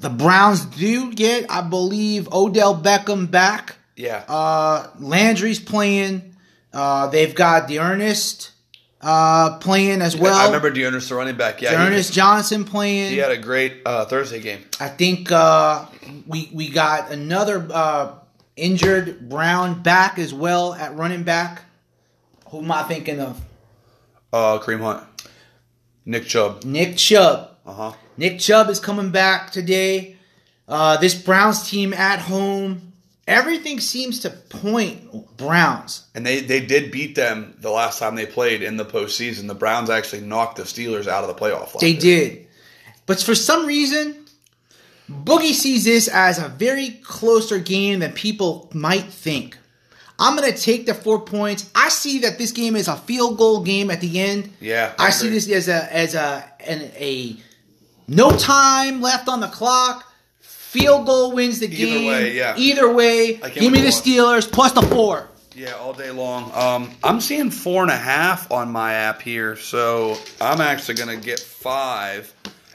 The 0.00 0.10
Browns 0.10 0.64
do 0.64 1.12
get, 1.12 1.50
I 1.50 1.60
believe, 1.60 2.32
Odell 2.32 2.80
Beckham 2.80 3.28
back. 3.28 3.76
Yeah. 3.96 4.22
Uh, 4.28 4.86
Landry's 5.00 5.58
playing. 5.58 6.36
Uh, 6.72 7.08
they've 7.08 7.34
got 7.34 7.66
the 7.66 7.80
Ernest 7.80 8.52
uh, 9.00 9.58
playing 9.58 10.02
as 10.02 10.16
well. 10.16 10.34
I 10.34 10.46
remember 10.46 10.70
D'Ernest, 10.70 11.08
the 11.08 11.14
running 11.14 11.36
back. 11.36 11.62
Yeah. 11.62 11.90
he- 11.90 12.02
Johnson 12.02 12.64
playing. 12.64 13.12
He, 13.12 13.18
had 13.18 13.30
a 13.30 13.38
great 13.38 13.82
uh, 13.86 14.04
Thursday 14.06 14.40
game. 14.40 14.60
I 14.80 14.88
think 14.88 15.30
uh, 15.30 15.86
we 16.26 16.50
we 16.52 16.68
got 16.68 17.10
another 17.10 17.66
uh, 17.72 18.14
injured 18.56 19.28
Brown 19.28 19.82
back 19.82 20.18
as 20.18 20.34
well 20.34 20.74
at 20.74 20.94
running 20.96 21.22
back. 21.22 21.62
Who 22.50 22.58
am 22.58 22.72
I 22.72 22.82
thinking 22.84 23.20
of? 23.20 23.40
Uh, 24.32 24.58
Kareem 24.58 24.80
Hunt. 24.80 25.04
Nick 26.04 26.26
Chubb. 26.26 26.64
Nick 26.64 26.96
Chubb. 26.96 27.56
Uh 27.66 27.72
huh. 27.72 27.92
Nick 28.16 28.38
Chubb 28.40 28.68
is 28.70 28.80
coming 28.80 29.10
back 29.10 29.50
today. 29.50 30.16
Uh, 30.66 30.96
this 30.98 31.14
Browns 31.14 31.68
team 31.70 31.94
at 31.94 32.18
home, 32.18 32.87
everything 33.28 33.78
seems 33.78 34.20
to 34.20 34.30
point 34.30 35.36
Browns. 35.36 36.08
And 36.14 36.26
they, 36.26 36.40
they 36.40 36.60
did 36.64 36.90
beat 36.90 37.14
them 37.14 37.56
the 37.60 37.70
last 37.70 37.98
time 37.98 38.16
they 38.16 38.26
played 38.26 38.62
in 38.62 38.76
the 38.76 38.84
postseason. 38.84 39.46
The 39.46 39.54
Browns 39.54 39.90
actually 39.90 40.22
knocked 40.22 40.56
the 40.56 40.64
Steelers 40.64 41.06
out 41.06 41.22
of 41.22 41.28
the 41.28 41.40
playoff. 41.40 41.78
They 41.78 41.90
year. 41.90 42.00
did. 42.00 42.46
But 43.06 43.20
for 43.22 43.34
some 43.34 43.66
reason, 43.66 44.26
Boogie 45.10 45.52
sees 45.52 45.84
this 45.84 46.08
as 46.08 46.38
a 46.38 46.48
very 46.48 46.90
closer 47.02 47.58
game 47.58 48.00
than 48.00 48.12
people 48.12 48.70
might 48.72 49.04
think. 49.04 49.56
I'm 50.18 50.36
going 50.36 50.52
to 50.52 50.58
take 50.60 50.86
the 50.86 50.94
four 50.94 51.20
points. 51.20 51.70
I 51.74 51.90
see 51.90 52.20
that 52.20 52.38
this 52.38 52.50
game 52.50 52.74
is 52.74 52.88
a 52.88 52.96
field 52.96 53.38
goal 53.38 53.62
game 53.62 53.90
at 53.90 54.00
the 54.00 54.18
end. 54.18 54.50
Yeah. 54.60 54.92
I 54.98 55.10
see 55.10 55.28
this 55.28 55.48
as 55.48 55.68
a 55.68 55.94
as 55.94 56.16
a 56.16 56.44
an, 56.66 56.90
a 56.96 57.36
no 58.08 58.36
time 58.36 59.00
left 59.00 59.28
on 59.28 59.40
the 59.40 59.46
clock. 59.46 60.07
Field 60.68 61.06
goal 61.06 61.32
wins 61.32 61.60
the 61.60 61.66
Either 61.66 61.76
game. 61.76 62.06
way, 62.06 62.36
yeah. 62.36 62.54
Either 62.58 62.92
way, 62.92 63.36
give 63.36 63.72
me 63.72 63.80
the 63.80 63.88
Steelers 63.88 64.50
plus 64.52 64.72
the 64.72 64.82
four. 64.82 65.26
Yeah, 65.54 65.72
all 65.72 65.94
day 65.94 66.10
long. 66.10 66.52
Um, 66.54 66.90
I'm 67.02 67.22
seeing 67.22 67.50
four 67.50 67.80
and 67.80 67.90
a 67.90 67.96
half 67.96 68.52
on 68.52 68.70
my 68.70 68.92
app 68.92 69.22
here, 69.22 69.56
so 69.56 70.18
I'm 70.42 70.60
actually 70.60 70.96
going 70.96 71.18
to 71.18 71.24
get 71.24 71.40
five. 71.40 72.32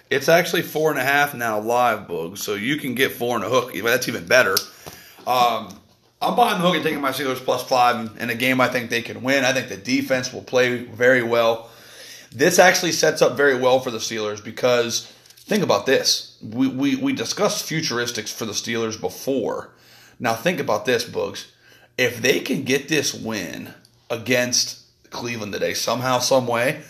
It's 0.09 0.27
actually 0.27 0.63
four 0.63 0.89
and 0.89 0.99
a 0.99 1.03
half 1.03 1.35
now 1.35 1.59
live, 1.59 2.07
Boog, 2.07 2.39
so 2.39 2.55
you 2.55 2.77
can 2.77 2.95
get 2.95 3.11
four 3.11 3.35
and 3.35 3.45
a 3.45 3.49
hook. 3.49 3.73
That's 3.75 4.09
even 4.09 4.25
better. 4.25 4.55
Um, 5.27 5.79
I'm 6.19 6.35
buying 6.35 6.59
the 6.59 6.65
hook 6.65 6.73
and 6.73 6.83
taking 6.83 6.99
my 6.99 7.11
Steelers 7.11 7.35
plus 7.35 7.63
five 7.63 8.17
in 8.19 8.31
a 8.31 8.35
game 8.35 8.59
I 8.59 8.69
think 8.69 8.89
they 8.89 9.03
can 9.03 9.21
win. 9.21 9.45
I 9.45 9.53
think 9.53 9.69
the 9.69 9.77
defense 9.77 10.33
will 10.33 10.41
play 10.43 10.77
very 10.77 11.21
well. 11.21 11.69
This 12.31 12.57
actually 12.57 12.93
sets 12.93 13.21
up 13.21 13.37
very 13.37 13.55
well 13.55 13.79
for 13.79 13.91
the 13.91 13.99
Steelers 13.99 14.43
because 14.43 15.13
think 15.45 15.63
about 15.63 15.85
this. 15.85 16.37
We, 16.41 16.67
we, 16.67 16.95
we 16.95 17.13
discussed 17.13 17.65
futuristics 17.65 18.33
for 18.33 18.45
the 18.45 18.53
Steelers 18.53 18.99
before. 18.99 19.71
Now 20.19 20.33
think 20.35 20.59
about 20.59 20.85
this, 20.85 21.05
Boogs. 21.05 21.47
If 21.97 22.21
they 22.21 22.39
can 22.39 22.63
get 22.63 22.87
this 22.87 23.13
win 23.13 23.73
against 24.09 24.79
Cleveland 25.11 25.53
today, 25.53 25.73
somehow, 25.73 26.19
some 26.19 26.47
way, 26.47 26.81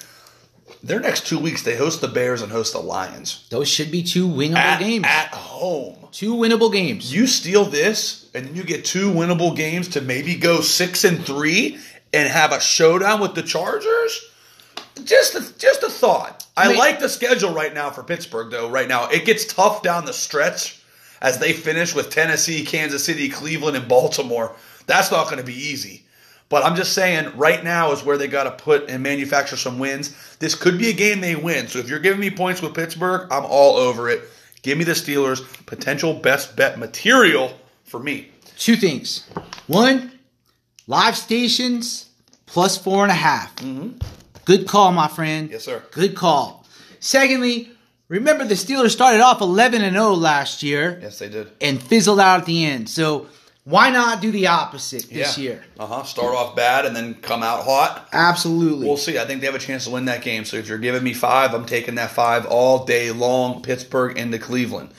their 0.81 0.99
next 0.99 1.27
two 1.27 1.39
weeks 1.39 1.63
they 1.63 1.75
host 1.75 2.01
the 2.01 2.07
Bears 2.07 2.41
and 2.41 2.51
host 2.51 2.73
the 2.73 2.79
Lions 2.79 3.45
Those 3.49 3.67
should 3.67 3.91
be 3.91 4.03
two 4.03 4.27
winnable 4.27 4.55
at, 4.55 4.79
games. 4.79 5.05
at 5.07 5.29
home. 5.33 6.07
two 6.11 6.35
winnable 6.35 6.71
games. 6.71 7.13
You 7.13 7.27
steal 7.27 7.65
this, 7.65 8.29
and 8.33 8.47
then 8.47 8.55
you 8.55 8.63
get 8.63 8.85
two 8.85 9.11
winnable 9.11 9.55
games 9.55 9.89
to 9.89 10.01
maybe 10.01 10.35
go 10.35 10.61
six 10.61 11.03
and 11.03 11.25
three 11.25 11.77
and 12.13 12.29
have 12.29 12.51
a 12.51 12.59
showdown 12.59 13.19
with 13.19 13.35
the 13.35 13.43
Chargers. 13.43 14.29
Just 15.03 15.35
a, 15.35 15.57
just 15.57 15.83
a 15.83 15.89
thought. 15.89 16.45
I, 16.55 16.65
I 16.65 16.67
mean- 16.69 16.77
like 16.77 16.99
the 16.99 17.09
schedule 17.09 17.53
right 17.53 17.73
now 17.73 17.89
for 17.89 18.03
Pittsburgh, 18.03 18.51
though. 18.51 18.69
Right 18.69 18.87
now, 18.87 19.09
it 19.09 19.25
gets 19.25 19.45
tough 19.45 19.81
down 19.81 20.05
the 20.05 20.13
stretch 20.13 20.81
as 21.21 21.39
they 21.39 21.53
finish 21.53 21.95
with 21.95 22.09
Tennessee, 22.09 22.65
Kansas 22.65 23.03
City, 23.03 23.29
Cleveland, 23.29 23.77
and 23.77 23.87
Baltimore. 23.87 24.55
That's 24.85 25.11
not 25.11 25.25
going 25.25 25.37
to 25.37 25.43
be 25.43 25.55
easy. 25.55 26.03
But 26.49 26.63
I'm 26.63 26.75
just 26.75 26.93
saying, 26.93 27.35
right 27.35 27.63
now 27.63 27.93
is 27.93 28.03
where 28.03 28.17
they 28.17 28.27
got 28.27 28.43
to 28.43 28.51
put 28.51 28.89
and 28.89 29.01
manufacture 29.01 29.55
some 29.55 29.79
wins. 29.79 30.15
This 30.37 30.53
could 30.53 30.77
be 30.77 30.89
a 30.89 30.93
game 30.93 31.21
they 31.21 31.35
win. 31.35 31.67
So 31.67 31.79
if 31.79 31.89
you're 31.89 31.99
giving 31.99 32.19
me 32.19 32.29
points 32.29 32.61
with 32.61 32.75
Pittsburgh, 32.75 33.27
I'm 33.31 33.45
all 33.45 33.77
over 33.77 34.09
it. 34.09 34.21
Give 34.61 34.77
me 34.77 34.83
the 34.83 34.91
Steelers. 34.91 35.41
Potential 35.65 36.13
best 36.13 36.55
bet 36.55 36.77
material 36.77 37.57
for 37.85 37.99
me. 37.99 38.29
Two 38.57 38.75
things. 38.75 39.27
One, 39.67 40.11
live 40.85 41.17
stations 41.17 42.09
plus 42.45 42.77
four 42.77 43.03
and 43.03 43.11
a 43.11 43.15
half. 43.15 43.55
Mm-hmm. 43.55 43.97
Good 44.45 44.67
call, 44.67 44.91
my 44.91 45.07
friend. 45.07 45.49
Yes, 45.49 45.63
sir. 45.63 45.83
Good 45.91 46.15
call. 46.15 46.65
Secondly, 46.99 47.69
remember 48.07 48.45
the 48.45 48.55
Steelers 48.55 48.91
started 48.91 49.21
off 49.21 49.41
11 49.41 49.81
and 49.81 49.95
0 49.95 50.11
last 50.13 50.63
year 50.63 50.99
Yes, 51.01 51.19
they 51.19 51.29
did. 51.29 51.49
and 51.61 51.81
fizzled 51.81 52.19
out 52.19 52.41
at 52.41 52.45
the 52.45 52.65
end. 52.65 52.89
So 52.89 53.27
why 53.65 53.89
not 53.89 54.21
do 54.21 54.31
the 54.31 54.47
opposite 54.47 55.09
this 55.09 55.37
yeah. 55.37 55.43
year? 55.43 55.65
Uh 55.79 55.85
huh. 55.85 56.03
Start 56.03 56.35
off 56.35 56.55
bad 56.55 56.85
and 56.85 56.95
then 56.95 57.13
come 57.15 57.43
out 57.43 57.63
hot. 57.63 58.09
Absolutely. 58.11 58.85
We'll 58.85 58.97
see. 58.97 59.17
I 59.17 59.25
think 59.25 59.39
they 59.39 59.47
have 59.47 59.55
a 59.55 59.59
chance 59.59 59.85
to 59.85 59.91
win 59.91 60.05
that 60.05 60.21
game. 60.21 60.43
So 60.45 60.57
if 60.57 60.67
you're 60.67 60.77
giving 60.77 61.03
me 61.03 61.13
five, 61.13 61.53
I'm 61.53 61.65
taking 61.65 61.95
that 61.95 62.11
five 62.11 62.45
all 62.45 62.85
day 62.85 63.11
long. 63.11 63.61
Pittsburgh 63.61 64.17
into 64.17 64.39
Cleveland. 64.39 64.91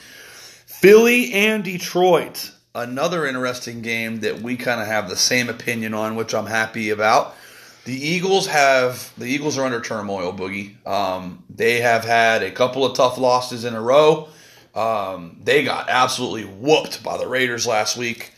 Philly 0.67 1.33
and 1.33 1.63
Detroit. 1.65 2.51
Another 2.75 3.27
interesting 3.27 3.83
game 3.83 4.21
that 4.21 4.41
we 4.43 4.57
kind 4.57 4.81
of 4.81 4.87
have 4.87 5.09
the 5.09 5.17
same 5.17 5.49
opinion 5.49 5.95
on, 5.95 6.17
which 6.17 6.35
I'm 6.35 6.47
happy 6.47 6.91
about. 6.91 7.37
The 7.85 7.93
Eagles 7.95 8.47
have 8.47 9.13
the 9.19 9.27
Eagles 9.27 9.59
are 9.59 9.65
under 9.65 9.81
turmoil, 9.81 10.33
Boogie. 10.33 10.75
Um, 10.87 11.45
they 11.51 11.81
have 11.81 12.05
had 12.05 12.43
a 12.43 12.51
couple 12.51 12.85
of 12.85 12.97
tough 12.97 13.19
losses 13.19 13.65
in 13.65 13.75
a 13.75 13.81
row. 13.81 14.29
Um, 14.75 15.39
they 15.45 15.65
got 15.65 15.89
absolutely 15.89 16.45
whooped 16.45 17.03
by 17.03 17.19
the 17.19 17.27
Raiders 17.29 17.67
last 17.67 17.97
week. 17.97 18.33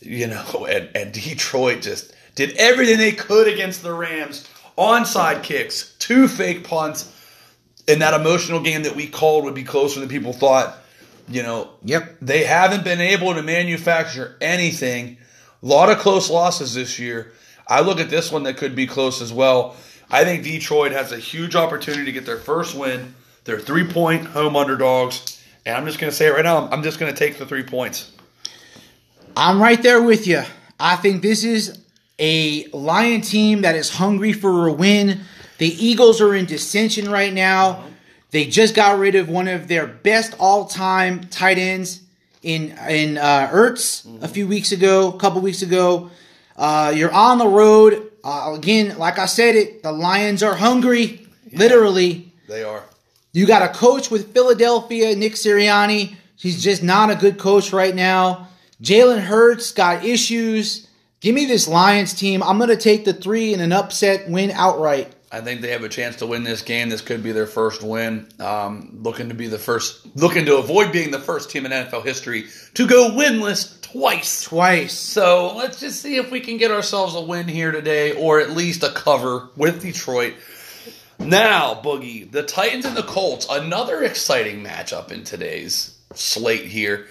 You 0.00 0.28
know, 0.28 0.66
and, 0.70 0.88
and 0.94 1.12
Detroit 1.12 1.82
just 1.82 2.14
did 2.34 2.56
everything 2.56 2.98
they 2.98 3.12
could 3.12 3.48
against 3.48 3.82
the 3.82 3.92
Rams. 3.92 4.48
Onside 4.78 5.42
kicks, 5.42 5.94
two 5.98 6.28
fake 6.28 6.64
punts, 6.64 7.12
in 7.86 7.98
that 7.98 8.14
emotional 8.14 8.60
game 8.60 8.84
that 8.84 8.96
we 8.96 9.06
called 9.06 9.44
would 9.44 9.54
be 9.54 9.64
closer 9.64 10.00
than 10.00 10.08
people 10.08 10.32
thought. 10.32 10.78
You 11.28 11.42
know, 11.42 11.70
Yep. 11.84 12.18
they 12.22 12.44
haven't 12.44 12.84
been 12.84 13.00
able 13.00 13.34
to 13.34 13.42
manufacture 13.42 14.36
anything. 14.40 15.18
A 15.62 15.66
lot 15.66 15.90
of 15.90 15.98
close 15.98 16.30
losses 16.30 16.74
this 16.74 16.98
year. 16.98 17.32
I 17.66 17.80
look 17.80 18.00
at 18.00 18.10
this 18.10 18.30
one 18.32 18.42
that 18.44 18.56
could 18.56 18.74
be 18.74 18.86
close 18.86 19.22
as 19.22 19.32
well. 19.32 19.76
I 20.10 20.24
think 20.24 20.44
Detroit 20.44 20.92
has 20.92 21.12
a 21.12 21.18
huge 21.18 21.56
opportunity 21.56 22.04
to 22.04 22.12
get 22.12 22.26
their 22.26 22.38
first 22.38 22.74
win. 22.74 23.14
They're 23.44 23.58
three 23.58 23.86
point 23.86 24.26
home 24.26 24.56
underdogs. 24.56 25.42
And 25.64 25.76
I'm 25.76 25.86
just 25.86 25.98
going 25.98 26.10
to 26.10 26.16
say 26.16 26.26
it 26.26 26.32
right 26.32 26.44
now. 26.44 26.68
I'm 26.70 26.82
just 26.82 26.98
going 26.98 27.12
to 27.12 27.18
take 27.18 27.38
the 27.38 27.46
three 27.46 27.62
points. 27.62 28.10
I'm 29.36 29.62
right 29.62 29.82
there 29.82 30.02
with 30.02 30.26
you. 30.26 30.42
I 30.78 30.96
think 30.96 31.22
this 31.22 31.44
is 31.44 31.78
a 32.18 32.66
Lion 32.68 33.20
team 33.20 33.62
that 33.62 33.74
is 33.74 33.90
hungry 33.90 34.32
for 34.32 34.68
a 34.68 34.72
win. 34.72 35.20
The 35.58 35.68
Eagles 35.68 36.20
are 36.20 36.34
in 36.34 36.46
dissension 36.46 37.10
right 37.10 37.32
now. 37.32 37.84
They 38.32 38.46
just 38.46 38.74
got 38.74 38.98
rid 38.98 39.14
of 39.14 39.28
one 39.28 39.46
of 39.46 39.68
their 39.68 39.86
best 39.86 40.34
all-time 40.38 41.24
tight 41.28 41.58
ends 41.58 42.02
in 42.42 42.76
in 42.88 43.18
uh, 43.18 43.48
Ertz 43.52 44.22
a 44.22 44.28
few 44.28 44.48
weeks 44.48 44.72
ago, 44.72 45.08
a 45.08 45.18
couple 45.18 45.40
weeks 45.40 45.62
ago. 45.62 46.10
Uh, 46.56 46.92
you're 46.94 47.12
on 47.12 47.38
the 47.38 47.48
road 47.48 48.10
uh, 48.24 48.54
again. 48.56 48.98
Like 48.98 49.18
I 49.18 49.26
said, 49.26 49.54
it 49.54 49.82
the 49.82 49.92
Lions 49.92 50.42
are 50.42 50.54
hungry, 50.54 51.26
literally. 51.52 52.32
They 52.48 52.64
are. 52.64 52.84
You 53.32 53.46
got 53.46 53.62
a 53.62 53.72
coach 53.72 54.10
with 54.10 54.34
Philadelphia, 54.34 55.16
Nick 55.16 55.34
Sirianni. 55.34 56.16
He's 56.36 56.62
just 56.62 56.82
not 56.82 57.10
a 57.10 57.14
good 57.14 57.38
coach 57.38 57.72
right 57.72 57.94
now. 57.94 58.48
Jalen 58.82 59.20
Hurts 59.20 59.72
got 59.72 60.04
issues. 60.04 60.88
Give 61.20 61.34
me 61.34 61.46
this 61.46 61.68
Lions 61.68 62.12
team. 62.12 62.42
I'm 62.42 62.58
going 62.58 62.68
to 62.68 62.76
take 62.76 63.04
the 63.04 63.14
three 63.14 63.54
in 63.54 63.60
an 63.60 63.72
upset 63.72 64.28
win 64.28 64.50
outright. 64.50 65.14
I 65.30 65.40
think 65.40 65.62
they 65.62 65.70
have 65.70 65.82
a 65.82 65.88
chance 65.88 66.16
to 66.16 66.26
win 66.26 66.42
this 66.42 66.60
game. 66.60 66.90
This 66.90 67.00
could 67.00 67.22
be 67.22 67.32
their 67.32 67.46
first 67.46 67.82
win. 67.82 68.28
Um, 68.38 68.98
looking 69.02 69.30
to 69.30 69.34
be 69.34 69.46
the 69.46 69.58
first, 69.58 70.14
looking 70.14 70.44
to 70.44 70.58
avoid 70.58 70.92
being 70.92 71.10
the 71.10 71.18
first 71.18 71.48
team 71.48 71.64
in 71.64 71.72
NFL 71.72 72.04
history 72.04 72.48
to 72.74 72.86
go 72.86 73.10
winless 73.12 73.80
twice. 73.92 74.44
Twice. 74.44 74.92
So 74.92 75.54
let's 75.56 75.80
just 75.80 76.00
see 76.00 76.16
if 76.16 76.30
we 76.30 76.40
can 76.40 76.56
get 76.56 76.70
ourselves 76.70 77.14
a 77.14 77.20
win 77.20 77.48
here 77.48 77.70
today, 77.70 78.12
or 78.12 78.40
at 78.40 78.50
least 78.50 78.82
a 78.82 78.90
cover 78.90 79.48
with 79.56 79.82
Detroit. 79.82 80.34
Now, 81.18 81.80
Boogie, 81.80 82.30
the 82.30 82.42
Titans 82.42 82.84
and 82.84 82.96
the 82.96 83.02
Colts, 83.02 83.46
another 83.48 84.02
exciting 84.02 84.64
matchup 84.64 85.12
in 85.12 85.22
today's 85.22 85.96
slate 86.14 86.64
here. 86.64 87.06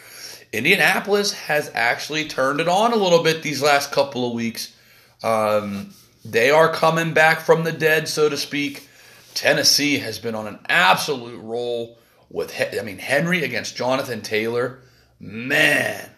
Indianapolis 0.52 1.32
has 1.32 1.72
actually 1.74 2.28
turned 2.28 2.60
it 2.60 2.68
on 2.68 2.92
a 2.92 2.98
little 2.98 3.24
bit 3.24 3.42
these 3.42 3.62
last 3.62 3.92
couple 3.92 4.28
of 4.28 4.34
weeks. 4.34 4.76
Um, 5.24 5.94
they 6.26 6.52
are 6.52 6.74
coming 6.74 7.14
back 7.14 7.40
from 7.40 7.64
the 7.64 7.72
dead, 7.72 8.10
so 8.10 8.28
to 8.28 8.36
speak. 8.36 8.90
Tennessee 9.34 10.00
has 10.00 10.20
been 10.20 10.36
on 10.36 10.48
an 10.48 10.60
absolute 10.68 11.40
roll 11.40 11.98
with, 12.30 12.54
I 12.60 12.82
mean, 12.84 12.98
Henry 12.98 13.44
against 13.44 13.78
Jonathan 13.78 14.22
Taylor. 14.22 14.80
Man. 15.20 16.10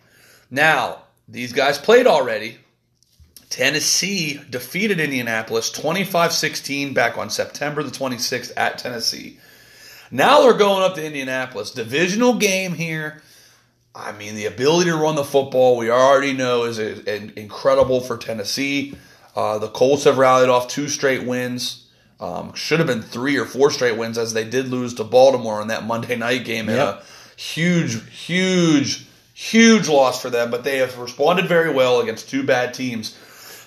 Now, 0.54 1.02
these 1.28 1.52
guys 1.52 1.80
played 1.80 2.06
already. 2.06 2.60
Tennessee 3.50 4.40
defeated 4.52 5.00
Indianapolis 5.00 5.72
25 5.72 6.32
16 6.32 6.94
back 6.94 7.18
on 7.18 7.32
September 7.32 7.82
the 7.82 7.90
26th 7.90 8.52
at 8.56 8.78
Tennessee. 8.78 9.40
Now 10.12 10.42
they're 10.42 10.54
going 10.54 10.84
up 10.84 10.94
to 10.96 11.04
Indianapolis. 11.04 11.72
Divisional 11.72 12.36
game 12.36 12.76
here. 12.76 13.24
I 13.96 14.12
mean, 14.12 14.36
the 14.36 14.46
ability 14.46 14.92
to 14.92 14.96
run 14.96 15.16
the 15.16 15.24
football, 15.24 15.76
we 15.76 15.90
already 15.90 16.34
know, 16.34 16.66
is 16.66 16.78
incredible 16.78 18.00
for 18.02 18.18
Tennessee. 18.18 18.96
Uh, 19.36 19.58
the 19.58 19.70
Colts 19.70 20.04
have 20.04 20.20
rallied 20.20 20.50
off 20.50 20.68
two 20.68 20.88
straight 20.88 21.24
wins. 21.24 21.88
Um, 22.20 22.54
should 22.54 22.78
have 22.78 22.88
been 22.88 23.02
three 23.02 23.38
or 23.38 23.46
four 23.46 23.72
straight 23.72 23.98
wins 23.98 24.20
as 24.20 24.34
they 24.34 24.44
did 24.48 24.68
lose 24.68 24.94
to 24.96 25.04
Baltimore 25.04 25.62
in 25.64 25.70
that 25.70 25.84
Monday 25.84 26.16
night 26.16 26.46
game. 26.46 26.70
in 26.70 26.76
a 26.78 27.02
huge, 27.36 28.08
huge, 28.12 29.08
huge 29.52 29.90
loss 29.90 30.22
for 30.22 30.30
them, 30.30 30.50
but 30.50 30.64
they 30.64 30.78
have 30.78 30.98
responded 30.98 31.48
very 31.48 31.74
well 31.74 32.00
against 32.00 32.30
two 32.30 32.44
bad 32.44 32.74
teams. 32.74 33.18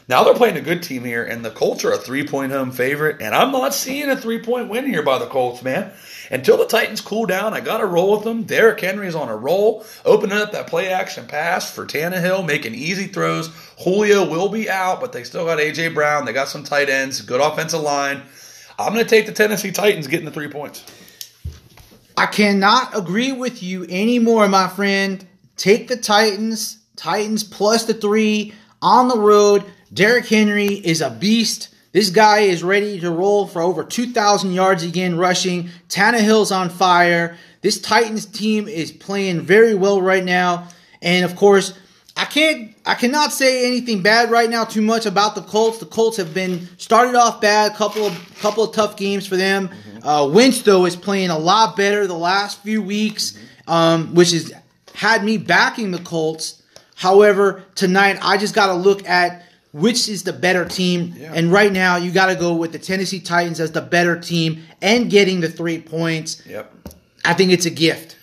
Now 0.09 0.23
they're 0.23 0.35
playing 0.35 0.57
a 0.57 0.63
good 0.63 0.85
team 0.85 1.05
here, 1.05 1.25
and 1.25 1.45
the 1.45 1.51
Colts 1.51 1.85
are 1.85 1.93
a 1.93 1.99
three 1.99 2.27
point 2.27 2.53
home 2.53 2.71
favorite, 2.71 3.21
and 3.21 3.35
I'm 3.35 3.51
not 3.51 3.75
seeing 3.75 4.09
a 4.09 4.17
three 4.17 4.41
point 4.41 4.69
win 4.69 4.87
here 4.87 5.03
by 5.03 5.19
the 5.19 5.27
Colts, 5.27 5.63
man. 5.63 5.93
Until 6.31 6.57
the 6.57 6.67
Titans 6.67 7.01
cool 7.01 7.27
down, 7.27 7.55
I 7.55 7.61
got 7.61 7.79
to 7.79 7.87
roll 7.87 8.13
with 8.13 8.25
them. 8.25 8.45
Derrick 8.45 8.81
Henry's 8.81 9.17
on 9.17 9.29
a 9.29 9.37
roll, 9.37 9.85
opening 10.05 10.39
up 10.39 10.53
that 10.53 10.69
play 10.69 10.89
action 10.89 11.27
pass 11.27 11.71
for 11.71 11.85
Tannehill, 11.85 12.47
making 12.47 12.75
easy 12.75 13.07
throws. 13.07 13.49
Julio 13.83 14.29
will 14.31 14.49
be 14.49 14.71
out, 14.71 15.01
but 15.01 15.13
they 15.13 15.25
still 15.25 15.45
got 15.45 15.61
A.J. 15.61 15.89
Brown. 15.89 16.25
They 16.25 16.33
got 16.33 16.49
some 16.49 16.63
tight 16.63 16.89
ends, 16.89 17.21
good 17.21 17.41
offensive 17.41 17.81
line. 17.81 18.23
I'm 18.79 18.93
going 18.93 19.05
to 19.05 19.11
take 19.11 19.27
the 19.27 19.33
Tennessee 19.33 19.73
Titans 19.73 20.07
getting 20.07 20.27
the 20.27 20.33
three 20.33 20.49
points. 20.49 20.85
I 22.17 22.27
cannot 22.27 22.97
agree 22.97 23.33
with 23.33 23.63
you 23.63 23.85
anymore, 23.85 24.49
my 24.49 24.69
friend. 24.69 25.26
Take 25.57 25.89
the 25.89 25.97
Titans. 25.97 26.79
Titans 26.97 27.45
plus 27.45 27.85
the 27.85 27.95
three 27.95 28.55
on 28.81 29.09
the 29.09 29.19
road. 29.19 29.65
Derrick 29.93 30.27
Henry 30.27 30.67
is 30.67 31.01
a 31.01 31.11
beast. 31.11 31.69
This 31.93 32.11
guy 32.11 32.41
is 32.41 32.63
ready 32.63 33.01
to 33.01 33.11
roll 33.11 33.47
for 33.47 33.63
over 33.63 33.83
2,000 33.83 34.53
yards 34.53 34.83
again 34.83 35.17
rushing. 35.17 35.71
Tannehill's 35.89 36.53
on 36.53 36.69
fire. 36.69 37.37
This 37.63 37.81
Titans 37.81 38.27
team 38.27 38.69
is 38.69 38.93
playing 38.93 39.43
very 39.43 39.75
well 39.75 40.03
right 40.03 40.25
now. 40.25 40.69
And 41.01 41.25
of 41.25 41.37
course, 41.37 41.79
I 42.17 42.25
can't 42.25 42.75
I 42.87 42.95
cannot 42.95 43.33
say 43.33 43.67
anything 43.67 44.03
bad 44.03 44.31
right 44.31 44.49
now 44.49 44.65
too 44.65 44.81
much 44.81 45.05
about 45.05 45.35
the 45.35 45.43
Colts. 45.43 45.79
The 45.79 45.87
Colts 45.87 46.17
have 46.17 46.33
been 46.33 46.67
started 46.79 47.15
off 47.15 47.41
bad, 47.41 47.75
couple 47.75 48.07
of 48.07 48.39
couple 48.41 48.65
of 48.65 48.75
tough 48.75 48.97
games 48.97 49.27
for 49.27 49.37
them. 49.37 49.71
Uh, 50.03 50.29
Wentz 50.33 50.63
though 50.63 50.87
is 50.87 50.97
playing 50.97 51.31
a 51.31 51.39
lot 51.39 51.77
better 51.77 52.07
the 52.07 52.15
last 52.15 52.63
few 52.63 52.81
weeks, 52.81 53.39
um, 53.67 54.15
which 54.15 54.31
has 54.31 54.53
had 54.97 55.23
me 55.25 55.37
backing 55.39 55.91
the 55.91 55.99
Colts. 55.99 56.63
However, 56.95 57.63
tonight 57.75 58.19
I 58.23 58.39
just 58.39 58.55
got 58.55 58.69
to 58.69 58.75
look 58.75 59.07
at 59.07 59.43
which 59.73 60.09
is 60.09 60.23
the 60.23 60.33
better 60.33 60.65
team, 60.65 61.15
Yeah. 61.19 61.33
and 61.35 61.53
right 61.53 61.71
now 61.71 61.97
you 61.97 62.11
got 62.11 62.27
to 62.27 62.35
go 62.35 62.55
with 62.55 62.73
the 62.73 62.79
Tennessee 62.79 63.21
Titans 63.21 63.61
as 63.61 63.73
the 63.73 63.83
better 63.83 64.19
team 64.19 64.63
and 64.81 65.11
getting 65.11 65.41
the 65.41 65.51
three 65.51 65.79
points. 65.79 66.41
Yep. 66.47 66.73
I 67.27 67.35
think 67.35 67.53
it's 67.53 67.67
a 67.67 67.71
gift. 67.71 68.17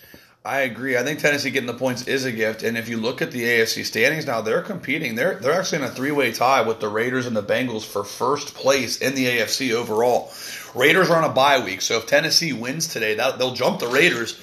I 0.44 0.62
agree. 0.62 0.96
I 0.98 1.04
think 1.04 1.20
Tennessee 1.20 1.50
getting 1.50 1.68
the 1.68 1.72
points 1.78 2.08
is 2.08 2.24
a 2.24 2.32
gift. 2.32 2.64
And 2.64 2.76
if 2.76 2.88
you 2.88 2.96
look 2.98 3.22
at 3.22 3.30
the 3.30 3.44
AFC 3.44 3.84
standings 3.84 4.26
now, 4.26 4.40
they're 4.40 4.60
competing. 4.62 5.14
They're 5.14 5.36
they're 5.36 5.52
actually 5.52 5.78
in 5.78 5.84
a 5.84 5.90
three 5.90 6.10
way 6.10 6.32
tie 6.32 6.60
with 6.62 6.80
the 6.80 6.88
Raiders 6.88 7.26
and 7.26 7.36
the 7.36 7.42
Bengals 7.42 7.84
for 7.84 8.02
first 8.04 8.54
place 8.54 8.98
in 8.98 9.14
the 9.14 9.24
AFC 9.26 9.72
overall. 9.72 10.32
Raiders 10.74 11.08
are 11.08 11.16
on 11.22 11.24
a 11.30 11.32
bye 11.32 11.64
week, 11.64 11.80
so 11.82 11.98
if 11.98 12.06
Tennessee 12.06 12.52
wins 12.52 12.88
today, 12.88 13.14
that, 13.14 13.38
they'll 13.38 13.54
jump 13.54 13.78
the 13.78 13.86
Raiders. 13.86 14.36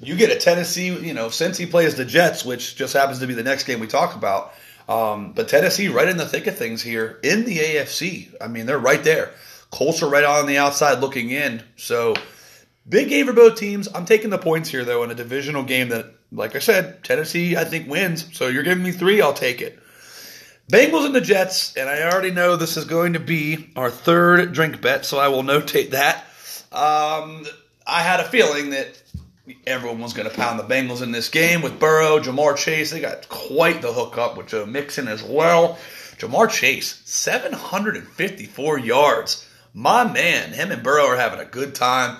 You 0.00 0.16
get 0.16 0.30
a 0.30 0.36
Tennessee, 0.36 0.86
you 0.86 1.14
know, 1.14 1.28
since 1.28 1.58
he 1.58 1.66
plays 1.66 1.94
the 1.94 2.04
Jets, 2.04 2.44
which 2.44 2.76
just 2.76 2.92
happens 2.94 3.20
to 3.20 3.26
be 3.26 3.34
the 3.34 3.42
next 3.42 3.64
game 3.64 3.80
we 3.80 3.86
talk 3.86 4.16
about. 4.16 4.52
Um, 4.88 5.32
but 5.32 5.48
Tennessee 5.48 5.88
right 5.88 6.08
in 6.08 6.16
the 6.16 6.26
thick 6.26 6.46
of 6.46 6.56
things 6.56 6.82
here 6.82 7.20
in 7.22 7.44
the 7.44 7.58
AFC. 7.58 8.34
I 8.40 8.48
mean, 8.48 8.66
they're 8.66 8.78
right 8.78 9.02
there. 9.02 9.32
Colts 9.70 10.02
are 10.02 10.08
right 10.08 10.24
on 10.24 10.46
the 10.46 10.58
outside 10.58 11.00
looking 11.00 11.30
in. 11.30 11.62
So 11.76 12.14
Big 12.88 13.08
game 13.08 13.26
for 13.26 13.32
both 13.32 13.56
teams. 13.56 13.88
I'm 13.94 14.04
taking 14.04 14.30
the 14.30 14.38
points 14.38 14.68
here, 14.68 14.84
though, 14.84 15.04
in 15.04 15.10
a 15.10 15.14
divisional 15.14 15.62
game 15.62 15.90
that, 15.90 16.14
like 16.32 16.56
I 16.56 16.58
said, 16.58 17.04
Tennessee, 17.04 17.56
I 17.56 17.64
think, 17.64 17.88
wins. 17.88 18.36
So 18.36 18.48
you're 18.48 18.64
giving 18.64 18.82
me 18.82 18.90
three, 18.90 19.22
I'll 19.22 19.32
take 19.32 19.60
it. 19.60 19.78
Bengals 20.70 21.06
and 21.06 21.14
the 21.14 21.20
Jets, 21.20 21.76
and 21.76 21.88
I 21.88 22.02
already 22.02 22.30
know 22.30 22.56
this 22.56 22.76
is 22.76 22.84
going 22.84 23.12
to 23.12 23.20
be 23.20 23.70
our 23.76 23.90
third 23.90 24.52
drink 24.52 24.80
bet, 24.80 25.04
so 25.04 25.18
I 25.18 25.28
will 25.28 25.42
notate 25.42 25.90
that. 25.90 26.24
Um, 26.72 27.46
I 27.86 28.02
had 28.02 28.20
a 28.20 28.24
feeling 28.24 28.70
that 28.70 29.00
everyone 29.66 30.00
was 30.00 30.12
going 30.12 30.28
to 30.28 30.34
pound 30.34 30.58
the 30.58 30.64
Bengals 30.64 31.02
in 31.02 31.12
this 31.12 31.28
game 31.28 31.62
with 31.62 31.80
Burrow, 31.80 32.20
Ja'Marr 32.20 32.56
Chase. 32.56 32.90
They 32.90 33.00
got 33.00 33.28
quite 33.28 33.82
the 33.82 33.92
hookup 33.92 34.36
with 34.36 34.48
Joe 34.48 34.66
Mixon 34.66 35.08
as 35.08 35.22
well. 35.22 35.78
Ja'Marr 36.18 36.50
Chase, 36.50 37.00
754 37.04 38.78
yards. 38.78 39.48
My 39.74 40.04
man, 40.04 40.52
him 40.52 40.70
and 40.70 40.82
Burrow 40.82 41.06
are 41.06 41.16
having 41.16 41.40
a 41.40 41.44
good 41.44 41.74
time. 41.74 42.18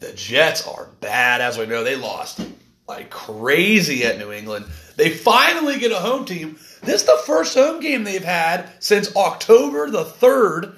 The 0.00 0.12
Jets 0.12 0.66
are 0.66 0.88
bad, 1.00 1.40
as 1.40 1.58
we 1.58 1.66
know. 1.66 1.84
They 1.84 1.96
lost 1.96 2.40
like 2.86 3.10
crazy 3.10 4.04
at 4.04 4.18
New 4.18 4.32
England. 4.32 4.66
They 4.96 5.10
finally 5.10 5.78
get 5.78 5.92
a 5.92 5.96
home 5.96 6.24
team. 6.24 6.58
This 6.82 7.02
is 7.02 7.06
the 7.06 7.22
first 7.26 7.54
home 7.54 7.80
game 7.80 8.04
they've 8.04 8.24
had 8.24 8.70
since 8.78 9.14
October 9.16 9.90
the 9.90 10.04
3rd. 10.04 10.76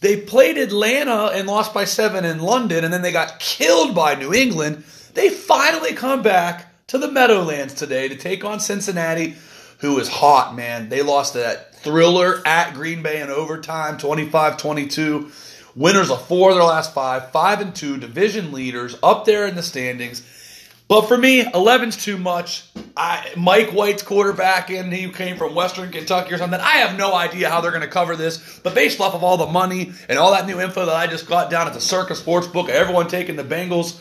They 0.00 0.20
played 0.20 0.58
Atlanta 0.58 1.30
and 1.32 1.48
lost 1.48 1.72
by 1.72 1.84
seven 1.84 2.24
in 2.24 2.40
London, 2.40 2.84
and 2.84 2.92
then 2.92 3.02
they 3.02 3.12
got 3.12 3.40
killed 3.40 3.94
by 3.94 4.14
New 4.14 4.34
England. 4.34 4.84
They 5.16 5.30
finally 5.30 5.94
come 5.94 6.20
back 6.20 6.66
to 6.88 6.98
the 6.98 7.10
Meadowlands 7.10 7.72
today 7.72 8.06
to 8.06 8.16
take 8.16 8.44
on 8.44 8.60
Cincinnati, 8.60 9.34
who 9.78 9.98
is 9.98 10.08
hot, 10.08 10.54
man. 10.54 10.90
They 10.90 11.00
lost 11.00 11.32
that 11.32 11.74
thriller 11.76 12.46
at 12.46 12.74
Green 12.74 13.02
Bay 13.02 13.22
in 13.22 13.30
overtime, 13.30 13.96
25 13.96 14.58
22. 14.58 15.30
Winners 15.74 16.10
of 16.10 16.26
four 16.26 16.50
of 16.50 16.56
their 16.56 16.64
last 16.64 16.92
five, 16.92 17.30
five 17.30 17.62
and 17.62 17.74
two, 17.74 17.96
division 17.96 18.52
leaders 18.52 18.94
up 19.02 19.24
there 19.24 19.46
in 19.46 19.54
the 19.54 19.62
standings. 19.62 20.20
But 20.86 21.08
for 21.08 21.16
me, 21.16 21.42
11's 21.42 21.96
too 21.96 22.18
much. 22.18 22.64
I, 22.94 23.32
Mike 23.38 23.70
White's 23.70 24.02
quarterback, 24.02 24.70
and 24.70 24.92
he 24.92 25.10
came 25.10 25.38
from 25.38 25.54
Western 25.54 25.90
Kentucky 25.90 26.34
or 26.34 26.38
something. 26.38 26.60
I 26.60 26.78
have 26.78 26.98
no 26.98 27.14
idea 27.14 27.48
how 27.48 27.62
they're 27.62 27.70
going 27.70 27.80
to 27.80 27.88
cover 27.88 28.16
this, 28.16 28.60
but 28.62 28.74
based 28.74 29.00
off 29.00 29.14
of 29.14 29.24
all 29.24 29.38
the 29.38 29.46
money 29.46 29.92
and 30.10 30.18
all 30.18 30.32
that 30.32 30.46
new 30.46 30.60
info 30.60 30.84
that 30.84 30.94
I 30.94 31.06
just 31.06 31.26
got 31.26 31.50
down 31.50 31.66
at 31.66 31.72
the 31.72 31.80
Circa 31.80 32.12
Sportsbook, 32.12 32.68
everyone 32.68 33.08
taking 33.08 33.36
the 33.36 33.44
Bengals, 33.44 33.98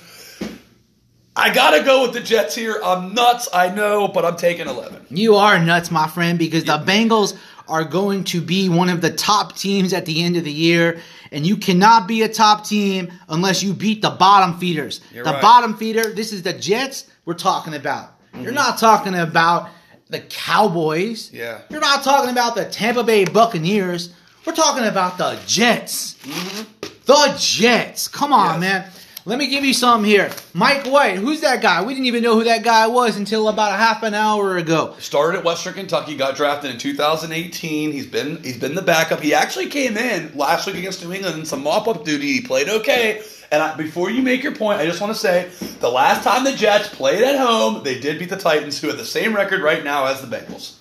I 1.35 1.53
got 1.53 1.77
to 1.77 1.83
go 1.83 2.03
with 2.03 2.13
the 2.13 2.21
Jets 2.21 2.55
here. 2.55 2.79
I'm 2.83 3.13
nuts, 3.13 3.49
I 3.53 3.69
know, 3.69 4.07
but 4.07 4.23
I'm 4.23 4.37
taking 4.37 4.67
11. 4.67 5.07
You 5.09 5.35
are 5.35 5.59
nuts, 5.59 5.91
my 5.91 6.07
friend, 6.07 6.39
because 6.39 6.63
the 6.63 6.77
Bengals 6.77 7.37
are 7.67 7.83
going 7.83 8.23
to 8.25 8.41
be 8.41 8.69
one 8.69 8.89
of 8.89 9.01
the 9.01 9.11
top 9.11 9.55
teams 9.55 9.91
at 9.91 10.05
the 10.05 10.23
end 10.23 10.37
of 10.37 10.45
the 10.45 10.51
year. 10.51 11.01
And 11.31 11.45
you 11.45 11.57
cannot 11.57 12.07
be 12.07 12.21
a 12.21 12.29
top 12.29 12.65
team 12.65 13.11
unless 13.27 13.61
you 13.63 13.73
beat 13.73 14.01
the 14.01 14.11
bottom 14.11 14.57
feeders. 14.59 15.01
You're 15.11 15.25
the 15.25 15.31
right. 15.31 15.41
bottom 15.41 15.75
feeder, 15.75 16.13
this 16.13 16.31
is 16.31 16.43
the 16.43 16.53
Jets 16.53 17.09
we're 17.25 17.33
talking 17.33 17.73
about. 17.73 18.13
You're 18.33 18.45
mm-hmm. 18.45 18.55
not 18.55 18.77
talking 18.77 19.15
about 19.15 19.69
the 20.09 20.21
Cowboys. 20.21 21.33
Yeah. 21.33 21.61
You're 21.69 21.81
not 21.81 22.03
talking 22.03 22.29
about 22.29 22.55
the 22.55 22.65
Tampa 22.65 23.03
Bay 23.03 23.25
Buccaneers. 23.25 24.13
We're 24.45 24.53
talking 24.55 24.85
about 24.85 25.17
the 25.17 25.37
Jets. 25.45 26.13
Mm-hmm. 26.23 26.89
The 27.05 27.35
Jets. 27.37 28.07
Come 28.07 28.31
on, 28.31 28.61
Yes. 28.61 28.61
man. 28.61 28.91
Let 29.27 29.39
me 29.39 29.47
give 29.47 29.65
you 29.65 29.73
something 29.73 30.07
here. 30.07 30.31
Mike 30.53 30.85
White, 30.85 31.17
who's 31.17 31.41
that 31.41 31.59
guy? 31.59 31.83
We 31.83 31.95
didn't 31.95 32.05
even 32.05 32.21
know 32.21 32.35
who 32.35 32.43
that 32.43 32.63
guy 32.63 32.85
was 32.85 33.17
until 33.17 33.49
about 33.49 33.71
a 33.71 33.75
half 33.75 34.03
an 34.03 34.13
hour 34.13 34.57
ago. 34.57 34.95
Started 34.99 35.39
at 35.39 35.43
Western 35.43 35.73
Kentucky, 35.73 36.15
got 36.15 36.35
drafted 36.35 36.69
in 36.69 36.77
2018. 36.77 37.91
He's 37.91 38.05
been 38.05 38.43
he's 38.43 38.59
been 38.59 38.75
the 38.75 38.83
backup. 38.83 39.21
He 39.21 39.33
actually 39.33 39.69
came 39.69 39.97
in 39.97 40.37
last 40.37 40.67
week 40.67 40.75
against 40.75 41.03
New 41.03 41.11
England 41.11 41.39
in 41.39 41.45
some 41.47 41.63
mop 41.63 41.87
up 41.87 42.05
duty. 42.05 42.33
He 42.33 42.41
played 42.41 42.69
okay. 42.69 43.23
And 43.51 43.63
I, 43.63 43.75
before 43.75 44.11
you 44.11 44.21
make 44.21 44.43
your 44.43 44.55
point, 44.55 44.79
I 44.79 44.85
just 44.85 45.01
want 45.01 45.11
to 45.11 45.19
say 45.19 45.49
the 45.79 45.89
last 45.89 46.23
time 46.23 46.43
the 46.43 46.53
Jets 46.55 46.89
played 46.89 47.23
at 47.23 47.39
home, 47.39 47.83
they 47.83 47.99
did 47.99 48.19
beat 48.19 48.29
the 48.29 48.37
Titans, 48.37 48.79
who 48.79 48.89
have 48.89 48.97
the 48.97 49.05
same 49.05 49.35
record 49.35 49.61
right 49.61 49.83
now 49.83 50.05
as 50.05 50.21
the 50.21 50.27
Bengals. 50.27 50.77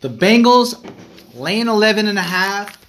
The 0.00 0.10
Bengals 0.10 0.74
laying 1.34 1.68
11 1.68 2.08
and 2.08 2.18
a 2.18 2.22
half. 2.22 2.85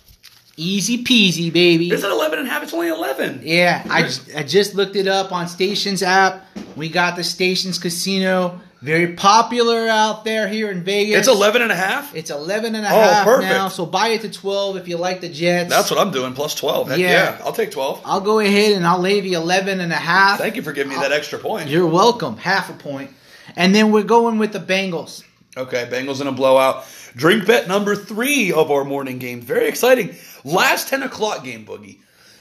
Easy 0.60 1.04
peasy, 1.04 1.54
baby. 1.54 1.92
Is 1.92 2.04
it 2.04 2.12
11 2.12 2.40
and 2.40 2.48
a 2.48 2.52
half? 2.52 2.64
It's 2.64 2.74
only 2.74 2.88
11. 2.88 3.42
Yeah, 3.44 3.86
I 3.90 4.02
just, 4.02 4.36
I 4.36 4.42
just 4.42 4.74
looked 4.74 4.96
it 4.96 5.08
up 5.08 5.32
on 5.32 5.48
Stations 5.48 6.02
app. 6.02 6.46
We 6.76 6.90
got 6.90 7.16
the 7.16 7.24
Stations 7.24 7.78
Casino. 7.78 8.60
Very 8.82 9.14
popular 9.14 9.88
out 9.88 10.24
there 10.26 10.48
here 10.48 10.72
in 10.72 10.84
Vegas. 10.84 11.20
It's 11.20 11.28
11 11.28 11.62
and 11.64 11.72
a 11.72 11.76
half? 11.76 12.16
It's 12.16 12.30
11 12.32 12.74
and 12.76 12.86
a 12.86 12.90
Oh, 12.90 12.92
half 12.92 13.26
perfect. 13.26 13.52
now, 13.52 13.68
so 13.70 13.86
buy 13.86 14.10
it 14.10 14.22
to 14.22 14.32
12 14.32 14.78
if 14.78 14.88
you 14.88 14.98
like 14.98 15.22
the 15.22 15.30
Jets. 15.30 15.70
That's 15.70 15.90
what 15.92 16.00
I'm 16.00 16.12
doing, 16.12 16.34
plus 16.34 16.54
12. 16.56 16.90
Heck 16.90 17.00
Yeah. 17.00 17.08
yeah. 17.38 17.42
I'll 17.44 17.54
take 17.54 17.70
12. 17.72 18.02
I'll 18.06 18.22
go 18.22 18.40
ahead 18.40 18.74
and 18.74 18.86
I'll 18.86 19.00
lay 19.00 19.20
you 19.20 19.38
11 19.38 19.80
and 19.80 19.92
a 19.92 19.96
half. 19.96 20.40
Thank 20.40 20.56
you 20.56 20.62
for 20.64 20.74
giving 20.74 20.92
me 20.94 21.00
that 21.00 21.12
extra 21.12 21.38
point. 21.40 21.70
You're 21.70 21.88
welcome. 21.88 22.38
Half 22.38 22.70
a 22.72 22.74
point. 22.74 23.12
And 23.56 23.74
then 23.76 23.92
we're 23.92 24.04
going 24.04 24.38
with 24.40 24.54
the 24.54 24.60
Bengals. 24.60 25.24
Okay, 25.56 25.88
Bengals 25.92 26.22
in 26.22 26.28
a 26.28 26.32
blowout. 26.32 26.86
Drink 27.16 27.48
bet 27.48 27.68
number 27.68 27.96
three 27.96 28.52
of 28.54 28.70
our 28.70 28.84
morning 28.84 29.18
games. 29.18 29.44
Very 29.44 29.68
exciting. 29.68 30.16
Last 30.48 30.88
10 30.88 31.04
o'clock 31.04 31.44
game, 31.44 31.66
Boogie. 31.66 32.00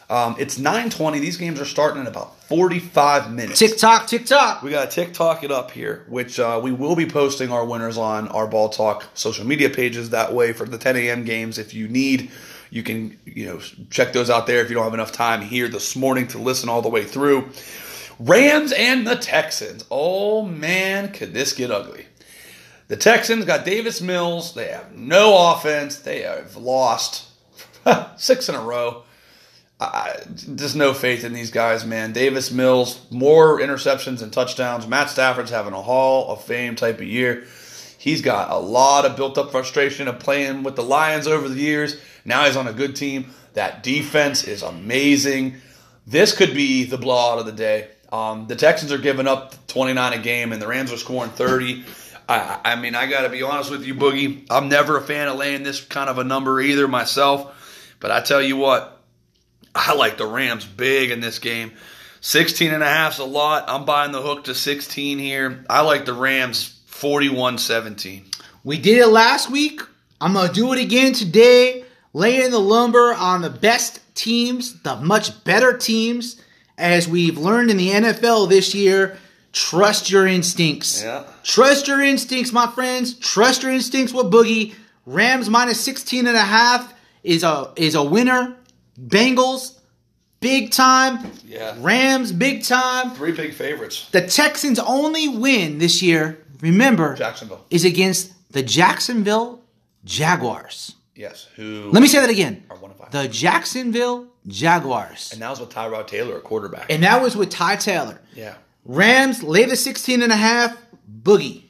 Um, 0.09 0.37
it's 0.39 0.59
9.20. 0.59 1.21
These 1.21 1.37
games 1.37 1.61
are 1.61 1.65
starting 1.65 2.03
in 2.03 2.07
about 2.07 2.39
45 2.45 3.33
minutes. 3.33 3.59
Tick 3.59 3.77
tock, 3.77 4.07
tick 4.07 4.25
tock. 4.25 4.63
We 4.63 4.71
got 4.71 4.89
to 4.89 4.95
TikTok 4.95 5.43
it 5.43 5.51
up 5.51 5.73
here, 5.73 6.05
which 6.09 6.39
uh, 6.39 6.61
we 6.63 6.71
will 6.71 6.95
be 6.95 7.07
posting 7.07 7.51
our 7.51 7.65
winners 7.65 7.99
on 7.99 8.29
our 8.29 8.47
Ball 8.47 8.69
Talk 8.69 9.05
social 9.15 9.45
media 9.45 9.69
pages. 9.69 10.11
That 10.11 10.33
way, 10.33 10.53
for 10.53 10.65
the 10.65 10.79
10 10.79 10.97
a.m. 10.97 11.25
games, 11.25 11.59
if 11.59 11.75
you 11.75 11.89
need, 11.89 12.31
you 12.71 12.85
can 12.85 13.19
you 13.25 13.47
know 13.47 13.61
check 13.91 14.13
those 14.13 14.31
out 14.31 14.47
there. 14.47 14.61
If 14.61 14.69
you 14.69 14.77
don't 14.77 14.85
have 14.85 14.95
enough 14.95 15.11
time 15.13 15.43
here 15.43 15.67
this 15.67 15.97
morning 15.97 16.29
to 16.29 16.39
listen 16.39 16.69
all 16.69 16.83
the 16.83 16.89
way 16.89 17.03
through, 17.03 17.49
Rams 18.21 18.71
and 18.71 19.05
the 19.05 19.17
Texans. 19.17 19.85
Oh 19.91 20.43
man, 20.43 21.11
could 21.11 21.35
this 21.35 21.53
get 21.53 21.73
ugly? 21.73 22.07
The 22.87 22.97
Texans 22.97 23.45
got 23.45 23.65
Davis 23.65 24.01
Mills. 24.01 24.55
They 24.55 24.69
have 24.69 24.95
no 24.95 25.53
offense. 25.53 25.99
They 25.99 26.23
have 26.23 26.55
lost 26.55 27.27
six 28.17 28.49
in 28.49 28.55
a 28.55 28.61
row. 28.61 29.03
I, 29.79 30.21
just 30.55 30.75
no 30.75 30.95
faith 30.95 31.23
in 31.23 31.35
these 31.35 31.51
guys, 31.51 31.85
man. 31.85 32.13
Davis 32.13 32.51
Mills, 32.51 33.01
more 33.11 33.61
interceptions 33.61 34.23
and 34.23 34.33
touchdowns. 34.33 34.87
Matt 34.87 35.11
Stafford's 35.11 35.51
having 35.51 35.75
a 35.75 35.83
Hall 35.83 36.33
of 36.33 36.43
Fame 36.43 36.77
type 36.77 36.97
of 36.97 37.07
year. 37.07 37.45
He's 37.99 38.23
got 38.23 38.51
a 38.51 38.57
lot 38.57 39.05
of 39.05 39.17
built 39.17 39.37
up 39.37 39.51
frustration 39.51 40.09
of 40.09 40.19
playing 40.19 40.63
with 40.63 40.77
the 40.77 40.83
Lions 40.83 41.27
over 41.27 41.49
the 41.49 41.61
years. 41.61 42.01
Now 42.25 42.45
he's 42.45 42.57
on 42.57 42.69
a 42.69 42.73
good 42.73 42.97
team. 42.97 43.31
That 43.55 43.83
defense 43.83 44.45
is 44.45 44.63
amazing. 44.63 45.57
This 46.07 46.35
could 46.35 46.55
be 46.55 46.85
the 46.85 46.99
blowout 46.99 47.39
of 47.39 47.47
the 47.47 47.53
day. 47.53 47.89
Um, 48.13 48.47
the 48.47 48.57
Texans 48.57 48.93
are 48.93 48.99
giving 48.99 49.27
up 49.27 49.67
29 49.67 50.13
a 50.13 50.19
game, 50.19 50.53
and 50.53 50.63
the 50.63 50.69
Rams 50.69 50.93
are 50.93 50.97
scoring 50.97 51.31
30. 51.31 51.85
I, 52.29 52.61
I 52.65 52.77
mean, 52.77 52.95
I 52.95 53.07
got 53.07 53.23
to 53.23 53.29
be 53.29 53.43
honest 53.43 53.71
with 53.71 53.85
you, 53.85 53.95
Boogie. 53.95 54.47
I'm 54.51 54.69
never 54.69 54.97
a 54.97 55.03
fan 55.03 55.29
of 55.29 55.37
laying 55.37 55.65
this 55.65 55.81
kind 55.81 56.09
of 56.09 56.19
a 56.19 56.25
number 56.25 56.61
either 56.61 56.87
myself. 56.89 57.53
But 58.07 58.15
I 58.15 58.21
tell 58.21 58.41
you 58.41 58.57
what, 58.57 59.03
I 59.75 59.95
like 59.95 60.17
the 60.17 60.29
Rams 60.29 60.65
big 60.65 61.11
in 61.11 61.19
this 61.19 61.41
game. 61.41 61.73
16 62.21 62.73
and 62.73 62.81
a 62.81 62.87
half's 62.87 63.19
a 63.19 63.25
lot. 63.25 63.65
I'm 63.67 63.85
buying 63.85 64.13
the 64.13 64.23
hook 64.23 64.45
to 64.45 64.55
16 64.55 65.19
here. 65.19 65.65
I 65.69 65.81
like 65.81 66.05
the 66.05 66.13
Rams 66.13 66.81
41-17. 66.89 68.23
We 68.63 68.79
did 68.79 68.99
it 68.99 69.09
last 69.09 69.51
week. 69.51 69.81
I'm 70.21 70.35
going 70.35 70.47
to 70.47 70.55
do 70.55 70.73
it 70.73 70.81
again 70.81 71.15
today. 71.15 71.83
Laying 72.13 72.53
the 72.53 72.61
lumber 72.61 73.13
on 73.13 73.43
the 73.43 73.51
best 73.51 73.99
teams, 74.15 74.81
the 74.83 74.95
much 74.95 75.43
better 75.43 75.77
teams. 75.77 76.41
As 76.79 77.09
we've 77.09 77.39
learned 77.39 77.73
in 77.73 77.77
the 77.77 77.91
NFL 77.91 78.49
this 78.49 78.73
year, 78.73 79.19
trust 79.51 80.13
your 80.13 80.29
instincts. 80.29 81.03
Yeah. 81.03 81.25
Trust 81.43 81.89
your 81.89 82.01
instincts, 82.01 82.53
my 82.53 82.69
friends. 82.69 83.15
Trust 83.15 83.65
your 83.65 83.73
instincts 83.73 84.13
with 84.13 84.27
Boogie. 84.27 84.77
Rams 85.07 85.51
minus 85.51 85.81
16 85.81 86.29
and 86.29 86.37
a 86.37 86.41
half 86.41 86.93
is 87.27 87.43
a 87.45 87.73
is 87.77 87.95
a 87.95 88.03
winner. 88.03 88.57
Bengals 88.99 89.79
big 90.41 90.71
time. 90.71 91.31
Yeah. 91.47 91.75
Rams 91.81 92.33
big 92.33 92.63
time. 92.65 93.11
Three 93.11 93.33
big 93.33 93.53
favorites. 93.55 94.09
The 94.11 94.27
Texans 94.27 94.79
only 94.79 95.29
win 95.29 95.79
this 95.79 96.03
year, 96.03 96.39
remember, 96.61 97.15
Jacksonville. 97.15 97.65
is 97.71 97.85
against 97.85 98.33
the 98.53 98.63
Jacksonville 98.63 99.63
Jaguars. 100.05 100.95
Yes. 101.15 101.49
Who 101.57 101.91
Let 101.93 102.01
me 102.03 102.09
say 102.09 102.21
that 102.21 102.31
again. 102.31 102.65
are 102.71 102.77
one 102.77 102.91
of 102.91 102.97
five. 102.99 103.11
The 103.11 103.29
Jacksonville 103.29 104.29
Jaguars. 104.47 105.31
and 105.33 105.43
that 105.43 105.51
was 105.51 105.61
with 105.61 105.71
Tyrod 105.71 106.07
Taylor 106.07 106.37
at 106.37 106.45
quarterback. 106.45 106.91
And 106.91 107.03
that 107.03 107.21
was 107.23 107.35
with 107.37 107.51
Ty 107.51 107.77
Taylor. 107.77 108.21
yeah. 108.35 108.55
Rams 108.85 109.43
lay 109.43 109.65
the 109.65 109.75
16 109.75 110.23
and 110.23 110.31
a 110.31 110.37
half. 110.37 110.77
Boogie. 111.23 111.65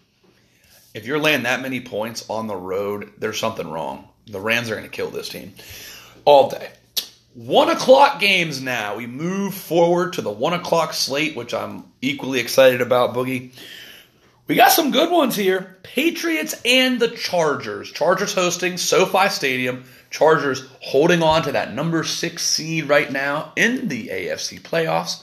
If 0.92 1.06
you're 1.06 1.18
laying 1.18 1.44
that 1.44 1.62
many 1.62 1.80
points 1.80 2.28
on 2.28 2.46
the 2.46 2.56
road, 2.56 3.12
there's 3.18 3.38
something 3.38 3.66
wrong. 3.70 4.08
The 4.26 4.40
Rams 4.40 4.70
are 4.70 4.76
going 4.76 4.84
to 4.84 4.90
kill 4.90 5.10
this 5.10 5.28
team 5.28 5.54
all 6.24 6.50
day. 6.50 6.70
One 7.34 7.68
o'clock 7.68 8.18
games 8.18 8.60
now. 8.62 8.96
We 8.96 9.06
move 9.06 9.54
forward 9.54 10.14
to 10.14 10.22
the 10.22 10.30
one 10.30 10.54
o'clock 10.54 10.94
slate, 10.94 11.36
which 11.36 11.52
I'm 11.52 11.84
equally 12.00 12.40
excited 12.40 12.80
about, 12.80 13.14
Boogie. 13.14 13.52
We 14.46 14.54
got 14.54 14.72
some 14.72 14.92
good 14.92 15.10
ones 15.10 15.34
here. 15.36 15.76
Patriots 15.82 16.54
and 16.64 17.00
the 17.00 17.08
Chargers. 17.08 17.90
Chargers 17.90 18.32
hosting 18.32 18.76
SoFi 18.78 19.28
Stadium. 19.28 19.84
Chargers 20.08 20.64
holding 20.80 21.22
on 21.22 21.42
to 21.42 21.52
that 21.52 21.74
number 21.74 22.04
six 22.04 22.42
seed 22.42 22.88
right 22.88 23.10
now 23.10 23.52
in 23.56 23.88
the 23.88 24.08
AFC 24.08 24.60
playoffs, 24.60 25.22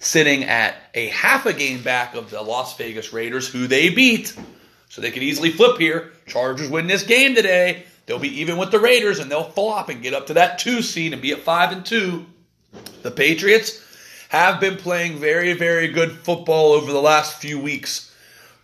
sitting 0.00 0.44
at 0.44 0.76
a 0.94 1.08
half 1.08 1.46
a 1.46 1.52
game 1.52 1.82
back 1.82 2.14
of 2.14 2.30
the 2.30 2.42
Las 2.42 2.76
Vegas 2.76 3.12
Raiders, 3.12 3.48
who 3.48 3.66
they 3.66 3.88
beat. 3.88 4.36
So 4.90 5.00
they 5.00 5.10
could 5.10 5.22
easily 5.22 5.50
flip 5.50 5.78
here. 5.78 6.12
Chargers 6.26 6.68
win 6.68 6.86
this 6.86 7.02
game 7.02 7.34
today. 7.34 7.84
They'll 8.08 8.18
be 8.18 8.40
even 8.40 8.56
with 8.56 8.70
the 8.70 8.80
Raiders 8.80 9.18
and 9.18 9.30
they'll 9.30 9.50
flop 9.50 9.90
and 9.90 10.02
get 10.02 10.14
up 10.14 10.28
to 10.28 10.34
that 10.34 10.58
two 10.58 10.80
seed 10.80 11.12
and 11.12 11.20
be 11.20 11.32
at 11.32 11.40
five 11.40 11.72
and 11.72 11.84
two. 11.84 12.24
The 13.02 13.10
Patriots 13.10 13.84
have 14.30 14.60
been 14.60 14.76
playing 14.76 15.18
very, 15.18 15.52
very 15.52 15.88
good 15.88 16.12
football 16.12 16.72
over 16.72 16.90
the 16.90 17.02
last 17.02 17.38
few 17.38 17.60
weeks. 17.60 18.10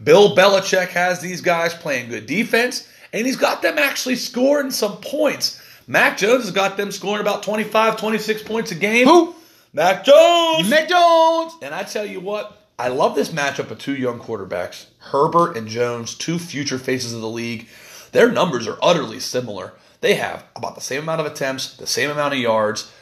Bill 0.03 0.35
Belichick 0.35 0.89
has 0.89 1.21
these 1.21 1.43
guys 1.43 1.75
playing 1.75 2.09
good 2.09 2.25
defense, 2.25 2.89
and 3.13 3.27
he's 3.27 3.37
got 3.37 3.61
them 3.61 3.79
actually 3.79 4.17
scoring 4.17 4.71
some 4.71 4.97
points. 4.97 5.61
Mac 5.87 6.17
Jones 6.17 6.45
has 6.45 6.51
got 6.51 6.79
them 6.79 6.91
scoring 6.91 7.21
about 7.21 7.43
25, 7.43 7.99
26 7.99 8.43
points 8.45 8.73
a 8.73 8.75
game. 8.75 9.07
Who? 9.07 9.35
Mac 9.75 10.07
Jones! 10.07 10.71
Mac 10.71 10.89
Jones. 10.89 11.53
And 11.61 11.75
I 11.75 11.83
tell 11.83 12.07
you 12.07 12.21
what, 12.21 12.67
I 12.79 12.89
love 12.89 13.15
this 13.15 13.29
matchup 13.29 13.71
of 13.71 13.79
two 13.79 13.95
young 13.95 14.19
quarterbacks, 14.19 14.87
Herbert 15.01 15.57
and 15.59 15.69
Jones, 15.69 16.15
two 16.15 16.39
future 16.39 16.79
faces 16.79 17.13
of 17.13 17.21
the 17.21 17.29
league. 17.29 17.69
Their 18.15 18.31
numbers 18.31 18.69
are 18.69 18.79
utterly 18.81 19.19
similar. 19.19 19.73
They 20.01 20.15
have 20.15 20.45
about 20.55 20.77
the 20.77 20.81
same 20.81 21.03
amount 21.03 21.21
of 21.21 21.27
attempts, 21.27 21.77
the 21.77 21.87
same 21.87 22.11
amount 22.11 22.33
of 22.33 22.39
yards. 22.39 22.93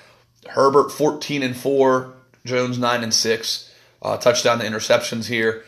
Herbert 0.48 0.90
14 0.90 1.42
and 1.42 1.54
4, 1.54 2.14
Jones 2.46 2.78
9 2.78 3.02
and 3.02 3.12
6. 3.12 3.74
Uh, 4.00 4.16
touchdown 4.16 4.58
to 4.60 4.64
interceptions 4.64 5.26
here. 5.26 5.64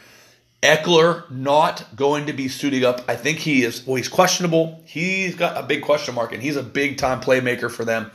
Ekeler 0.63 1.31
not 1.31 1.95
going 1.95 2.25
to 2.25 2.33
be 2.33 2.49
suiting 2.49 2.87
up. 2.87 3.03
I 3.07 3.17
think 3.17 3.37
he 3.37 3.65
is, 3.65 3.87
well, 3.87 3.97
he's 3.97 4.09
questionable. 4.09 4.83
He's 4.87 5.35
got 5.35 5.63
a 5.63 5.67
big 5.67 5.83
question 5.83 6.15
mark, 6.15 6.33
and 6.33 6.43
he's 6.43 6.57
a 6.57 6.63
big 6.63 6.97
time 6.97 7.21
playmaker 7.21 7.71
for 7.71 7.85
them. 7.85 8.11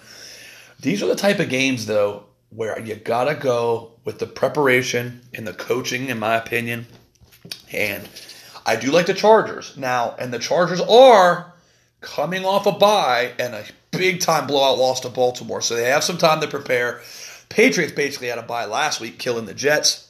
These 0.79 1.03
are 1.03 1.07
the 1.07 1.15
type 1.15 1.37
of 1.37 1.49
games, 1.49 1.85
though, 1.85 2.23
where 2.49 2.79
you 2.79 2.95
got 2.95 3.25
to 3.25 3.35
go 3.35 3.91
with 4.03 4.17
the 4.17 4.25
preparation 4.25 5.21
and 5.35 5.45
the 5.45 5.53
coaching, 5.53 6.09
in 6.09 6.17
my 6.17 6.37
opinion. 6.37 6.87
And 7.71 8.09
I 8.69 8.75
do 8.75 8.91
like 8.91 9.07
the 9.07 9.15
Chargers. 9.15 9.75
Now, 9.77 10.15
and 10.19 10.31
the 10.31 10.37
Chargers 10.37 10.79
are 10.79 11.51
coming 12.01 12.45
off 12.45 12.67
a 12.67 12.71
bye 12.71 13.31
and 13.39 13.55
a 13.55 13.63
big 13.89 14.19
time 14.19 14.45
blowout 14.45 14.77
loss 14.77 14.99
to 14.99 15.09
Baltimore. 15.09 15.59
So 15.59 15.75
they 15.75 15.85
have 15.85 16.03
some 16.03 16.19
time 16.19 16.39
to 16.41 16.47
prepare. 16.47 17.01
Patriots 17.49 17.93
basically 17.93 18.27
had 18.27 18.37
a 18.37 18.43
bye 18.43 18.65
last 18.65 19.01
week, 19.01 19.17
killing 19.17 19.47
the 19.47 19.55
Jets. 19.55 20.07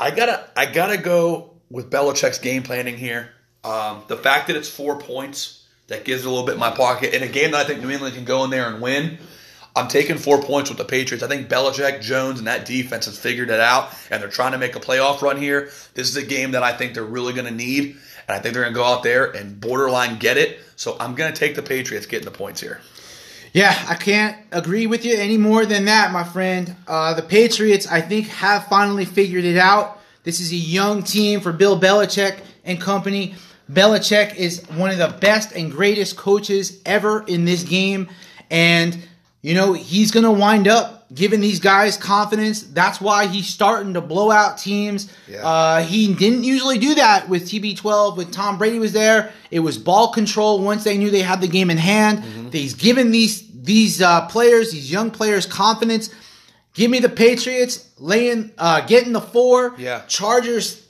I 0.00 0.10
gotta 0.10 0.48
I 0.56 0.72
gotta 0.72 0.96
go 0.96 1.50
with 1.70 1.90
Belichick's 1.90 2.38
game 2.38 2.62
planning 2.62 2.96
here. 2.96 3.28
Um, 3.62 4.04
the 4.08 4.16
fact 4.16 4.46
that 4.46 4.56
it's 4.56 4.70
four 4.70 4.98
points 4.98 5.66
that 5.88 6.06
gives 6.06 6.24
it 6.24 6.28
a 6.28 6.30
little 6.30 6.46
bit 6.46 6.54
in 6.54 6.60
my 6.60 6.70
pocket 6.70 7.12
in 7.14 7.22
a 7.22 7.28
game 7.28 7.50
that 7.50 7.60
I 7.60 7.68
think 7.68 7.82
New 7.82 7.90
England 7.90 8.14
can 8.14 8.24
go 8.24 8.42
in 8.44 8.50
there 8.50 8.70
and 8.72 8.80
win. 8.80 9.18
I'm 9.76 9.88
taking 9.88 10.16
four 10.16 10.42
points 10.42 10.70
with 10.70 10.78
the 10.78 10.84
Patriots. 10.84 11.22
I 11.22 11.28
think 11.28 11.48
Belichick, 11.48 12.00
Jones, 12.00 12.38
and 12.38 12.48
that 12.48 12.64
defense 12.64 13.04
has 13.04 13.18
figured 13.18 13.50
it 13.50 13.60
out, 13.60 13.90
and 14.10 14.22
they're 14.22 14.30
trying 14.30 14.52
to 14.52 14.58
make 14.58 14.74
a 14.74 14.80
playoff 14.80 15.20
run 15.20 15.36
here. 15.36 15.70
This 15.92 16.08
is 16.08 16.16
a 16.16 16.24
game 16.24 16.52
that 16.52 16.62
I 16.62 16.72
think 16.72 16.94
they're 16.94 17.04
really 17.04 17.34
going 17.34 17.46
to 17.46 17.54
need, 17.54 17.96
and 18.26 18.36
I 18.36 18.38
think 18.38 18.54
they're 18.54 18.62
going 18.62 18.74
to 18.74 18.78
go 18.78 18.84
out 18.84 19.02
there 19.02 19.26
and 19.26 19.60
borderline 19.60 20.18
get 20.18 20.38
it. 20.38 20.60
So 20.76 20.96
I'm 20.98 21.14
going 21.14 21.32
to 21.32 21.38
take 21.38 21.54
the 21.54 21.62
Patriots 21.62 22.06
getting 22.06 22.24
the 22.24 22.30
points 22.30 22.60
here. 22.60 22.80
Yeah, 23.52 23.74
I 23.88 23.94
can't 23.94 24.36
agree 24.52 24.86
with 24.86 25.04
you 25.04 25.16
any 25.16 25.36
more 25.38 25.64
than 25.64 25.86
that, 25.86 26.12
my 26.12 26.24
friend. 26.24 26.74
Uh, 26.86 27.14
the 27.14 27.22
Patriots, 27.22 27.86
I 27.86 28.00
think, 28.00 28.28
have 28.28 28.66
finally 28.66 29.04
figured 29.04 29.44
it 29.44 29.56
out. 29.56 30.00
This 30.24 30.40
is 30.40 30.52
a 30.52 30.56
young 30.56 31.02
team 31.02 31.40
for 31.40 31.52
Bill 31.52 31.78
Belichick 31.78 32.40
and 32.64 32.80
company. 32.80 33.34
Belichick 33.70 34.36
is 34.36 34.62
one 34.70 34.90
of 34.90 34.98
the 34.98 35.16
best 35.20 35.52
and 35.52 35.70
greatest 35.70 36.16
coaches 36.16 36.80
ever 36.84 37.24
in 37.26 37.44
this 37.44 37.62
game. 37.62 38.08
And, 38.50 38.98
you 39.46 39.54
know, 39.54 39.74
he's 39.74 40.10
going 40.10 40.24
to 40.24 40.32
wind 40.32 40.66
up 40.66 41.06
giving 41.14 41.40
these 41.40 41.60
guys 41.60 41.96
confidence. 41.96 42.62
That's 42.62 43.00
why 43.00 43.28
he's 43.28 43.46
starting 43.46 43.94
to 43.94 44.00
blow 44.00 44.32
out 44.32 44.58
teams. 44.58 45.08
Yeah. 45.28 45.46
Uh, 45.46 45.82
he 45.84 46.12
didn't 46.12 46.42
usually 46.42 46.78
do 46.78 46.96
that 46.96 47.28
with 47.28 47.44
TB12 47.44 48.16
when 48.16 48.32
Tom 48.32 48.58
Brady 48.58 48.80
was 48.80 48.92
there. 48.92 49.32
It 49.52 49.60
was 49.60 49.78
ball 49.78 50.10
control 50.10 50.64
once 50.64 50.82
they 50.82 50.98
knew 50.98 51.12
they 51.12 51.22
had 51.22 51.40
the 51.40 51.46
game 51.46 51.70
in 51.70 51.76
hand. 51.76 52.24
Mm-hmm. 52.24 52.48
He's 52.50 52.74
given 52.74 53.12
these 53.12 53.46
these 53.52 54.02
uh, 54.02 54.26
players, 54.26 54.72
these 54.72 54.90
young 54.90 55.12
players, 55.12 55.46
confidence. 55.46 56.12
Give 56.74 56.90
me 56.90 56.98
the 56.98 57.08
Patriots 57.08 57.88
laying, 57.98 58.50
uh, 58.58 58.80
getting 58.80 59.12
the 59.12 59.20
four. 59.20 59.76
Yeah. 59.78 60.02
Chargers, 60.08 60.84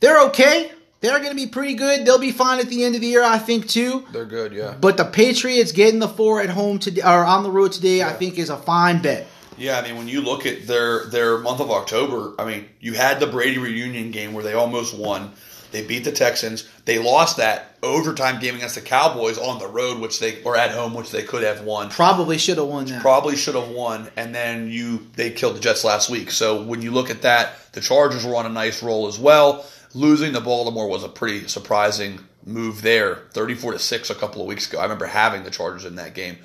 they're 0.00 0.20
okay. 0.26 0.72
They're 1.00 1.18
going 1.18 1.30
to 1.30 1.36
be 1.36 1.46
pretty 1.46 1.74
good. 1.74 2.04
They'll 2.04 2.18
be 2.18 2.32
fine 2.32 2.58
at 2.58 2.68
the 2.68 2.84
end 2.84 2.96
of 2.96 3.00
the 3.00 3.06
year, 3.06 3.22
I 3.22 3.38
think, 3.38 3.68
too. 3.68 4.04
They're 4.12 4.24
good, 4.24 4.52
yeah. 4.52 4.74
But 4.80 4.96
the 4.96 5.04
Patriots 5.04 5.70
getting 5.72 6.00
the 6.00 6.08
four 6.08 6.40
at 6.40 6.50
home 6.50 6.78
today 6.78 7.02
or 7.02 7.24
on 7.24 7.44
the 7.44 7.50
road 7.50 7.72
today, 7.72 8.02
I 8.02 8.12
think, 8.12 8.38
is 8.38 8.50
a 8.50 8.56
fine 8.56 9.00
bet. 9.00 9.26
Yeah, 9.56 9.78
I 9.78 9.82
mean, 9.82 9.96
when 9.96 10.08
you 10.08 10.20
look 10.20 10.46
at 10.46 10.66
their 10.66 11.06
their 11.06 11.38
month 11.38 11.60
of 11.60 11.70
October, 11.70 12.32
I 12.38 12.44
mean, 12.44 12.68
you 12.80 12.94
had 12.94 13.18
the 13.18 13.26
Brady 13.26 13.58
reunion 13.58 14.10
game 14.12 14.32
where 14.32 14.44
they 14.44 14.54
almost 14.54 14.96
won. 14.96 15.32
They 15.70 15.84
beat 15.84 16.04
the 16.04 16.12
Texans. 16.12 16.66
They 16.84 16.98
lost 16.98 17.36
that 17.36 17.76
overtime 17.82 18.40
game 18.40 18.54
against 18.54 18.74
the 18.74 18.80
Cowboys 18.80 19.36
on 19.36 19.58
the 19.58 19.66
road, 19.66 20.00
which 20.00 20.18
they 20.18 20.42
or 20.42 20.56
at 20.56 20.70
home, 20.70 20.94
which 20.94 21.10
they 21.10 21.22
could 21.22 21.42
have 21.42 21.62
won. 21.62 21.90
Probably 21.90 22.38
should 22.38 22.58
have 22.58 22.68
won 22.68 22.86
that. 22.86 23.02
Probably 23.02 23.36
should 23.36 23.54
have 23.54 23.68
won, 23.68 24.08
and 24.16 24.34
then 24.34 24.70
you 24.70 25.06
they 25.14 25.30
killed 25.30 25.56
the 25.56 25.60
Jets 25.60 25.84
last 25.84 26.08
week. 26.08 26.30
So 26.30 26.62
when 26.62 26.80
you 26.80 26.90
look 26.90 27.10
at 27.10 27.22
that, 27.22 27.72
the 27.72 27.80
Chargers 27.80 28.24
were 28.24 28.36
on 28.36 28.46
a 28.46 28.50
nice 28.50 28.82
roll 28.82 29.08
as 29.08 29.18
well. 29.18 29.64
Losing 29.94 30.32
to 30.34 30.40
Baltimore 30.40 30.88
was 30.88 31.04
a 31.04 31.08
pretty 31.08 31.48
surprising 31.48 32.20
move 32.44 32.82
there, 32.82 33.22
thirty-four 33.32 33.72
to 33.72 33.78
six 33.78 34.10
a 34.10 34.14
couple 34.14 34.42
of 34.42 34.48
weeks 34.48 34.68
ago. 34.68 34.78
I 34.78 34.82
remember 34.82 35.06
having 35.06 35.44
the 35.44 35.50
Chargers 35.50 35.84
in 35.84 35.96
that 35.96 36.14
game. 36.14 36.38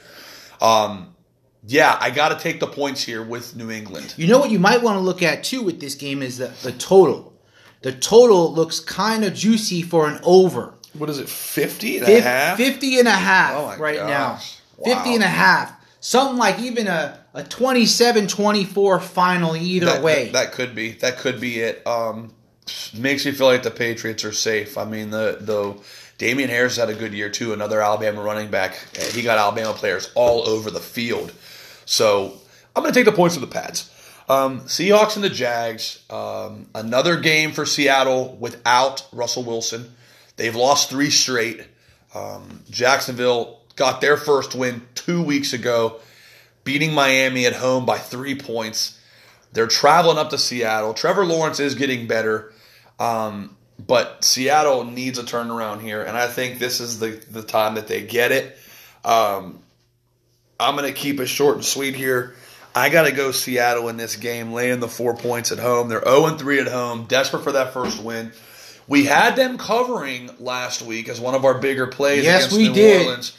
Um, 0.62 1.14
yeah, 1.66 1.98
I 2.00 2.10
got 2.10 2.30
to 2.30 2.40
take 2.42 2.60
the 2.60 2.68
points 2.68 3.04
here 3.04 3.24
with 3.24 3.56
New 3.56 3.70
England. 3.72 4.14
You 4.18 4.28
know 4.28 4.40
what 4.40 4.52
you 4.52 4.60
might 4.60 4.82
want 4.82 4.98
to 4.98 5.02
look 5.02 5.22
at 5.24 5.44
too 5.44 5.62
with 5.62 5.80
this 5.80 5.96
game 5.96 6.22
is 6.22 6.38
the, 6.38 6.48
the 6.64 6.72
total. 6.74 7.34
The 7.82 7.92
total 7.92 8.54
looks 8.54 8.80
kind 8.80 9.26
of 9.26 9.34
juicy 9.34 9.82
for 9.82 10.08
an 10.08 10.20
over. 10.24 10.74
What 10.98 11.10
is 11.10 11.20
it, 11.20 11.28
50 11.28 11.98
and 12.00 12.08
a 12.08 12.22
half? 12.22 12.58
50 12.58 13.00
and 13.00 13.08
a 13.08 13.12
half 13.12 13.56
Oh 13.58 13.66
my 13.68 13.78
right 13.78 13.98
gosh. 13.98 14.58
now. 14.86 14.96
50 14.96 15.16
and 15.16 15.24
a 15.24 15.28
half. 15.28 15.74
Something 16.00 16.38
like 16.38 16.60
even 16.60 16.88
a, 16.88 17.20
a 17.34 17.44
27-24 17.44 19.02
final 19.02 19.56
either 19.56 19.86
that, 19.88 20.04
way. 20.04 20.26
That, 20.26 20.34
that 20.34 20.52
could 20.52 20.76
be. 20.76 20.92
That 20.94 21.18
could 21.18 21.40
be 21.40 21.60
it. 21.60 21.86
Um, 21.88 22.34
makes 22.98 23.26
me 23.26 23.32
feel 23.32 23.48
like 23.48 23.64
the 23.64 23.72
Patriots 23.72 24.24
are 24.24 24.32
safe. 24.32 24.78
I 24.78 24.86
mean, 24.86 25.10
the 25.10 25.38
the 25.40 25.76
Damien 26.18 26.50
Harris 26.50 26.78
had 26.78 26.90
a 26.90 26.94
good 26.94 27.14
year 27.14 27.30
too. 27.30 27.54
Another 27.54 27.82
Alabama 27.82 28.22
running 28.22 28.50
back. 28.50 28.76
He 29.12 29.22
got 29.22 29.38
Alabama 29.38 29.74
players 29.74 30.12
all 30.16 30.48
over 30.48 30.72
the 30.72 30.80
field. 30.80 31.34
So 31.86 32.40
I'm 32.76 32.84
going 32.84 32.94
to 32.94 32.98
take 33.00 33.06
the 33.06 33.16
points 33.16 33.38
with 33.38 33.50
the 33.50 33.54
Pats. 33.54 33.90
Um, 34.30 34.62
Seahawks 34.62 35.16
and 35.16 35.24
the 35.24 35.30
Jags. 35.30 36.04
Um, 36.10 36.68
another 36.74 37.20
game 37.20 37.52
for 37.52 37.66
Seattle 37.66 38.38
without 38.40 39.06
Russell 39.12 39.44
Wilson. 39.44 39.96
They've 40.38 40.56
lost 40.56 40.90
three 40.90 41.10
straight. 41.10 41.66
Um, 42.16 42.64
Jacksonville 42.70 43.60
got 43.76 44.02
their 44.02 44.18
first 44.18 44.56
win 44.56 44.84
two 44.96 45.22
weeks 45.22 45.54
ago, 45.54 46.00
beating 46.64 46.94
Miami 46.94 47.46
at 47.46 47.54
home 47.54 47.86
by 47.86 47.98
three 47.98 48.36
points. 48.36 49.00
They're 49.54 49.68
traveling 49.68 50.18
up 50.18 50.32
to 50.32 50.38
Seattle. 50.38 50.94
Trevor 50.94 51.26
Lawrence 51.26 51.60
is 51.60 51.76
getting 51.76 52.08
better, 52.08 52.52
um, 53.00 53.56
but 53.86 54.24
Seattle 54.24 54.84
needs 54.84 55.20
a 55.20 55.24
turnaround 55.24 55.82
here, 55.82 56.02
and 56.04 56.18
I 56.18 56.28
think 56.28 56.60
this 56.60 56.80
is 56.80 57.00
the, 57.00 57.12
the 57.32 57.44
time 57.44 57.76
that 57.76 57.88
they 57.88 58.02
get 58.02 58.32
it. 58.32 58.58
Um, 59.06 59.60
I'm 60.60 60.76
going 60.76 60.92
to 60.92 60.98
keep 61.00 61.20
it 61.20 61.28
short 61.28 61.56
and 61.56 61.66
sweet 61.66 61.96
here. 61.96 62.36
I 62.76 62.90
got 62.90 63.04
to 63.04 63.12
go 63.12 63.32
Seattle 63.32 63.90
in 63.90 63.98
this 63.98 64.16
game, 64.16 64.52
laying 64.52 64.80
the 64.80 64.88
four 64.88 65.16
points 65.16 65.52
at 65.52 65.60
home. 65.60 65.90
They're 65.90 66.04
0 66.04 66.38
3 66.38 66.60
at 66.62 66.68
home, 66.68 67.06
desperate 67.06 67.44
for 67.44 67.52
that 67.52 67.74
first 67.74 68.02
win. 68.02 68.32
We 68.88 69.06
had 69.06 69.36
them 69.36 69.58
covering 69.58 70.30
last 70.40 70.82
week 70.82 71.08
as 71.08 71.20
one 71.20 71.36
of 71.36 71.46
our 71.46 71.60
bigger 71.60 71.88
plays 71.88 72.24
Yes, 72.24 72.46
against 72.48 72.58
we 72.58 72.68
New 72.70 72.74
did. 72.74 73.06
Orleans. 73.08 73.38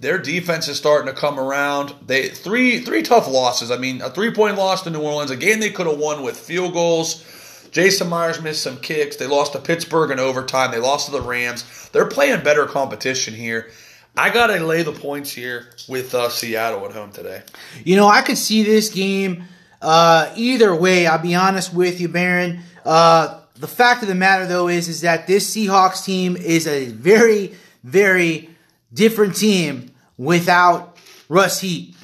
Their 0.00 0.18
defense 0.18 0.68
is 0.68 0.76
starting 0.76 1.12
to 1.12 1.18
come 1.18 1.40
around. 1.40 1.92
They 2.06 2.28
three 2.28 2.80
three 2.80 3.02
tough 3.02 3.28
losses. 3.28 3.70
I 3.70 3.78
mean, 3.78 4.00
a 4.00 4.10
three 4.10 4.32
point 4.32 4.56
loss 4.56 4.82
to 4.82 4.90
New 4.90 5.00
Orleans, 5.00 5.30
a 5.30 5.36
game 5.36 5.60
they 5.60 5.70
could 5.70 5.86
have 5.86 5.98
won 5.98 6.22
with 6.22 6.38
field 6.38 6.72
goals. 6.72 7.24
Jason 7.70 8.08
Myers 8.08 8.40
missed 8.40 8.62
some 8.62 8.78
kicks. 8.78 9.16
They 9.16 9.26
lost 9.26 9.52
to 9.52 9.58
Pittsburgh 9.58 10.10
in 10.10 10.18
overtime. 10.18 10.70
They 10.70 10.78
lost 10.78 11.06
to 11.06 11.12
the 11.12 11.20
Rams. 11.20 11.88
They're 11.92 12.06
playing 12.06 12.42
better 12.42 12.66
competition 12.66 13.34
here. 13.34 13.70
I 14.16 14.30
gotta 14.30 14.58
lay 14.64 14.82
the 14.82 14.92
points 14.92 15.30
here 15.30 15.66
with 15.88 16.14
uh, 16.14 16.28
Seattle 16.28 16.84
at 16.86 16.92
home 16.92 17.12
today. 17.12 17.42
You 17.84 17.96
know, 17.96 18.08
I 18.08 18.22
could 18.22 18.38
see 18.38 18.62
this 18.62 18.90
game 18.90 19.44
uh, 19.82 20.32
either 20.36 20.74
way. 20.74 21.06
I'll 21.06 21.22
be 21.22 21.34
honest 21.34 21.74
with 21.74 22.00
you, 22.00 22.08
Baron. 22.08 22.60
Uh, 22.84 23.40
the 23.56 23.68
fact 23.68 24.02
of 24.02 24.08
the 24.08 24.14
matter, 24.14 24.46
though, 24.46 24.68
is 24.68 24.88
is 24.88 25.02
that 25.02 25.26
this 25.26 25.54
Seahawks 25.54 26.04
team 26.04 26.36
is 26.36 26.66
a 26.66 26.86
very, 26.86 27.54
very 27.84 28.50
different 28.92 29.36
team 29.36 29.90
without 30.16 30.96
Russ 31.28 31.60
Heat. 31.60 31.94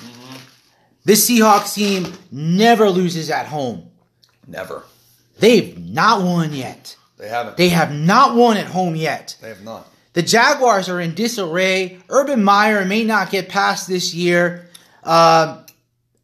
This 1.04 1.28
Seahawks 1.28 1.74
team 1.74 2.12
never 2.30 2.88
loses 2.88 3.30
at 3.30 3.46
home. 3.46 3.90
Never. 4.46 4.84
They've 5.38 5.78
not 5.78 6.22
won 6.22 6.52
yet. 6.54 6.96
They 7.18 7.28
haven't. 7.28 7.56
They 7.56 7.68
have 7.68 7.92
not 7.92 8.34
won 8.34 8.56
at 8.56 8.66
home 8.66 8.96
yet. 8.96 9.36
They 9.40 9.48
have 9.48 9.62
not. 9.62 9.86
The 10.14 10.22
Jaguars 10.22 10.88
are 10.88 11.00
in 11.00 11.14
disarray. 11.14 11.98
Urban 12.08 12.42
Meyer 12.42 12.84
may 12.84 13.04
not 13.04 13.30
get 13.30 13.48
past 13.48 13.88
this 13.88 14.14
year. 14.14 14.68
Um, 15.02 15.66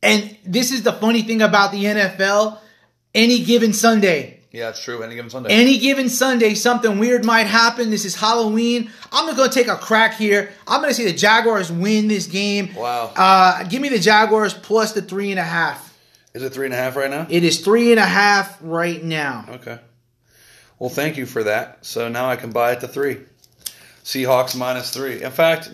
and 0.03 0.37
this 0.45 0.73
is 0.73 0.83
the 0.83 0.93
funny 0.93 1.23
thing 1.23 1.43
about 1.43 1.73
the 1.73 1.85
NFL. 1.85 2.59
Any 3.15 3.43
given 3.43 3.73
Sunday, 3.73 4.40
Yeah, 4.53 4.71
it's 4.71 4.83
true. 4.83 5.03
Any 5.03 5.15
given 5.15 5.31
Sunday. 5.31 5.51
any 5.51 5.79
given 5.79 6.09
Sunday, 6.09 6.55
something 6.55 6.99
weird 6.99 7.25
might 7.25 7.47
happen. 7.47 7.91
This 7.91 8.05
is 8.05 8.17
Halloween. 8.17 8.91
I'm 9.13 9.27
just 9.27 9.37
going 9.37 9.49
to 9.49 9.55
take 9.55 9.69
a 9.69 9.77
crack 9.77 10.15
here. 10.15 10.51
I'm 10.67 10.81
going 10.81 10.91
to 10.91 10.95
say 10.95 11.05
the 11.05 11.17
Jaguars 11.17 11.71
win 11.71 12.09
this 12.09 12.27
game. 12.27 12.75
Wow. 12.75 13.13
Uh, 13.15 13.63
give 13.65 13.81
me 13.81 13.89
the 13.89 14.01
Jaguars 14.01 14.53
plus 14.53 14.93
the 14.93 15.03
three 15.03 15.31
and 15.31 15.39
a 15.39 15.45
half. 15.45 15.97
Is 16.35 16.43
it 16.43 16.53
three 16.53 16.67
and 16.67 16.75
a 16.75 16.77
half 16.77 16.97
right 16.97 17.11
now? 17.11 17.27
It 17.31 17.45
is 17.45 17.61
three 17.61 17.93
and 17.93 18.01
a 18.01 18.07
half 18.07 18.59
right 18.61 19.03
now. 19.03 19.47
Okay. 19.49 19.79
Well, 20.81 20.91
thank 20.91 21.17
you 21.17 21.27
for 21.27 21.45
that. 21.45 21.85
So 21.85 22.09
now 22.09 22.29
I 22.29 22.37
can 22.37 22.51
buy 22.51 22.73
it 22.73 22.81
to 22.81 22.89
three. 22.89 23.19
Seahawks 24.03 24.57
minus 24.57 24.91
three. 24.91 25.23
In 25.23 25.31
fact, 25.31 25.71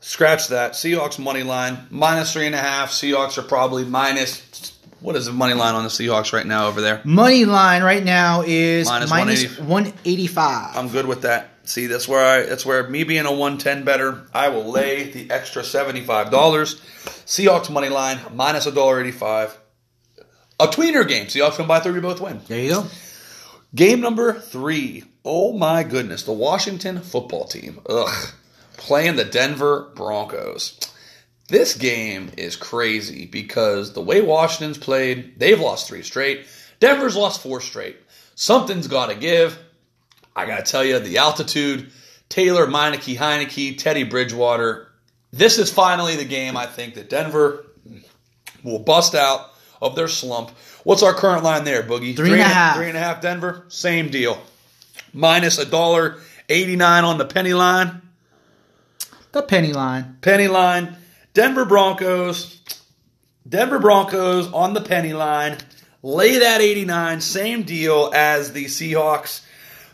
scratch 0.00 0.48
that. 0.48 0.72
Seahawks 0.72 1.18
money 1.18 1.42
line 1.44 1.78
minus 1.90 2.32
three 2.32 2.46
and 2.46 2.54
a 2.54 2.58
half. 2.58 2.90
Seahawks 2.90 3.38
are 3.38 3.42
probably 3.42 3.84
minus. 3.84 4.73
What 5.04 5.16
is 5.16 5.26
the 5.26 5.34
money 5.34 5.52
line 5.52 5.74
on 5.74 5.82
the 5.82 5.90
Seahawks 5.90 6.32
right 6.32 6.46
now 6.46 6.66
over 6.66 6.80
there? 6.80 7.02
Money 7.04 7.44
line 7.44 7.82
right 7.82 8.02
now 8.02 8.42
is 8.46 8.88
Minus 8.88 9.10
minus 9.10 9.58
180. 9.58 9.70
185. 9.70 10.76
I'm 10.78 10.88
good 10.88 11.04
with 11.04 11.22
that. 11.22 11.50
See, 11.64 11.88
that's 11.88 12.08
where 12.08 12.24
I. 12.24 12.46
That's 12.46 12.64
where 12.64 12.88
me 12.88 13.04
being 13.04 13.26
a 13.26 13.30
110 13.30 13.84
better, 13.84 14.26
I 14.32 14.48
will 14.48 14.64
lay 14.64 15.10
the 15.10 15.30
extra 15.30 15.60
$75. 15.60 16.06
Seahawks 16.30 17.68
money 17.68 17.90
line 17.90 18.18
minus 18.32 18.64
a 18.64 18.72
dollar 18.72 18.98
85. 18.98 19.58
A 20.58 20.68
tweener 20.68 21.06
game. 21.06 21.26
Seahawks 21.26 21.56
can 21.56 21.66
buy 21.66 21.80
three, 21.80 21.92
we 21.92 22.00
both 22.00 22.22
win. 22.22 22.40
there 22.48 22.60
you 22.60 22.70
go. 22.70 22.86
Game 23.74 24.00
number 24.00 24.32
three. 24.32 25.04
Oh 25.22 25.52
my 25.52 25.82
goodness. 25.82 26.22
The 26.22 26.32
Washington 26.32 27.02
football 27.02 27.44
team. 27.44 27.82
Ugh. 27.90 28.28
Playing 28.78 29.16
the 29.16 29.24
Denver 29.26 29.90
Broncos. 29.94 30.78
This 31.48 31.76
game 31.76 32.30
is 32.36 32.56
crazy 32.56 33.26
because 33.26 33.92
the 33.92 34.00
way 34.00 34.22
Washington's 34.22 34.78
played, 34.78 35.38
they've 35.38 35.60
lost 35.60 35.88
three 35.88 36.02
straight. 36.02 36.46
Denver's 36.80 37.16
lost 37.16 37.42
four 37.42 37.60
straight. 37.60 37.96
Something's 38.34 38.88
got 38.88 39.10
to 39.10 39.14
give. 39.14 39.58
I 40.34 40.46
got 40.46 40.64
to 40.64 40.70
tell 40.70 40.84
you, 40.84 40.98
the 40.98 41.18
altitude, 41.18 41.92
Taylor, 42.28 42.66
Meineke, 42.66 43.16
Heinicke, 43.16 43.78
Teddy 43.78 44.04
Bridgewater. 44.04 44.88
This 45.32 45.58
is 45.58 45.70
finally 45.70 46.16
the 46.16 46.24
game 46.24 46.56
I 46.56 46.66
think 46.66 46.94
that 46.94 47.10
Denver 47.10 47.66
will 48.62 48.78
bust 48.78 49.14
out 49.14 49.50
of 49.82 49.94
their 49.96 50.08
slump. 50.08 50.50
What's 50.82 51.02
our 51.02 51.14
current 51.14 51.44
line 51.44 51.64
there, 51.64 51.82
Boogie? 51.82 52.16
Three 52.16 52.32
and 52.32 52.40
a 52.40 52.44
half. 52.44 52.76
Three 52.76 52.88
and 52.88 52.96
a 52.96 53.00
half 53.00 53.20
Denver. 53.20 53.64
Same 53.68 54.08
deal. 54.08 54.42
Minus 55.12 55.58
a 55.58 55.66
dollar 55.66 56.18
eighty 56.48 56.76
nine 56.76 57.04
on 57.04 57.18
the 57.18 57.24
penny 57.24 57.54
line. 57.54 58.02
The 59.32 59.42
penny 59.42 59.72
line. 59.72 60.18
Penny 60.20 60.48
line. 60.48 60.96
Denver 61.34 61.64
Broncos. 61.64 62.62
Denver 63.46 63.80
Broncos 63.80 64.50
on 64.52 64.72
the 64.72 64.80
penny 64.80 65.12
line. 65.12 65.58
Lay 66.00 66.38
that 66.38 66.60
89. 66.60 67.20
Same 67.20 67.64
deal 67.64 68.12
as 68.14 68.52
the 68.52 68.66
Seahawks. 68.66 69.44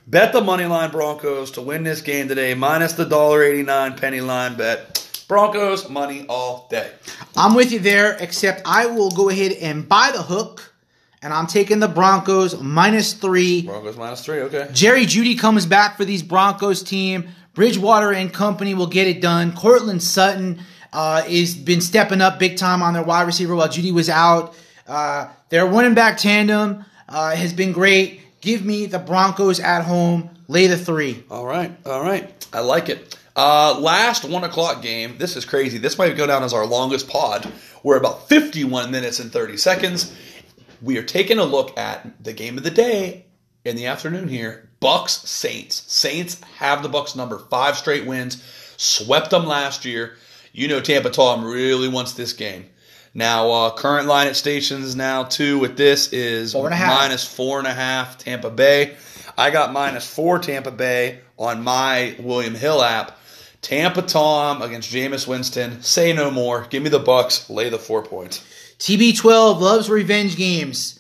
Bet 0.07 0.35
the 0.35 0.43
money 0.43 0.67
line 0.67 0.91
Broncos 0.91 1.53
to 1.53 1.63
win 1.63 1.83
this 1.83 2.03
game 2.03 2.29
today. 2.29 2.53
Minus 2.53 2.93
the 2.93 3.07
dollar 3.07 3.43
89 3.43 3.97
penny 3.97 4.21
line 4.21 4.57
bet. 4.57 5.25
Broncos 5.29 5.89
money 5.89 6.27
all 6.29 6.67
day. 6.71 6.91
I'm 7.37 7.55
with 7.55 7.73
you 7.73 7.79
there, 7.79 8.19
except 8.21 8.61
I 8.67 8.87
will 8.87 9.11
go 9.11 9.31
ahead 9.31 9.53
and 9.53 9.89
buy 9.89 10.11
the 10.13 10.23
hook, 10.23 10.75
and 11.23 11.33
I'm 11.33 11.47
taking 11.47 11.79
the 11.79 11.89
Broncos 11.89 12.61
minus 12.61 13.15
three. 13.15 13.63
Broncos 13.63 13.97
minus 13.97 14.23
three. 14.23 14.41
Okay. 14.41 14.69
Jerry 14.73 15.07
Jeudy 15.07 15.39
comes 15.39 15.65
back 15.65 15.97
for 15.97 16.05
these 16.05 16.23
Broncos 16.23 16.83
team. 16.83 17.29
Bridgewater 17.55 18.13
and 18.13 18.31
company 18.33 18.75
will 18.75 18.89
get 18.89 19.07
it 19.07 19.23
done. 19.23 19.55
Courtland 19.57 20.03
Sutton 20.03 20.61
uh, 20.93 21.23
is 21.29 21.55
been 21.55 21.81
stepping 21.81 22.21
up 22.21 22.39
big 22.39 22.57
time 22.57 22.83
on 22.83 22.95
their 22.95 23.03
wide 23.03 23.27
receiver 23.27 23.55
while 23.55 23.69
Jeudy 23.69 23.93
was 23.93 24.09
out. 24.09 24.55
Uh, 24.87 25.29
their 25.49 25.67
running 25.67 25.95
back 25.95 26.19
tandem 26.19 26.85
uh, 27.09 27.35
has 27.35 27.53
been 27.53 27.73
great. 27.73 28.21
Give 28.41 28.65
me 28.65 28.87
the 28.87 28.99
Broncos 28.99 29.61
at 29.61 29.83
home. 29.83 30.31
Lay 30.49 30.67
the 30.67 30.77
three. 30.77 31.23
All 31.31 31.47
right, 31.47 31.73
all 31.87 32.03
right. 32.03 32.49
I 32.53 32.61
like 32.61 32.89
it. 32.89 33.17
Uh, 33.37 33.79
last 33.79 34.25
one 34.25 34.45
o'clock 34.45 34.83
game. 34.83 35.17
This 35.19 35.37
is 35.37 35.45
crazy. 35.45 35.79
This 35.79 35.97
might 35.97 36.17
go 36.17 36.27
down 36.27 36.43
as 36.43 36.53
our 36.53 36.67
longest 36.67 37.09
pod. 37.09 37.51
We're 37.83 37.97
about 37.97 38.29
51 38.29 38.91
minutes 38.91 39.21
and 39.21 39.33
30 39.33 39.57
seconds. 39.57 40.15
We 40.83 40.99
are 40.99 41.03
taking 41.03 41.39
a 41.39 41.45
look 41.45 41.79
at 41.79 42.23
the 42.23 42.33
game 42.33 42.59
of 42.59 42.65
the 42.65 42.71
day 42.71 43.27
in 43.65 43.77
the 43.77 43.87
afternoon 43.87 44.29
here. 44.29 44.69
Bucks 44.81 45.13
Saints. 45.13 45.85
Saints 45.93 46.41
have 46.59 46.83
the 46.83 46.89
Bucks 46.89 47.15
number 47.15 47.39
five 47.39 47.77
straight 47.77 48.07
wins. 48.07 48.43
Swept 48.77 49.31
them 49.31 49.47
last 49.47 49.85
year. 49.85 50.17
You 50.53 50.69
know 50.69 50.81
Tampa 50.81 51.11
Tom 51.11 51.45
really 51.45 51.89
wants 51.89 52.13
this 52.15 52.33
game. 52.33 52.67
Now, 53.13 53.51
uh, 53.51 53.71
current 53.71 54.07
line 54.07 54.29
at 54.29 54.37
stations 54.37 54.95
now 54.95 55.25
too 55.25 55.59
with 55.59 55.77
this 55.77 56.13
is 56.13 56.53
Four 56.53 56.67
and 56.67 56.75
a 56.75 56.77
half. 56.77 56.99
minus 57.01 57.25
four 57.25 57.59
and 57.59 57.67
a 57.67 57.73
half 57.75 58.19
Tampa 58.19 58.51
Bay. 58.51 58.97
I 59.37 59.51
got 59.51 59.73
minus 59.73 60.09
four 60.13 60.39
Tampa 60.39 60.71
Bay 60.71 61.21
on 61.39 61.63
my 61.65 62.15
William 62.21 62.55
Hill 62.55 62.83
app. 62.83 63.17
Tampa 63.63 64.03
Tom 64.03 64.63
against 64.63 64.91
Jameis 64.93 65.27
Winston. 65.27 65.83
Say 65.83 66.13
no 66.13 66.31
more. 66.31 66.67
Give 66.71 66.83
me 66.83 66.89
the 66.89 66.99
Bucks. 66.99 67.49
Lay 67.51 67.69
the 67.69 67.79
four 67.79 68.03
points. 68.03 68.45
TB12 68.79 69.61
loves 69.61 69.91
revenge 69.91 70.37
games. 70.37 70.99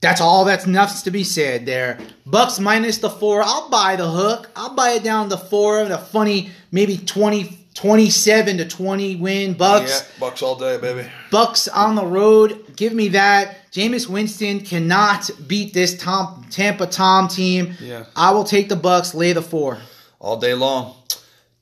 That's 0.00 0.20
all 0.20 0.44
that's 0.44 0.66
enough 0.66 1.04
to 1.04 1.10
be 1.10 1.22
said 1.24 1.66
there. 1.66 1.98
Bucks 2.26 2.58
minus 2.58 2.98
the 2.98 3.10
four. 3.10 3.42
I'll 3.42 3.68
buy 3.68 3.96
the 3.96 4.08
hook. 4.10 4.50
I'll 4.56 4.74
buy 4.74 4.92
it 4.92 5.04
down 5.04 5.28
to 5.30 5.36
four. 5.36 5.84
The 5.84 5.98
funny, 5.98 6.50
maybe 6.72 6.96
20, 6.96 7.61
27 7.74 8.58
to 8.58 8.68
20 8.68 9.16
win. 9.16 9.54
Bucks. 9.54 10.10
Bucks 10.20 10.42
all 10.42 10.56
day, 10.56 10.78
baby. 10.78 11.08
Bucks 11.30 11.68
on 11.68 11.94
the 11.94 12.04
road. 12.04 12.76
Give 12.76 12.92
me 12.92 13.08
that. 13.08 13.70
Jameis 13.72 14.06
Winston 14.08 14.60
cannot 14.60 15.30
beat 15.46 15.72
this 15.72 15.96
Tom, 15.96 16.46
Tampa 16.50 16.86
Tom 16.86 17.28
team. 17.28 17.74
Yeah. 17.80 18.04
I 18.14 18.32
will 18.32 18.44
take 18.44 18.68
the 18.68 18.76
Bucks. 18.76 19.14
Lay 19.14 19.32
the 19.32 19.42
four. 19.42 19.78
all 20.20 20.36
day 20.38 20.54
long. 20.54 20.96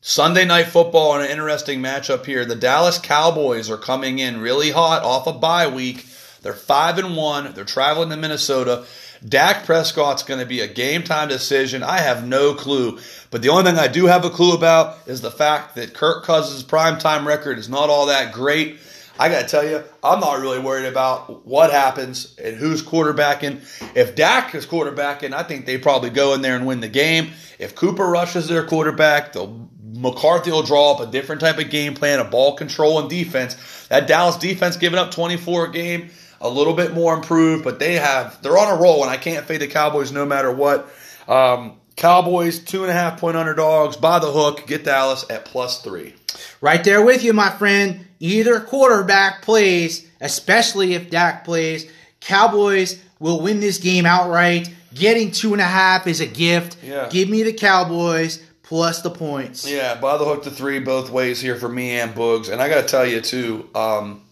Sunday 0.03 0.45
night 0.47 0.67
football 0.67 1.15
and 1.15 1.25
an 1.25 1.31
interesting 1.31 1.81
matchup 1.81 2.25
here. 2.25 2.45
The 2.45 2.57
Dallas 2.57 2.99
Cowboys 2.99 3.71
are 3.71 3.77
coming 3.77 4.19
in 4.19 4.41
really 4.41 4.71
hot 4.71 5.03
off 5.03 5.27
a 5.27 5.33
bye 5.33 5.69
week. 5.69 6.07
They're 6.43 6.55
five 6.55 6.99
and 6.99 7.17
one. 7.17 7.53
They're 7.53 7.65
traveling 7.65 8.09
to 8.09 8.17
Minnesota. 8.17 8.87
Dak 9.27 9.67
Prescott's 9.67 10.23
going 10.23 10.41
to 10.41 10.47
be 10.47 10.61
a 10.61 10.69
game 10.69 11.03
time 11.03 11.29
decision. 11.29 11.83
I 11.83 11.99
have 11.99 12.27
no 12.27 12.55
clue. 12.55 12.99
But 13.31 13.43
the 13.43 13.51
only 13.51 13.65
thing 13.65 13.79
I 13.79 13.89
do 13.89 14.07
have 14.07 14.25
a 14.25 14.31
clue 14.31 14.55
about 14.55 14.99
is 15.07 15.21
the 15.21 15.31
fact 15.31 15.77
that 15.77 15.95
Kirk 15.95 16.25
Cousins' 16.25 16.65
primetime 16.65 17.27
record 17.27 17.59
is 17.59 17.69
not 17.69 17.91
all 17.91 18.07
that 18.07 18.33
great. 18.33 18.79
I 19.19 19.29
got 19.29 19.43
to 19.43 19.49
tell 19.49 19.69
you, 19.69 19.85
I'm 20.03 20.21
not 20.21 20.41
really 20.41 20.59
worried 20.59 20.87
about 20.87 21.47
what 21.47 21.71
happens 21.71 22.35
and 22.43 22.57
who's 22.57 22.83
quarterbacking. 22.83 23.61
If 23.95 24.17
Dak 24.17 24.55
is 24.55 24.65
quarterbacking, 24.65 25.35
I 25.35 25.43
think 25.43 25.67
they 25.67 25.77
probably 25.77 26.09
go 26.09 26.33
in 26.33 26.41
there 26.41 26.57
and 26.57 26.67
win 26.67 26.81
the 26.81 26.89
game. 26.89 27.33
If 27.59 27.75
Cooper 27.75 28.07
Rush 28.07 28.35
is 28.35 28.49
their 28.49 28.65
quarterback, 28.65 29.35
they'll 29.35 29.69
McCarthy 29.93 30.51
will 30.51 30.63
draw 30.63 30.93
up 30.93 31.01
a 31.01 31.11
different 31.11 31.41
type 31.41 31.59
of 31.59 31.69
game 31.69 31.95
plan, 31.95 32.21
a 32.21 32.25
ball 32.25 32.55
control 32.57 32.99
and 33.01 33.11
defense. 33.11 33.87
That 33.89 34.07
Dallas 34.07 34.37
defense 34.37 34.77
giving 34.77 34.99
up 34.99 35.11
24 35.11 35.67
a 35.67 35.73
game, 35.73 36.11
a 36.41 36.49
little 36.49 36.75
bit 36.75 36.95
more 36.95 37.15
improved, 37.15 37.65
but 37.65 37.79
they 37.79 37.95
have 37.95 38.41
they're 38.43 38.59
on 38.59 38.79
a 38.79 38.81
roll, 38.81 39.03
and 39.03 39.11
I 39.11 39.17
can't 39.17 39.47
fade 39.47 39.61
the 39.61 39.69
Cowboys 39.69 40.13
no 40.13 40.25
matter 40.25 40.51
what. 40.51 40.91
Um, 41.29 41.77
Cowboys 41.97 42.59
two 42.59 42.83
and 42.83 42.91
a 42.91 42.95
half 42.95 43.21
point 43.21 43.37
underdogs 43.37 43.97
by 43.97 44.19
the 44.19 44.31
hook. 44.31 44.67
Get 44.67 44.85
Dallas 44.85 45.25
at 45.29 45.45
plus 45.45 45.83
three. 45.83 46.15
Right 46.61 46.83
there 46.83 47.05
with 47.05 47.23
you, 47.25 47.33
my 47.33 47.51
friend. 47.51 48.07
Either 48.21 48.61
quarterback 48.61 49.43
plays, 49.43 50.07
especially 50.21 50.95
if 50.95 51.11
Dak 51.11 51.45
plays, 51.45 51.91
Cowboys 52.21 53.03
will 53.19 53.41
win 53.41 53.61
this 53.61 53.79
game 53.79 54.07
outright. 54.07 54.73
Getting 54.95 55.31
two 55.31 55.53
and 55.53 55.61
a 55.61 55.65
half 55.65 56.07
is 56.07 56.21
a 56.21 56.27
gift. 56.27 56.77
Yeah. 56.83 57.09
Give 57.09 57.29
me 57.29 57.43
the 57.43 57.53
Cowboys 57.53 58.43
plus 58.63 59.03
the 59.03 59.11
points. 59.11 59.71
Yeah, 59.71 59.95
by 59.95 60.17
the 60.17 60.25
hook 60.25 60.45
to 60.45 60.51
three 60.51 60.79
both 60.81 61.11
ways 61.11 61.41
here 61.41 61.57
for 61.57 61.69
me 61.69 61.99
and 61.99 62.15
Boogs. 62.15 62.51
And 62.51 62.61
I 62.61 62.69
got 62.69 62.83
to 62.83 62.87
tell 62.89 63.07
you, 63.07 63.21
too, 63.21 63.69
um, 63.75 64.23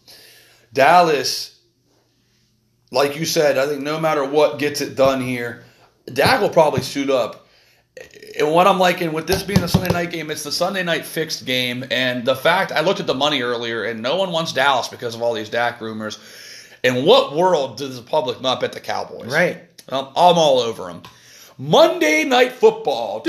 Dallas, 0.73 1.58
like 2.91 3.17
you 3.17 3.25
said, 3.25 3.59
I 3.59 3.67
think 3.67 3.83
no 3.83 4.01
matter 4.01 4.25
what 4.25 4.59
gets 4.59 4.81
it 4.81 4.97
done 4.97 5.21
here, 5.21 5.65
Dak 6.13 6.41
will 6.41 6.51
probably 6.51 6.83
suit 6.83 7.11
up. 7.11 7.47
And 8.39 8.53
what 8.53 8.67
I'm 8.67 8.79
liking 8.79 9.13
with 9.13 9.27
this 9.27 9.43
being 9.43 9.63
a 9.63 9.69
Sunday 9.69 9.93
night 9.93 10.11
game, 10.11 10.31
it's 10.31 10.45
the 10.45 10.53
Sunday 10.53 10.85
night 10.85 11.05
fixed 11.05 11.45
game. 11.45 11.85
And 11.91 12.25
the 12.25 12.37
fact, 12.37 12.71
I 12.71 12.81
looked 12.81 13.01
at 13.01 13.07
the 13.07 13.15
money 13.15 13.43
earlier, 13.43 13.85
and 13.85 14.01
no 14.01 14.17
one 14.17 14.31
wants 14.31 14.53
Dallas 14.53 14.89
because 14.89 15.15
of 15.15 15.23
all 15.23 15.35
these 15.35 15.51
Dak 15.51 15.81
rumors. 15.81 16.19
In 16.85 17.05
what 17.05 17.35
world 17.35 17.79
does 17.79 17.97
the 17.97 18.03
public 18.03 18.41
not 18.41 18.61
bet 18.61 18.73
the 18.73 18.81
Cowboys? 18.81 19.33
Right. 19.33 19.61
Um, 19.89 20.07
I'm 20.09 20.39
all 20.39 20.61
over 20.61 20.87
them. 20.87 21.03
Monday 21.59 22.25
Night 22.25 22.53
Football. 22.53 23.23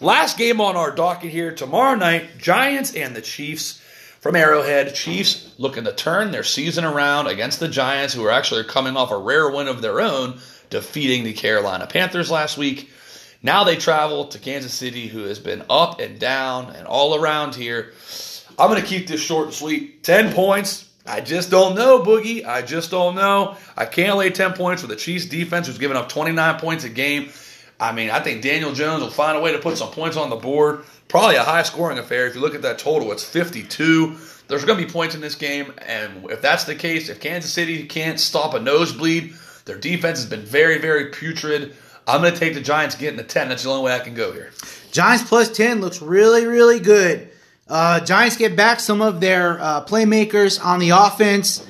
Last 0.00 0.38
game 0.38 0.60
on 0.60 0.76
our 0.76 0.92
docket 0.92 1.30
here 1.30 1.52
tomorrow 1.52 1.96
night 1.96 2.38
Giants 2.38 2.94
and 2.94 3.16
the 3.16 3.22
Chiefs 3.22 3.80
from 4.24 4.36
Arrowhead. 4.36 4.94
Chiefs 4.94 5.52
looking 5.58 5.84
to 5.84 5.92
turn 5.92 6.30
their 6.30 6.42
season 6.42 6.82
around 6.82 7.26
against 7.26 7.60
the 7.60 7.68
Giants, 7.68 8.14
who 8.14 8.24
are 8.24 8.30
actually 8.30 8.64
coming 8.64 8.96
off 8.96 9.10
a 9.10 9.18
rare 9.18 9.50
win 9.50 9.68
of 9.68 9.82
their 9.82 10.00
own, 10.00 10.38
defeating 10.70 11.24
the 11.24 11.34
Carolina 11.34 11.86
Panthers 11.86 12.30
last 12.30 12.56
week. 12.56 12.88
Now 13.42 13.64
they 13.64 13.76
travel 13.76 14.24
to 14.28 14.38
Kansas 14.38 14.72
City, 14.72 15.08
who 15.08 15.24
has 15.24 15.38
been 15.38 15.62
up 15.68 16.00
and 16.00 16.18
down 16.18 16.70
and 16.70 16.86
all 16.86 17.14
around 17.14 17.54
here. 17.54 17.92
I'm 18.58 18.70
going 18.70 18.80
to 18.80 18.88
keep 18.88 19.06
this 19.08 19.20
short 19.20 19.48
and 19.48 19.54
sweet. 19.54 20.02
10 20.04 20.32
points. 20.32 20.88
I 21.04 21.20
just 21.20 21.50
don't 21.50 21.74
know, 21.74 22.02
Boogie. 22.02 22.46
I 22.46 22.62
just 22.62 22.90
don't 22.90 23.16
know. 23.16 23.58
I 23.76 23.84
can't 23.84 24.16
lay 24.16 24.30
10 24.30 24.54
points 24.54 24.80
with 24.80 24.90
the 24.90 24.96
Chiefs 24.96 25.26
defense 25.26 25.66
who's 25.66 25.76
giving 25.76 25.98
up 25.98 26.08
29 26.08 26.60
points 26.60 26.84
a 26.84 26.88
game. 26.88 27.28
I 27.80 27.92
mean, 27.92 28.10
I 28.10 28.20
think 28.20 28.42
Daniel 28.42 28.72
Jones 28.72 29.02
will 29.02 29.10
find 29.10 29.36
a 29.36 29.40
way 29.40 29.52
to 29.52 29.58
put 29.58 29.76
some 29.76 29.90
points 29.90 30.16
on 30.16 30.30
the 30.30 30.36
board. 30.36 30.84
Probably 31.08 31.36
a 31.36 31.42
high 31.42 31.62
scoring 31.62 31.98
affair. 31.98 32.26
If 32.26 32.34
you 32.34 32.40
look 32.40 32.54
at 32.54 32.62
that 32.62 32.78
total, 32.78 33.12
it's 33.12 33.24
52. 33.24 34.16
There's 34.46 34.64
going 34.64 34.78
to 34.78 34.86
be 34.86 34.90
points 34.90 35.14
in 35.14 35.20
this 35.20 35.34
game, 35.34 35.72
and 35.78 36.30
if 36.30 36.42
that's 36.42 36.64
the 36.64 36.74
case, 36.74 37.08
if 37.08 37.20
Kansas 37.20 37.52
City 37.52 37.86
can't 37.86 38.20
stop 38.20 38.54
a 38.54 38.60
nosebleed, 38.60 39.34
their 39.64 39.78
defense 39.78 40.18
has 40.18 40.28
been 40.28 40.42
very, 40.42 40.78
very 40.78 41.06
putrid. 41.06 41.74
I'm 42.06 42.20
going 42.20 42.34
to 42.34 42.38
take 42.38 42.54
the 42.54 42.60
Giants 42.60 42.94
getting 42.94 43.16
the 43.16 43.24
10. 43.24 43.48
That's 43.48 43.62
the 43.62 43.70
only 43.70 43.84
way 43.84 43.94
I 43.94 44.00
can 44.00 44.14
go 44.14 44.32
here. 44.32 44.50
Giants 44.92 45.24
plus 45.24 45.50
10 45.50 45.80
looks 45.80 46.02
really, 46.02 46.46
really 46.46 46.78
good. 46.78 47.30
Uh, 47.66 48.00
Giants 48.00 48.36
get 48.36 48.56
back 48.56 48.78
some 48.80 49.00
of 49.00 49.20
their 49.20 49.58
uh, 49.58 49.84
playmakers 49.86 50.62
on 50.62 50.80
the 50.80 50.90
offense. 50.90 51.66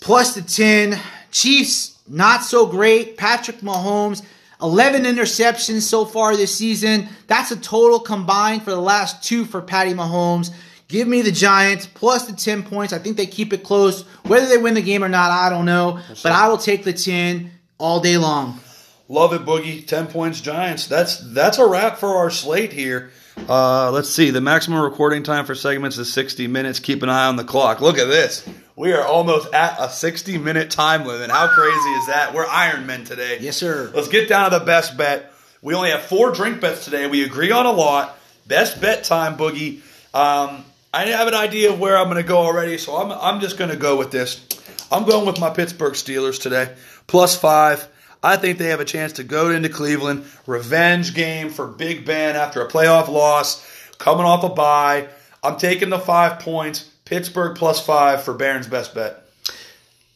Plus 0.00 0.34
the 0.34 0.42
10. 0.42 0.98
Chiefs, 1.30 1.98
not 2.08 2.42
so 2.42 2.66
great. 2.66 3.16
Patrick 3.16 3.58
Mahomes, 3.58 4.22
11 4.62 5.04
interceptions 5.04 5.82
so 5.82 6.04
far 6.04 6.36
this 6.36 6.54
season. 6.54 7.08
That's 7.26 7.50
a 7.50 7.56
total 7.56 8.00
combined 8.00 8.62
for 8.62 8.70
the 8.70 8.80
last 8.80 9.22
two 9.22 9.44
for 9.44 9.60
Patty 9.60 9.92
Mahomes. 9.92 10.50
Give 10.88 11.08
me 11.08 11.22
the 11.22 11.32
Giants 11.32 11.86
plus 11.86 12.26
the 12.26 12.34
10 12.34 12.62
points. 12.62 12.92
I 12.92 12.98
think 12.98 13.16
they 13.16 13.26
keep 13.26 13.52
it 13.52 13.64
close. 13.64 14.02
Whether 14.26 14.46
they 14.46 14.58
win 14.58 14.74
the 14.74 14.82
game 14.82 15.02
or 15.02 15.08
not, 15.08 15.30
I 15.30 15.50
don't 15.50 15.64
know. 15.64 16.00
But 16.22 16.32
I 16.32 16.48
will 16.48 16.58
take 16.58 16.84
the 16.84 16.92
10 16.92 17.50
all 17.78 18.00
day 18.00 18.16
long. 18.16 18.60
Love 19.08 19.32
it, 19.32 19.44
Boogie. 19.44 19.86
10 19.86 20.06
points, 20.08 20.40
Giants. 20.40 20.86
That's 20.86 21.18
that's 21.32 21.58
a 21.58 21.66
wrap 21.66 21.98
for 21.98 22.16
our 22.16 22.30
slate 22.30 22.72
here. 22.72 23.10
Uh, 23.36 23.90
let's 23.90 24.08
see. 24.08 24.30
The 24.30 24.40
maximum 24.40 24.80
recording 24.80 25.22
time 25.22 25.44
for 25.44 25.54
segments 25.54 25.98
is 25.98 26.12
60 26.12 26.46
minutes. 26.46 26.78
Keep 26.78 27.02
an 27.02 27.08
eye 27.08 27.26
on 27.26 27.36
the 27.36 27.44
clock. 27.44 27.80
Look 27.80 27.98
at 27.98 28.06
this. 28.06 28.48
We 28.76 28.92
are 28.92 29.04
almost 29.04 29.52
at 29.52 29.76
a 29.78 29.88
60 29.88 30.38
minute 30.38 30.70
time 30.70 31.04
limit. 31.04 31.30
How 31.30 31.48
crazy 31.48 31.90
is 31.90 32.06
that? 32.06 32.32
We're 32.34 32.46
Iron 32.46 32.86
Men 32.86 33.04
today. 33.04 33.38
Yes, 33.40 33.56
sir. 33.56 33.90
Let's 33.94 34.08
get 34.08 34.28
down 34.28 34.50
to 34.50 34.58
the 34.58 34.64
best 34.64 34.96
bet. 34.96 35.32
We 35.62 35.74
only 35.74 35.90
have 35.90 36.02
four 36.02 36.32
drink 36.32 36.60
bets 36.60 36.84
today. 36.84 37.06
We 37.06 37.24
agree 37.24 37.50
on 37.50 37.66
a 37.66 37.72
lot. 37.72 38.18
Best 38.46 38.80
bet 38.80 39.04
time, 39.04 39.36
Boogie. 39.36 39.80
Um, 40.12 40.64
I 40.92 41.06
have 41.06 41.26
an 41.26 41.34
idea 41.34 41.72
of 41.72 41.80
where 41.80 41.96
I'm 41.96 42.04
going 42.04 42.22
to 42.22 42.28
go 42.28 42.38
already, 42.38 42.78
so 42.78 42.96
I'm, 42.96 43.10
I'm 43.10 43.40
just 43.40 43.56
going 43.56 43.70
to 43.70 43.76
go 43.76 43.96
with 43.96 44.10
this. 44.10 44.46
I'm 44.92 45.04
going 45.04 45.26
with 45.26 45.40
my 45.40 45.50
Pittsburgh 45.50 45.94
Steelers 45.94 46.40
today, 46.40 46.74
plus 47.06 47.36
five. 47.36 47.88
I 48.24 48.38
think 48.38 48.56
they 48.56 48.68
have 48.68 48.80
a 48.80 48.86
chance 48.86 49.12
to 49.14 49.22
go 49.22 49.50
into 49.50 49.68
Cleveland. 49.68 50.24
Revenge 50.46 51.12
game 51.14 51.50
for 51.50 51.66
Big 51.66 52.06
Ben 52.06 52.36
after 52.36 52.62
a 52.62 52.68
playoff 52.70 53.08
loss, 53.08 53.62
coming 53.98 54.24
off 54.24 54.42
a 54.42 54.48
bye. 54.48 55.08
I'm 55.42 55.58
taking 55.58 55.90
the 55.90 55.98
five 55.98 56.38
points. 56.38 56.90
Pittsburgh 57.04 57.54
plus 57.54 57.84
five 57.84 58.22
for 58.22 58.32
Barron's 58.32 58.66
best 58.66 58.94
bet. 58.94 59.28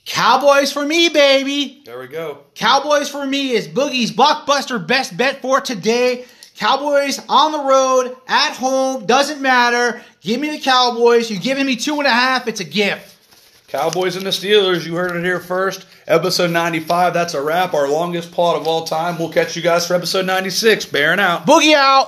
Cowboys 0.07 0.73
for 0.73 0.87
me, 0.87 1.11
baby. 1.11 1.83
There 1.85 1.99
we 1.99 2.07
go. 2.07 2.39
Cowboys 2.55 3.11
for 3.11 3.27
me 3.27 3.51
is 3.51 3.69
Boogie's 3.69 4.11
blockbuster 4.11 4.85
best 4.85 5.15
bet 5.19 5.43
for 5.43 5.61
today. 5.61 6.25
Cowboys 6.57 7.21
on 7.29 7.53
the 7.53 7.61
road, 7.61 8.17
at 8.27 8.55
home, 8.55 9.05
doesn't 9.05 9.43
matter. 9.43 10.03
Give 10.23 10.41
me 10.41 10.51
the 10.51 10.61
Cowboys. 10.61 11.31
You're 11.31 11.41
giving 11.41 11.67
me 11.67 11.77
two 11.77 11.99
and 11.99 12.07
a 12.07 12.11
half. 12.11 12.49
It's 12.49 12.61
a 12.61 12.65
gift. 12.65 13.18
Cowboys 13.69 14.17
and 14.17 14.25
the 14.25 14.31
Steelers, 14.31 14.87
you 14.87 14.95
heard 14.97 15.15
it 15.15 15.23
here 15.23 15.41
first. 15.41 15.85
Episode 16.07 16.51
95, 16.51 17.13
that's 17.13 17.35
a 17.35 17.43
wrap. 17.43 17.75
Our 17.75 17.87
longest 17.87 18.33
pod 18.33 18.59
of 18.59 18.67
all 18.67 18.85
time. 18.85 19.19
We'll 19.19 19.29
catch 19.29 19.57
you 19.57 19.63
guys 19.63 19.87
for 19.87 19.93
episode 19.93 20.25
96. 20.25 20.87
Bearing 20.87 21.21
out. 21.21 21.47
Boogie 21.47 21.75
out. 21.75 22.07